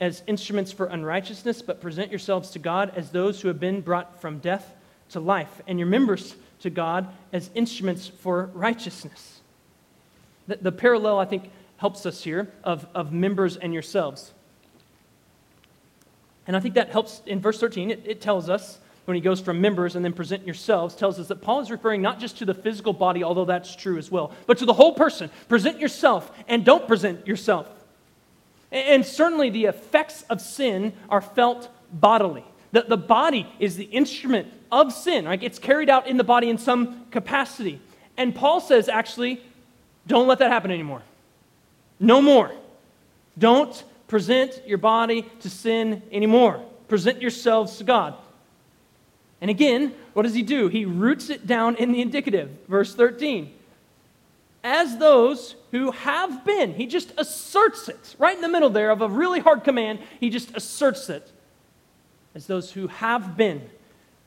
as 0.00 0.24
instruments 0.26 0.72
for 0.72 0.86
unrighteousness, 0.86 1.62
but 1.62 1.80
present 1.80 2.10
yourselves 2.10 2.50
to 2.50 2.58
God 2.58 2.92
as 2.96 3.10
those 3.10 3.40
who 3.40 3.46
have 3.46 3.60
been 3.60 3.82
brought 3.82 4.20
from 4.20 4.40
death 4.40 4.74
to 5.10 5.20
life, 5.20 5.62
and 5.68 5.78
your 5.78 5.86
members 5.86 6.34
to 6.58 6.70
God 6.70 7.06
as 7.32 7.50
instruments 7.54 8.08
for 8.08 8.50
righteousness. 8.52 9.38
The, 10.48 10.56
the 10.56 10.72
parallel, 10.72 11.20
I 11.20 11.24
think, 11.24 11.52
helps 11.76 12.04
us 12.04 12.24
here 12.24 12.50
of, 12.64 12.84
of 12.96 13.12
members 13.12 13.56
and 13.56 13.72
yourselves. 13.72 14.32
And 16.50 16.56
I 16.56 16.60
think 16.60 16.74
that 16.74 16.90
helps 16.90 17.22
in 17.26 17.38
verse 17.38 17.60
13. 17.60 17.92
It, 17.92 18.02
it 18.04 18.20
tells 18.20 18.50
us 18.50 18.80
when 19.04 19.14
he 19.14 19.20
goes 19.20 19.40
from 19.40 19.60
members 19.60 19.94
and 19.94 20.04
then 20.04 20.12
present 20.12 20.44
yourselves, 20.44 20.96
tells 20.96 21.20
us 21.20 21.28
that 21.28 21.40
Paul 21.40 21.60
is 21.60 21.70
referring 21.70 22.02
not 22.02 22.18
just 22.18 22.38
to 22.38 22.44
the 22.44 22.54
physical 22.54 22.92
body, 22.92 23.22
although 23.22 23.44
that's 23.44 23.76
true 23.76 23.98
as 23.98 24.10
well, 24.10 24.32
but 24.48 24.58
to 24.58 24.66
the 24.66 24.72
whole 24.72 24.92
person. 24.92 25.30
Present 25.48 25.78
yourself 25.78 26.28
and 26.48 26.64
don't 26.64 26.88
present 26.88 27.24
yourself. 27.24 27.68
And 28.72 29.06
certainly 29.06 29.48
the 29.48 29.66
effects 29.66 30.22
of 30.22 30.40
sin 30.40 30.92
are 31.08 31.20
felt 31.20 31.68
bodily. 31.92 32.44
The, 32.72 32.82
the 32.82 32.96
body 32.96 33.46
is 33.60 33.76
the 33.76 33.84
instrument 33.84 34.52
of 34.72 34.92
sin, 34.92 35.26
right? 35.26 35.40
It's 35.40 35.60
carried 35.60 35.88
out 35.88 36.08
in 36.08 36.16
the 36.16 36.24
body 36.24 36.50
in 36.50 36.58
some 36.58 37.06
capacity. 37.12 37.80
And 38.16 38.34
Paul 38.34 38.60
says, 38.60 38.88
actually, 38.88 39.40
don't 40.08 40.26
let 40.26 40.40
that 40.40 40.50
happen 40.50 40.72
anymore. 40.72 41.02
No 42.00 42.20
more. 42.20 42.50
Don't 43.38 43.84
present 44.10 44.60
your 44.66 44.76
body 44.76 45.22
to 45.38 45.48
sin 45.48 46.02
anymore. 46.10 46.60
Present 46.88 47.22
yourselves 47.22 47.78
to 47.78 47.84
God. 47.84 48.14
And 49.40 49.48
again, 49.48 49.94
what 50.14 50.24
does 50.24 50.34
he 50.34 50.42
do? 50.42 50.66
He 50.66 50.84
roots 50.84 51.30
it 51.30 51.46
down 51.46 51.76
in 51.76 51.92
the 51.92 52.02
indicative, 52.02 52.50
verse 52.68 52.94
13 52.94 53.54
as 54.62 54.98
those 54.98 55.54
who 55.70 55.90
have 55.90 56.44
been. 56.44 56.74
He 56.74 56.86
just 56.86 57.12
asserts 57.16 57.88
it 57.88 58.14
right 58.18 58.34
in 58.34 58.42
the 58.42 58.48
middle 58.48 58.68
there 58.68 58.90
of 58.90 59.00
a 59.00 59.08
really 59.08 59.40
hard 59.40 59.64
command. 59.64 60.00
He 60.18 60.28
just 60.28 60.54
asserts 60.54 61.08
it 61.08 61.30
as 62.34 62.46
those 62.46 62.70
who 62.70 62.88
have 62.88 63.38
been 63.38 63.62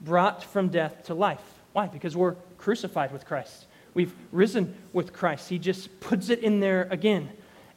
brought 0.02 0.44
from 0.44 0.70
death 0.70 1.04
to 1.04 1.14
life. 1.14 1.44
Why? 1.74 1.88
Because 1.88 2.16
we're 2.16 2.36
crucified 2.58 3.12
with 3.12 3.26
Christ. 3.26 3.66
We've 3.94 4.14
risen 4.32 4.76
with 4.92 5.14
Christ. 5.14 5.50
He 5.50 5.60
just 5.60 6.00
puts 6.00 6.30
it 6.30 6.40
in 6.40 6.60
there 6.60 6.88
again. 6.90 7.30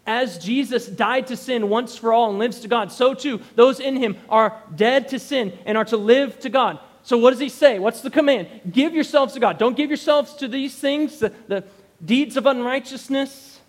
As 0.07 0.39
Jesus 0.39 0.87
died 0.87 1.27
to 1.29 1.37
sin 1.37 1.69
once 1.69 1.97
for 1.97 2.13
all 2.13 2.31
and 2.31 2.39
lives 2.39 2.61
to 2.61 2.69
God, 2.69 2.93
so 2.93 3.13
too 3.13 3.41
those 3.57 3.81
in 3.81 3.97
him 3.97 4.17
are 4.29 4.61
dead 4.75 5.09
to 5.09 5.19
sin 5.19 5.53
and 5.67 5.77
are 5.77 5.85
to 5.87 5.97
live 5.97 6.39
to 6.41 6.49
God. 6.49 6.79
So, 7.03 7.19
what 7.19 7.31
does 7.31 7.41
he 7.41 7.49
say? 7.49 7.79
What's 7.79 8.01
the 8.01 8.11
command? 8.11 8.49
Give 8.71 8.95
yourselves 8.95 9.35
to 9.35 9.41
God. 9.41 9.59
Don't 9.59 9.77
give 9.77 9.91
yourselves 9.91 10.35
to 10.37 10.49
these 10.49 10.77
things, 10.77 11.19
the, 11.19 11.33
the, 11.49 11.65
deeds 12.05 12.37
of 12.37 12.47
unrighteousness. 12.47 13.61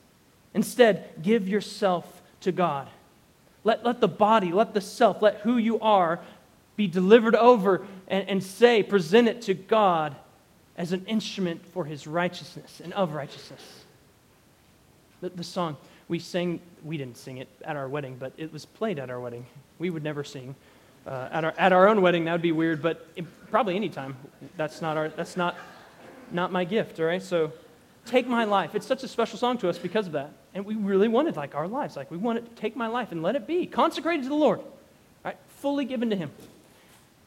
Instead, 0.54 1.10
give 1.22 1.48
yourself 1.48 2.22
to 2.42 2.52
God. 2.52 2.90
Let, 3.64 3.86
let 3.86 4.02
the 4.02 4.08
body, 4.08 4.52
let 4.52 4.74
the 4.74 4.82
self, 4.82 5.22
let 5.22 5.38
who 5.38 5.58
you 5.58 5.80
are 5.80 6.20
be 6.76 6.88
delivered 6.88 7.36
over 7.36 7.86
and, 8.08 8.28
and 8.30 8.44
say, 8.44 8.84
present 8.84 9.28
it 9.28 9.42
to 9.44 9.54
God 9.54 10.16
as 10.78 10.92
an 10.92 11.06
instrument 11.06 11.66
for 11.68 11.86
his 11.86 12.08
righteousness 12.08 12.82
and 12.84 12.94
of 12.94 13.14
righteousness. 13.14 13.62
The, 15.22 15.30
the 15.30 15.44
song 15.44 15.78
we 16.08 16.20
sang, 16.20 16.60
we 16.84 16.98
didn't 16.98 17.18
sing 17.18 17.38
it 17.38 17.50
at 17.64 17.76
our 17.76 17.88
wedding, 17.88 18.16
but 18.20 18.34
it 18.38 18.52
was 18.54 18.66
played 18.66 19.00
at 19.00 19.10
our 19.10 19.20
wedding. 19.20 19.46
We 19.80 19.90
would 19.90 20.04
never 20.04 20.24
sing. 20.24 20.56
Uh, 21.06 21.30
at, 21.32 21.44
our, 21.44 21.54
at 21.58 21.74
our 21.74 21.88
own 21.88 22.02
wedding, 22.02 22.26
that 22.26 22.34
would 22.34 22.42
be 22.42 22.52
weird, 22.52 22.82
but 22.82 23.08
it, 23.16 23.26
probably 23.50 23.76
any 23.76 23.90
time. 23.90 24.16
That's 24.58 24.82
not, 24.82 24.98
our, 24.98 25.10
that's 25.10 25.38
not, 25.38 25.56
not 26.32 26.52
my 26.52 26.64
gift, 26.64 27.00
all 27.00 27.06
right? 27.06 27.24
So 27.24 27.52
Take 28.08 28.26
my 28.26 28.46
life. 28.46 28.74
It's 28.74 28.88
such 28.88 29.04
a 29.04 29.08
special 29.08 29.38
song 29.38 29.58
to 29.58 29.70
us 29.70 29.78
because 29.78 30.08
of 30.08 30.14
that. 30.14 30.32
And 30.54 30.66
we 30.66 30.76
really 30.76 31.10
wanted 31.10 31.36
like 31.36 31.56
our 31.56 31.68
lives. 31.68 31.98
Like 31.98 32.10
we 32.10 32.16
wanted 32.16 32.46
to 32.46 32.62
take 32.62 32.76
my 32.76 32.88
life 32.88 33.12
and 33.12 33.22
let 33.22 33.36
it 33.36 33.46
be 33.46 33.66
consecrated 33.68 34.24
to 34.24 34.30
the 34.30 34.36
Lord, 34.36 34.62
right? 35.26 35.38
Fully 35.58 35.84
given 35.84 36.10
to 36.12 36.16
Him. 36.16 36.32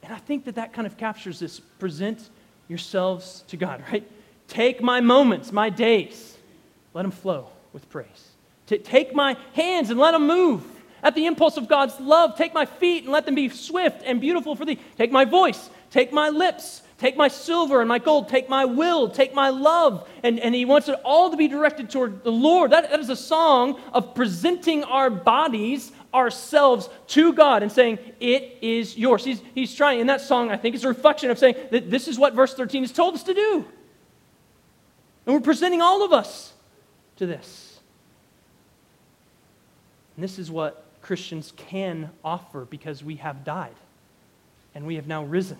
And 0.03 0.13
I 0.13 0.17
think 0.17 0.47
that 0.47 0.55
that 0.55 0.73
kind 0.73 0.87
of 0.87 0.97
captures 0.97 1.39
this 1.39 1.61
present 1.61 2.31
yourselves 2.67 3.45
to 3.49 3.59
God, 3.59 3.85
right? 3.93 4.11
Take 4.49 4.83
my 4.83 5.03
moments, 5.03 5.53
my 5.53 5.69
days, 5.69 6.37
let 6.95 7.03
them 7.03 7.11
flow 7.11 7.49
with 7.75 7.89
praise. 7.91 8.30
To 8.71 8.79
take 8.79 9.15
my 9.15 9.37
hands 9.53 9.91
and 9.91 10.01
let 10.01 10.13
them 10.13 10.27
move 10.27 10.65
at 11.03 11.15
the 11.15 11.27
impulse 11.27 11.57
of 11.57 11.69
God's 11.69 12.01
love. 12.01 12.37
Take 12.37 12.55
my 12.55 12.67
feet 12.67 13.05
and 13.05 13.13
let 13.13 13.27
them 13.27 13.37
be 13.37 13.49
swift 13.49 14.03
and 14.05 14.21
beautiful 14.21 14.57
for 14.57 14.65
thee. 14.65 14.81
Take 14.97 15.13
my 15.13 15.25
voice, 15.25 15.71
take 15.91 16.13
my 16.13 16.31
lips, 16.31 16.83
Take 17.01 17.17
my 17.17 17.29
silver 17.29 17.81
and 17.81 17.89
my 17.89 17.99
gold, 17.99 18.29
take 18.29 18.51
my 18.51 18.67
will, 18.67 19.09
take 19.09 19.33
my 19.33 19.49
love. 19.49 20.07
And, 20.23 20.39
and 20.39 20.55
he 20.55 20.67
wants 20.67 20.87
it 20.87 21.01
all 21.03 21.31
to 21.31 21.37
be 21.39 21.49
directed 21.49 21.89
toward 21.89 22.25
the 22.25 22.31
Lord. 22.31 22.73
That, 22.73 22.91
that 22.91 23.01
is 23.01 23.09
a 23.09 23.17
song 23.17 23.81
of 23.95 24.15
presenting 24.15 24.85
our 24.85 25.09
bodies, 25.09 25.93
ourselves 26.13 26.91
to 27.09 27.33
God 27.33 27.63
and 27.63 27.73
saying, 27.73 28.01
It 28.21 28.59
is 28.61 28.99
yours. 28.99 29.25
He's, 29.25 29.41
he's 29.55 29.75
trying, 29.75 30.01
in 30.01 30.09
that 30.09 30.21
song, 30.21 30.51
I 30.51 30.59
think, 30.59 30.75
it's 30.75 30.85
a 30.85 30.89
reflection 30.89 31.31
of 31.31 31.39
saying 31.39 31.55
that 31.71 31.91
this 31.91 32.07
is 32.07 32.19
what 32.19 32.35
verse 32.35 32.53
13 32.53 32.83
has 32.83 32.93
told 32.93 33.15
us 33.15 33.23
to 33.23 33.33
do. 33.33 33.65
And 35.25 35.35
we're 35.35 35.41
presenting 35.41 35.81
all 35.81 36.05
of 36.05 36.13
us 36.13 36.53
to 37.17 37.25
this. 37.25 37.70
And 40.21 40.23
this 40.23 40.39
is 40.39 40.51
what 40.51 40.85
Christians 41.01 41.55
can 41.57 42.11
offer 42.23 42.67
because 42.69 43.03
we 43.03 43.17
have 43.17 43.43
died 43.43 43.75
and 44.75 44.87
we 44.87 44.97
have 44.97 45.07
now 45.07 45.25
risen 45.25 45.57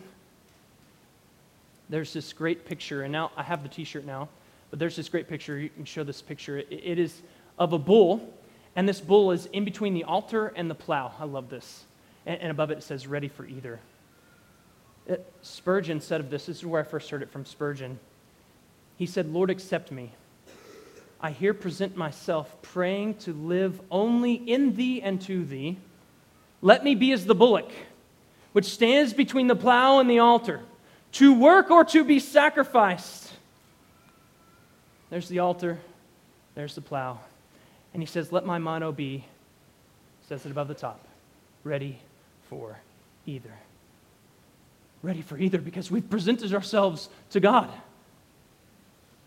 there's 1.91 2.13
this 2.13 2.33
great 2.33 2.65
picture, 2.65 3.03
and 3.03 3.13
now 3.13 3.33
I 3.37 3.43
have 3.43 3.63
the 3.63 3.69
t 3.69 3.85
shirt 3.85 4.07
now, 4.07 4.29
but 4.71 4.79
there's 4.79 4.97
this 4.97 5.09
great 5.09 5.29
picture. 5.29 5.59
You 5.59 5.69
can 5.69 5.85
show 5.85 6.05
this 6.05 6.23
picture. 6.23 6.59
it, 6.59 6.69
it 6.71 6.99
is 6.99 7.21
of 7.59 7.73
a 7.73 7.79
bull, 7.79 8.33
and 8.77 8.89
this 8.89 9.01
bull 9.01 9.33
is 9.33 9.47
in 9.47 9.65
between 9.65 9.93
the 9.93 10.05
altar 10.05 10.53
and 10.55 10.71
the 10.71 10.75
plow. 10.75 11.13
I 11.19 11.25
love 11.25 11.51
this. 11.51 11.85
And, 12.27 12.41
and 12.41 12.51
above 12.51 12.71
it, 12.71 12.79
it 12.79 12.83
says, 12.83 13.07
ready 13.07 13.29
for 13.29 13.45
either. 13.45 13.81
It, 15.07 15.21
uh, 15.21 15.23
Spurgeon 15.43 16.01
said 16.01 16.21
of 16.21 16.31
this, 16.31 16.47
this 16.47 16.59
is 16.59 16.67
where 16.67 16.81
I 16.81 16.85
first 16.85 17.11
heard 17.11 17.23
it 17.23 17.31
from 17.31 17.45
Spurgeon. 17.45 17.99
He 18.97 19.07
said, 19.07 19.33
Lord, 19.33 19.51
accept 19.51 19.91
me. 19.91 20.13
I 21.23 21.33
here 21.33 21.53
present 21.53 21.97
myself, 21.97 22.63
praying 22.63 23.15
to 23.19 23.33
live 23.33 23.81
only 23.91 24.35
in 24.35 24.75
thee 24.75 25.03
and 25.03 25.21
to 25.23 25.45
thee. 25.45 25.77
Let 26.63 26.83
me 26.83 26.95
be 26.95 27.13
as 27.13 27.27
the 27.27 27.35
bullock, 27.35 27.71
which 28.53 28.67
stands 28.67 29.13
between 29.13 29.47
the 29.47 29.57
plow 29.57 30.01
and 30.01 30.09
the 30.09 30.19
altar 30.19 30.61
to 31.13 31.35
work 31.35 31.71
or 31.71 31.85
to 31.85 32.05
be 32.05 32.21
sacrificed. 32.21 33.33
There's 35.11 35.29
the 35.29 35.41
altar, 35.41 35.79
there's 36.55 36.75
the 36.75 36.81
plow. 36.81 37.19
And 37.93 38.03
he 38.03 38.07
says, 38.07 38.33
Let 38.33 38.47
my 38.47 38.59
motto 38.59 38.93
be, 38.93 39.25
says 40.29 40.47
it 40.47 40.53
above 40.53 40.69
the 40.69 40.75
top, 40.75 41.05
ready 41.65 41.99
for 42.49 42.79
either. 43.27 43.53
Ready 45.03 45.23
for 45.23 45.39
either 45.39 45.59
because 45.59 45.91
we've 45.91 46.09
presented 46.09 46.55
ourselves 46.55 47.09
to 47.31 47.41
God. 47.41 47.71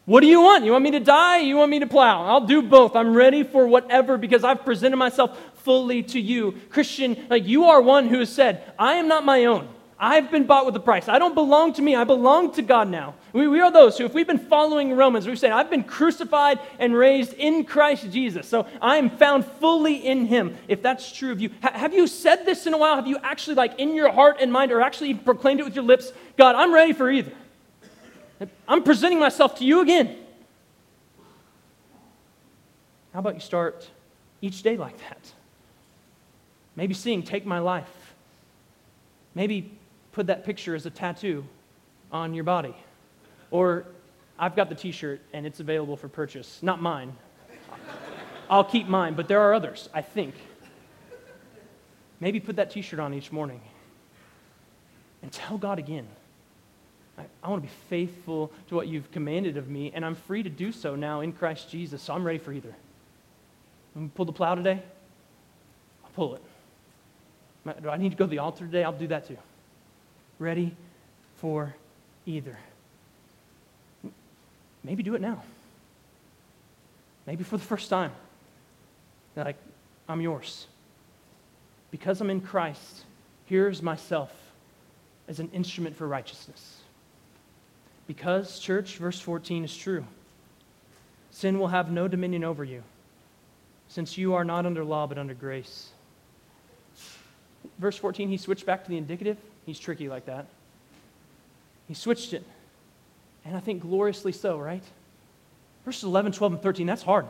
What 0.06 0.20
do 0.20 0.28
you 0.28 0.42
want? 0.42 0.66
You 0.66 0.74
want 0.74 0.84
me 0.84 0.92
to 0.92 1.00
die? 1.00 1.40
You 1.40 1.56
want 1.56 1.72
me 1.72 1.80
to 1.80 1.88
plow? 1.88 2.26
I'll 2.26 2.46
do 2.46 2.62
both. 2.62 2.96
I'm 2.96 3.16
ready 3.16 3.44
for 3.44 3.66
whatever 3.66 4.18
because 4.18 4.44
I've 4.44 4.66
presented 4.66 4.98
myself 4.98 5.40
fully 5.64 6.04
to 6.04 6.20
you. 6.20 6.60
Christian, 6.70 7.26
like 7.30 7.46
you 7.46 7.66
are 7.66 7.82
one 7.82 8.10
who 8.10 8.20
has 8.20 8.30
said, 8.30 8.74
I 8.78 8.96
am 8.96 9.08
not 9.08 9.24
my 9.24 9.46
own. 9.46 9.70
I've 9.98 10.30
been 10.30 10.46
bought 10.46 10.66
with 10.66 10.76
a 10.76 10.82
price. 10.82 11.08
I 11.08 11.18
don't 11.18 11.34
belong 11.34 11.72
to 11.74 11.82
me. 11.82 11.96
I 11.96 12.04
belong 12.04 12.52
to 12.56 12.62
God 12.62 12.90
now. 12.90 13.16
We, 13.32 13.48
we 13.48 13.62
are 13.62 13.72
those 13.72 13.98
who, 13.98 14.04
if 14.04 14.14
we've 14.14 14.28
been 14.28 14.38
following 14.38 14.92
Romans, 14.98 15.26
we 15.26 15.38
say, 15.38 15.50
I've 15.50 15.70
been 15.70 15.86
crucified 15.86 16.60
and 16.78 16.94
raised 16.94 17.34
in 17.36 17.64
Christ 17.64 18.12
Jesus. 18.12 18.46
So 18.46 18.68
I 18.82 18.98
am 18.98 19.10
found 19.10 19.46
fully 19.46 20.06
in 20.06 20.26
Him. 20.26 20.58
If 20.68 20.82
that's 20.82 21.10
true 21.14 21.32
of 21.32 21.40
you, 21.40 21.52
ha- 21.62 21.72
have 21.72 21.94
you 21.94 22.08
said 22.08 22.46
this 22.46 22.68
in 22.68 22.74
a 22.74 22.78
while? 22.78 22.98
Have 22.98 23.08
you 23.08 23.18
actually, 23.24 23.56
like, 23.56 23.80
in 23.80 23.96
your 23.96 24.12
heart 24.12 24.38
and 24.42 24.52
mind, 24.52 24.74
or 24.74 24.82
actually 24.82 25.14
proclaimed 25.14 25.62
it 25.62 25.64
with 25.64 25.76
your 25.76 25.86
lips? 25.86 26.12
God, 26.36 26.56
I'm 26.56 26.74
ready 26.74 26.92
for 26.92 27.10
either. 27.10 27.32
I'm 28.68 28.84
presenting 28.84 29.20
myself 29.20 29.58
to 29.60 29.66
you 29.66 29.82
again. 29.82 30.18
How 33.14 33.20
about 33.20 33.36
you 33.36 33.40
start 33.40 33.90
each 34.42 34.64
day 34.64 34.78
like 34.78 34.98
that? 35.10 35.32
Maybe 36.76 36.94
sing, 36.94 37.22
Take 37.22 37.46
My 37.46 37.60
Life. 37.60 38.14
Maybe 39.36 39.72
put 40.12 40.28
that 40.28 40.46
picture 40.46 40.76
as 40.76 40.86
a 40.86 40.90
tattoo 40.90 41.46
on 42.12 42.34
your 42.34 42.44
body. 42.44 42.76
Or 43.52 43.86
I've 44.40 44.56
got 44.56 44.70
the 44.70 44.76
t 44.76 44.92
shirt 44.92 45.22
and 45.32 45.46
it's 45.46 45.60
available 45.60 45.96
for 45.96 46.08
purchase. 46.08 46.60
Not 46.62 46.82
mine. 46.82 47.16
I'll 48.50 48.64
keep 48.64 48.88
mine, 48.88 49.14
but 49.14 49.28
there 49.28 49.40
are 49.42 49.54
others, 49.54 49.90
I 49.94 50.02
think. 50.02 50.36
Maybe 52.20 52.40
put 52.40 52.56
that 52.56 52.72
t 52.72 52.82
shirt 52.82 53.00
on 53.00 53.14
each 53.14 53.32
morning 53.32 53.62
and 55.22 55.32
tell 55.32 55.58
God 55.58 55.80
again. 55.80 56.08
I, 57.18 57.48
want 57.48 57.62
to 57.62 57.68
be 57.68 57.74
faithful 57.90 58.52
to 58.70 58.76
what 58.76 58.88
you've 58.88 59.12
commanded 59.12 59.58
of 59.58 59.70
me, 59.70 59.92
and 59.94 60.04
I'm 60.04 60.16
free 60.16 60.42
to 60.44 60.50
do 60.50 60.72
so 60.72 60.96
now 60.96 61.22
in 61.22 61.32
Christ 61.32 61.70
Jesus, 61.70 62.02
so 62.02 62.14
I'm 62.14 62.24
ready 62.24 62.40
for 62.40 62.52
either. 62.52 62.74
I'm 63.96 64.10
pull 64.10 64.26
the 64.26 64.32
plow 64.32 64.56
today? 64.56 64.82
I'll 66.04 66.12
pull 66.16 66.36
it. 66.36 66.42
Do 67.82 67.90
I 67.90 67.98
need 67.98 68.10
to 68.10 68.16
go 68.16 68.26
to 68.26 68.32
the 68.32 68.40
altar 68.40 68.66
today? 68.66 68.84
I'll 68.84 68.92
do 68.92 69.08
that 69.08 69.28
too. 69.28 69.38
Ready 70.40 70.76
for 71.38 71.76
either. 72.26 72.58
Maybe 74.84 75.04
do 75.04 75.16
it 75.16 75.22
now. 75.22 75.44
Maybe 77.26 77.44
for 77.44 77.58
the 77.58 77.64
first 77.64 77.90
time. 77.90 78.12
Like, 79.36 79.56
I'm 80.10 80.20
yours. 80.20 80.68
Because 81.92 82.20
I'm 82.22 82.30
in 82.30 82.42
Christ, 82.42 83.06
here's 83.46 83.82
myself 83.82 84.32
as 85.28 85.40
an 85.40 85.50
instrument 85.54 85.96
for 85.96 86.08
righteousness. 86.08 86.83
Because, 88.08 88.60
church, 88.60 88.98
verse 88.98 89.20
14 89.20 89.64
is 89.64 89.76
true. 89.76 90.06
Sin 91.32 91.58
will 91.58 91.70
have 91.70 91.92
no 91.92 92.08
dominion 92.08 92.44
over 92.44 92.64
you, 92.64 92.84
since 93.88 94.18
you 94.18 94.34
are 94.34 94.44
not 94.44 94.66
under 94.66 94.84
law 94.84 95.08
but 95.08 95.18
under 95.18 95.34
grace. 95.34 95.90
Verse 97.80 97.98
14, 97.98 98.30
he 98.30 98.38
switched 98.38 98.66
back 98.66 98.84
to 98.84 98.90
the 98.90 98.98
indicative. 98.98 99.38
He's 99.66 99.80
tricky 99.80 100.10
like 100.10 100.26
that. 100.26 100.46
He 101.88 101.94
switched 101.94 102.34
it. 102.34 102.44
And 103.46 103.56
I 103.56 103.60
think 103.60 103.82
gloriously 103.82 104.32
so, 104.32 104.58
right? 104.58 104.84
Verses 105.86 106.04
11, 106.04 106.34
12, 106.34 106.54
and 106.54 106.62
13, 106.62 106.88
that's 106.88 107.04
hard. 107.04 107.26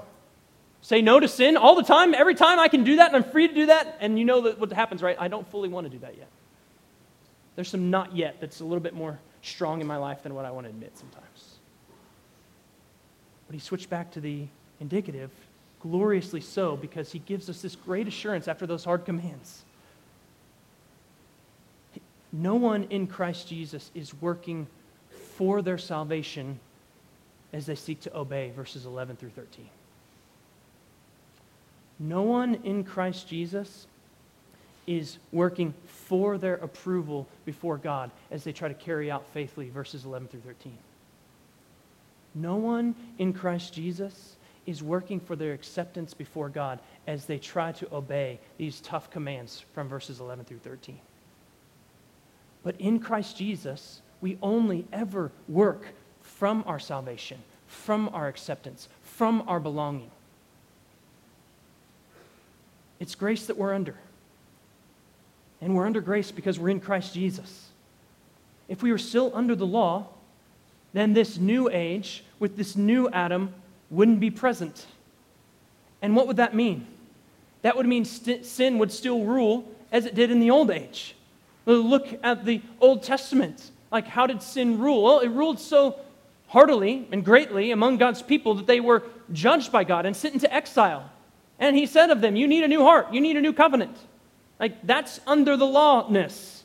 Say 0.82 1.02
no 1.02 1.20
to 1.20 1.28
sin 1.28 1.56
all 1.56 1.76
the 1.76 1.84
time, 1.84 2.14
every 2.14 2.36
time 2.36 2.60
I 2.60 2.68
can 2.68 2.84
do 2.84 2.98
that, 2.98 3.14
and 3.14 3.24
I'm 3.24 3.32
free 3.32 3.48
to 3.48 3.54
do 3.54 3.68
that. 3.68 3.98
And 4.02 4.20
you 4.20 4.26
know 4.26 4.42
what 4.42 4.72
happens, 4.74 5.02
right? 5.02 5.16
I 5.20 5.28
don't 5.28 5.50
fully 5.50 5.70
want 5.70 5.86
to 5.86 5.90
do 5.90 6.00
that 6.00 6.18
yet. 6.18 6.28
There's 7.56 7.70
some 7.70 7.90
not 7.90 8.16
yet 8.16 8.38
that's 8.42 8.60
a 8.60 8.66
little 8.66 8.82
bit 8.82 8.94
more 8.94 9.20
strong 9.44 9.82
in 9.82 9.88
my 9.88 9.98
life 9.98 10.24
than 10.24 10.34
what 10.34 10.46
I 10.46 10.52
want 10.52 10.66
to 10.66 10.70
admit 10.70 10.98
sometimes. 10.98 11.56
But 13.48 13.54
he 13.54 13.60
switched 13.60 13.90
back 13.90 14.12
to 14.12 14.22
the 14.22 14.48
indicative, 14.80 15.30
gloriously 15.82 16.42
so, 16.42 16.76
because 16.76 17.12
he 17.12 17.20
gives 17.20 17.50
us 17.50 17.62
this 17.62 17.76
great 17.76 18.08
assurance 18.08 18.48
after 18.48 18.66
those 18.66 18.84
hard 18.84 19.06
commands. 19.06 19.64
No 22.32 22.56
one 22.56 22.86
in 22.90 23.06
Christ 23.06 23.48
Jesus 23.48 23.92
is 23.94 24.20
working 24.20 24.66
for 25.38 25.62
their 25.62 25.78
salvation 25.78 26.60
as 27.52 27.68
they 27.68 27.76
seek 27.76 28.00
to 28.02 28.18
obey, 28.18 28.52
verses 28.56 28.86
11 28.86 29.18
through 29.18 29.30
13. 29.30 29.70
No 32.00 32.24
one 32.24 32.56
in 32.64 32.84
Christ 32.84 33.28
Jesus 33.28 33.86
is 34.88 35.18
working 35.32 35.74
for 36.14 36.38
their 36.38 36.58
approval 36.58 37.28
before 37.44 37.76
God 37.76 38.12
as 38.30 38.44
they 38.44 38.52
try 38.52 38.68
to 38.68 38.76
carry 38.76 39.10
out 39.10 39.26
faithfully, 39.34 39.72
verses 39.72 40.06
11 40.06 40.28
through 40.28 40.42
13. 40.42 40.78
No 42.36 42.56
one 42.56 42.94
in 43.18 43.34
Christ 43.34 43.74
Jesus 43.74 44.36
is 44.68 44.84
working 44.84 45.20
for 45.20 45.36
their 45.36 45.54
acceptance 45.54 46.14
before 46.14 46.50
God 46.50 46.78
as 47.08 47.26
they 47.26 47.40
try 47.40 47.72
to 47.72 47.92
obey 47.92 48.40
these 48.60 48.80
tough 48.82 49.10
commands 49.10 49.66
from 49.74 49.90
verses 49.90 50.20
11 50.20 50.46
through 50.46 50.60
13. 50.60 51.00
But 52.62 52.80
in 52.80 53.00
Christ 53.00 53.36
Jesus, 53.36 54.04
we 54.22 54.38
only 54.44 54.86
ever 54.94 55.32
work 55.48 55.88
from 56.22 56.64
our 56.68 56.78
salvation, 56.78 57.40
from 57.66 58.08
our 58.14 58.28
acceptance, 58.28 58.88
from 59.02 59.44
our 59.48 59.60
belonging. 59.60 60.12
It's 63.00 63.16
grace 63.16 63.48
that 63.48 63.58
we're 63.58 63.74
under. 63.74 63.96
And 65.64 65.76
we're 65.76 65.86
under 65.86 66.02
grace 66.02 66.30
because 66.30 66.60
we're 66.60 66.70
in 66.70 66.82
Christ 66.82 67.14
Jesus. 67.14 67.70
If 68.68 68.84
we 68.84 68.92
were 68.92 68.98
still 68.98 69.32
under 69.34 69.56
the 69.56 69.66
law, 69.66 70.08
then 70.92 71.14
this 71.14 71.38
new 71.38 71.70
age 71.70 72.26
with 72.38 72.58
this 72.58 72.76
new 72.76 73.08
Adam 73.10 73.54
wouldn't 73.90 74.20
be 74.20 74.30
present. 74.30 74.86
And 76.02 76.18
what 76.18 76.28
would 76.28 76.36
that 76.36 76.54
mean? 76.54 76.86
That 77.62 77.78
would 77.78 77.86
mean 77.86 78.04
st- 78.04 78.46
sin 78.46 78.78
would 78.78 78.92
still 78.92 79.24
rule 79.24 79.66
as 79.90 80.06
it 80.06 80.16
did 80.16 80.32
in 80.32 80.42
the 80.42 80.52
old 80.52 80.70
age. 80.70 81.16
Look 81.66 82.20
at 82.22 82.44
the 82.44 82.62
Old 82.82 83.04
Testament. 83.04 83.72
Like, 83.90 84.06
how 84.06 84.28
did 84.28 84.44
sin 84.44 84.80
rule? 84.80 85.02
Well, 85.02 85.20
it 85.20 85.30
ruled 85.30 85.62
so 85.62 85.98
heartily 86.48 87.08
and 87.14 87.24
greatly 87.24 87.72
among 87.72 88.00
God's 88.00 88.22
people 88.22 88.56
that 88.56 88.68
they 88.68 88.82
were 88.82 89.04
judged 89.32 89.72
by 89.72 89.86
God 89.86 90.06
and 90.06 90.14
sent 90.14 90.34
into 90.34 90.54
exile. 90.54 91.10
And 91.58 91.78
he 91.78 91.86
said 91.86 92.10
of 92.10 92.20
them, 92.20 92.36
You 92.36 92.50
need 92.50 92.66
a 92.66 92.68
new 92.68 92.82
heart, 92.82 93.14
you 93.14 93.22
need 93.22 93.38
a 93.38 93.42
new 93.42 93.54
covenant. 93.54 93.96
Like, 94.64 94.88
that's 94.88 95.20
under 95.28 95.58
the 95.58 95.66
lawness. 95.66 96.64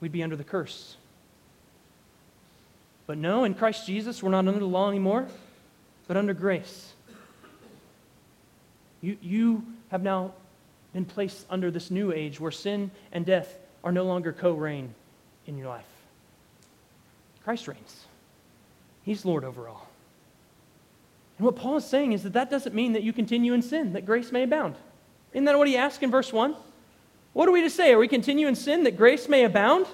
We'd 0.00 0.10
be 0.10 0.24
under 0.24 0.34
the 0.34 0.42
curse. 0.42 0.96
But 3.06 3.16
no, 3.16 3.44
in 3.44 3.54
Christ 3.54 3.86
Jesus, 3.86 4.24
we're 4.24 4.32
not 4.32 4.48
under 4.48 4.58
the 4.58 4.66
law 4.66 4.88
anymore, 4.88 5.28
but 6.08 6.16
under 6.16 6.34
grace. 6.34 6.94
You, 9.00 9.16
you 9.22 9.64
have 9.92 10.02
now 10.02 10.32
been 10.94 11.04
placed 11.04 11.46
under 11.48 11.70
this 11.70 11.88
new 11.88 12.10
age 12.10 12.40
where 12.40 12.50
sin 12.50 12.90
and 13.12 13.24
death 13.24 13.56
are 13.84 13.92
no 13.92 14.02
longer 14.02 14.32
co 14.32 14.50
reign 14.54 14.92
in 15.46 15.58
your 15.58 15.68
life. 15.68 15.86
Christ 17.44 17.68
reigns, 17.68 18.04
He's 19.04 19.24
Lord 19.24 19.44
over 19.44 19.68
all. 19.68 19.89
And 21.40 21.46
what 21.46 21.56
Paul 21.56 21.78
is 21.78 21.86
saying 21.86 22.12
is 22.12 22.22
that 22.24 22.34
that 22.34 22.50
doesn't 22.50 22.74
mean 22.74 22.92
that 22.92 23.02
you 23.02 23.14
continue 23.14 23.54
in 23.54 23.62
sin, 23.62 23.94
that 23.94 24.04
grace 24.04 24.30
may 24.30 24.42
abound. 24.42 24.74
Isn't 25.32 25.46
that 25.46 25.56
what 25.56 25.68
he 25.68 25.74
asks 25.74 26.02
in 26.02 26.10
verse 26.10 26.34
1? 26.34 26.54
What 27.32 27.48
are 27.48 27.50
we 27.50 27.62
to 27.62 27.70
say? 27.70 27.94
Are 27.94 27.98
we 27.98 28.08
continue 28.08 28.46
in 28.46 28.54
sin 28.54 28.84
that 28.84 28.98
grace 28.98 29.26
may 29.26 29.44
abound? 29.44 29.86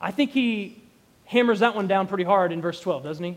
I 0.00 0.10
think 0.10 0.30
he 0.30 0.82
hammers 1.26 1.60
that 1.60 1.74
one 1.74 1.88
down 1.88 2.06
pretty 2.06 2.24
hard 2.24 2.52
in 2.52 2.62
verse 2.62 2.80
12, 2.80 3.02
doesn't 3.02 3.22
he? 3.22 3.36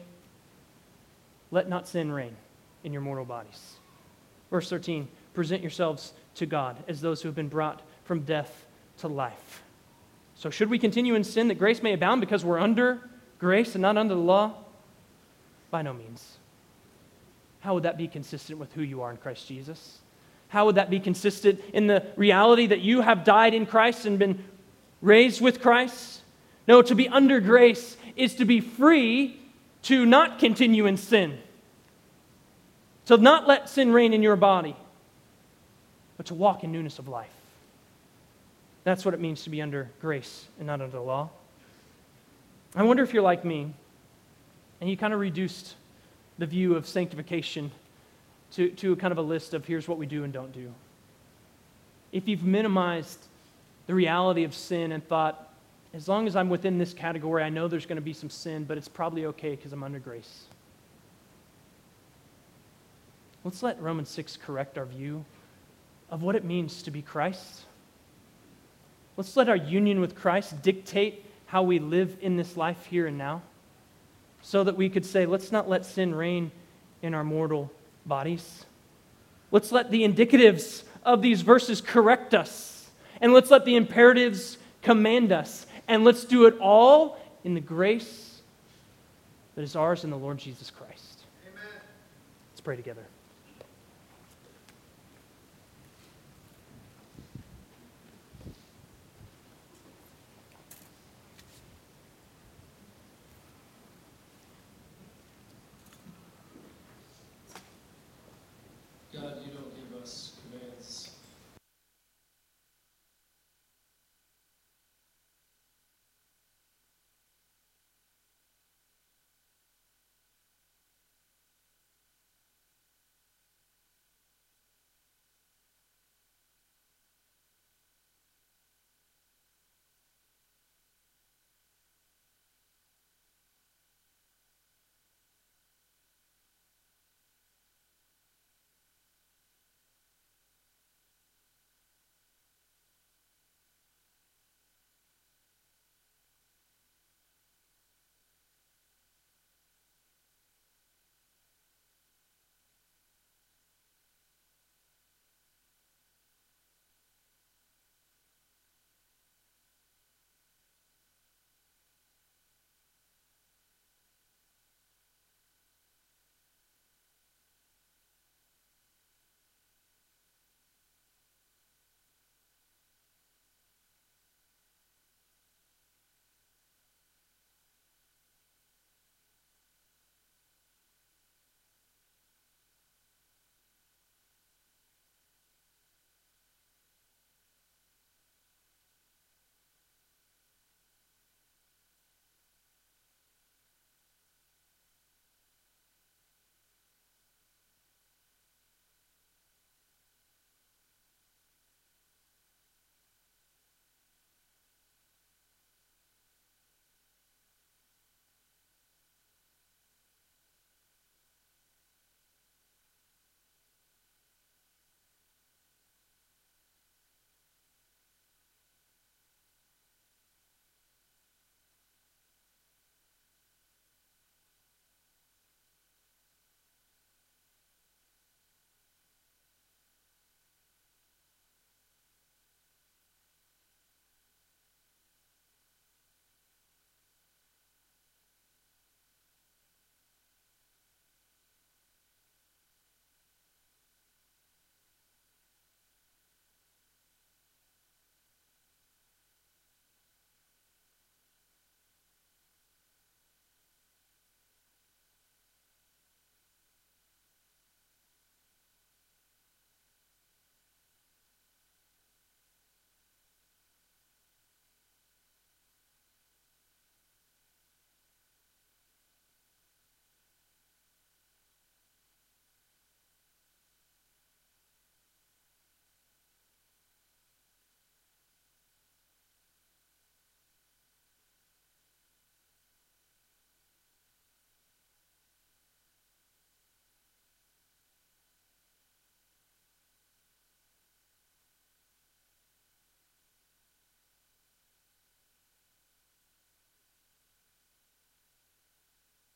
Let 1.51 1.67
not 1.67 1.89
sin 1.89 2.09
reign 2.09 2.37
in 2.85 2.93
your 2.93 3.01
mortal 3.01 3.25
bodies. 3.25 3.73
Verse 4.49 4.69
13 4.69 5.09
present 5.33 5.61
yourselves 5.61 6.13
to 6.35 6.45
God 6.45 6.77
as 6.87 7.01
those 7.01 7.21
who 7.21 7.27
have 7.27 7.35
been 7.35 7.49
brought 7.49 7.81
from 8.05 8.21
death 8.21 8.65
to 8.99 9.09
life. 9.09 9.61
So, 10.35 10.49
should 10.49 10.69
we 10.69 10.79
continue 10.79 11.15
in 11.15 11.25
sin 11.25 11.49
that 11.49 11.59
grace 11.59 11.83
may 11.83 11.91
abound 11.91 12.21
because 12.21 12.45
we're 12.45 12.59
under 12.59 13.01
grace 13.39 13.75
and 13.75 13.81
not 13.81 13.97
under 13.97 14.15
the 14.15 14.21
law? 14.21 14.53
By 15.69 15.81
no 15.81 15.93
means. 15.93 16.34
How 17.65 17.73
would 17.73 17.83
that 17.83 17.97
be 17.97 18.07
consistent 18.07 18.59
with 18.59 18.71
who 18.73 18.83
you 18.83 19.01
are 19.01 19.09
in 19.09 19.17
Christ 19.17 19.47
Jesus? 19.47 19.97
How 20.49 20.67
would 20.67 20.75
that 20.75 20.91
be 20.91 20.99
consistent 20.99 21.59
in 21.73 21.87
the 21.87 22.05
reality 22.15 22.67
that 22.67 22.81
you 22.81 23.01
have 23.01 23.23
died 23.23 23.55
in 23.55 23.65
Christ 23.65 24.05
and 24.05 24.19
been 24.19 24.43
raised 25.01 25.41
with 25.41 25.63
Christ? 25.63 26.21
No, 26.67 26.83
to 26.83 26.93
be 26.93 27.09
under 27.09 27.39
grace 27.39 27.97
is 28.15 28.35
to 28.35 28.45
be 28.45 28.59
free 28.59 29.39
to 29.81 30.05
not 30.05 30.37
continue 30.37 30.85
in 30.85 30.95
sin, 30.95 31.39
to 33.07 33.17
not 33.17 33.47
let 33.47 33.67
sin 33.67 33.91
reign 33.91 34.13
in 34.13 34.21
your 34.21 34.35
body, 34.35 34.75
but 36.17 36.27
to 36.27 36.35
walk 36.35 36.63
in 36.63 36.71
newness 36.71 36.99
of 36.99 37.07
life. 37.07 37.33
That's 38.83 39.03
what 39.03 39.15
it 39.15 39.19
means 39.19 39.43
to 39.45 39.49
be 39.49 39.63
under 39.63 39.89
grace 40.01 40.45
and 40.59 40.67
not 40.67 40.81
under 40.81 40.95
the 40.95 41.01
law. 41.01 41.31
I 42.75 42.83
wonder 42.83 43.01
if 43.01 43.11
you're 43.11 43.23
like 43.23 43.43
me 43.43 43.73
and 44.79 44.87
you 44.87 44.95
kind 44.95 45.15
of 45.15 45.19
reduced 45.19 45.73
the 46.37 46.45
view 46.45 46.75
of 46.75 46.87
sanctification 46.87 47.71
to, 48.53 48.69
to 48.69 48.93
a 48.93 48.95
kind 48.95 49.11
of 49.11 49.17
a 49.17 49.21
list 49.21 49.53
of 49.53 49.65
here's 49.65 49.87
what 49.87 49.97
we 49.97 50.05
do 50.05 50.23
and 50.23 50.33
don't 50.33 50.53
do. 50.53 50.73
If 52.11 52.27
you've 52.27 52.43
minimized 52.43 53.19
the 53.87 53.93
reality 53.93 54.43
of 54.43 54.53
sin 54.53 54.91
and 54.91 55.05
thought, 55.07 55.53
as 55.93 56.07
long 56.07 56.27
as 56.27 56.35
I'm 56.35 56.49
within 56.49 56.77
this 56.77 56.93
category, 56.93 57.43
I 57.43 57.49
know 57.49 57.67
there's 57.67 57.85
going 57.85 57.97
to 57.97 58.01
be 58.01 58.13
some 58.13 58.29
sin, 58.29 58.65
but 58.65 58.77
it's 58.77 58.87
probably 58.87 59.25
okay 59.27 59.51
because 59.51 59.71
I'm 59.73 59.83
under 59.83 59.99
grace. 59.99 60.45
Let's 63.43 63.61
let 63.61 63.81
Romans 63.81 64.09
6 64.09 64.37
correct 64.37 64.77
our 64.77 64.85
view 64.85 65.23
of 66.09 66.23
what 66.23 66.35
it 66.35 66.43
means 66.43 66.83
to 66.83 66.91
be 66.91 67.01
Christ. 67.01 67.61
Let's 69.17 69.37
let 69.37 69.47
our 69.49 69.55
union 69.55 70.01
with 70.01 70.15
Christ 70.15 70.61
dictate 70.61 71.25
how 71.47 71.63
we 71.63 71.79
live 71.79 72.17
in 72.21 72.37
this 72.37 72.57
life 72.57 72.85
here 72.85 73.07
and 73.07 73.17
now 73.17 73.41
so 74.45 74.63
that 74.63 74.77
we 74.77 74.89
could 74.89 75.03
say, 75.03 75.25
let's 75.25 75.51
not 75.51 75.67
let 75.67 75.83
sin 75.83 76.13
reign 76.13 76.51
in 77.01 77.15
our 77.15 77.23
mortal 77.23 77.71
bodies. 78.05 78.63
Let's 79.49 79.71
let 79.71 79.89
the 79.89 80.03
indicatives 80.03 80.83
of 81.03 81.23
these 81.23 81.41
verses 81.41 81.81
correct 81.81 82.35
us. 82.35 82.87
And 83.19 83.33
let's 83.33 83.49
let 83.49 83.65
the 83.65 83.75
imperatives 83.75 84.59
command 84.83 85.31
us. 85.31 85.65
And 85.87 86.03
let's 86.03 86.25
do 86.25 86.45
it 86.45 86.59
all 86.59 87.17
in 87.43 87.55
the 87.55 87.59
grace 87.59 88.39
that 89.55 89.63
is 89.63 89.75
ours 89.75 90.03
in 90.03 90.11
the 90.11 90.17
Lord 90.17 90.37
Jesus 90.37 90.69
Christ. 90.69 91.21
Amen. 91.51 91.65
Let's 92.51 92.61
pray 92.61 92.75
together. 92.75 93.07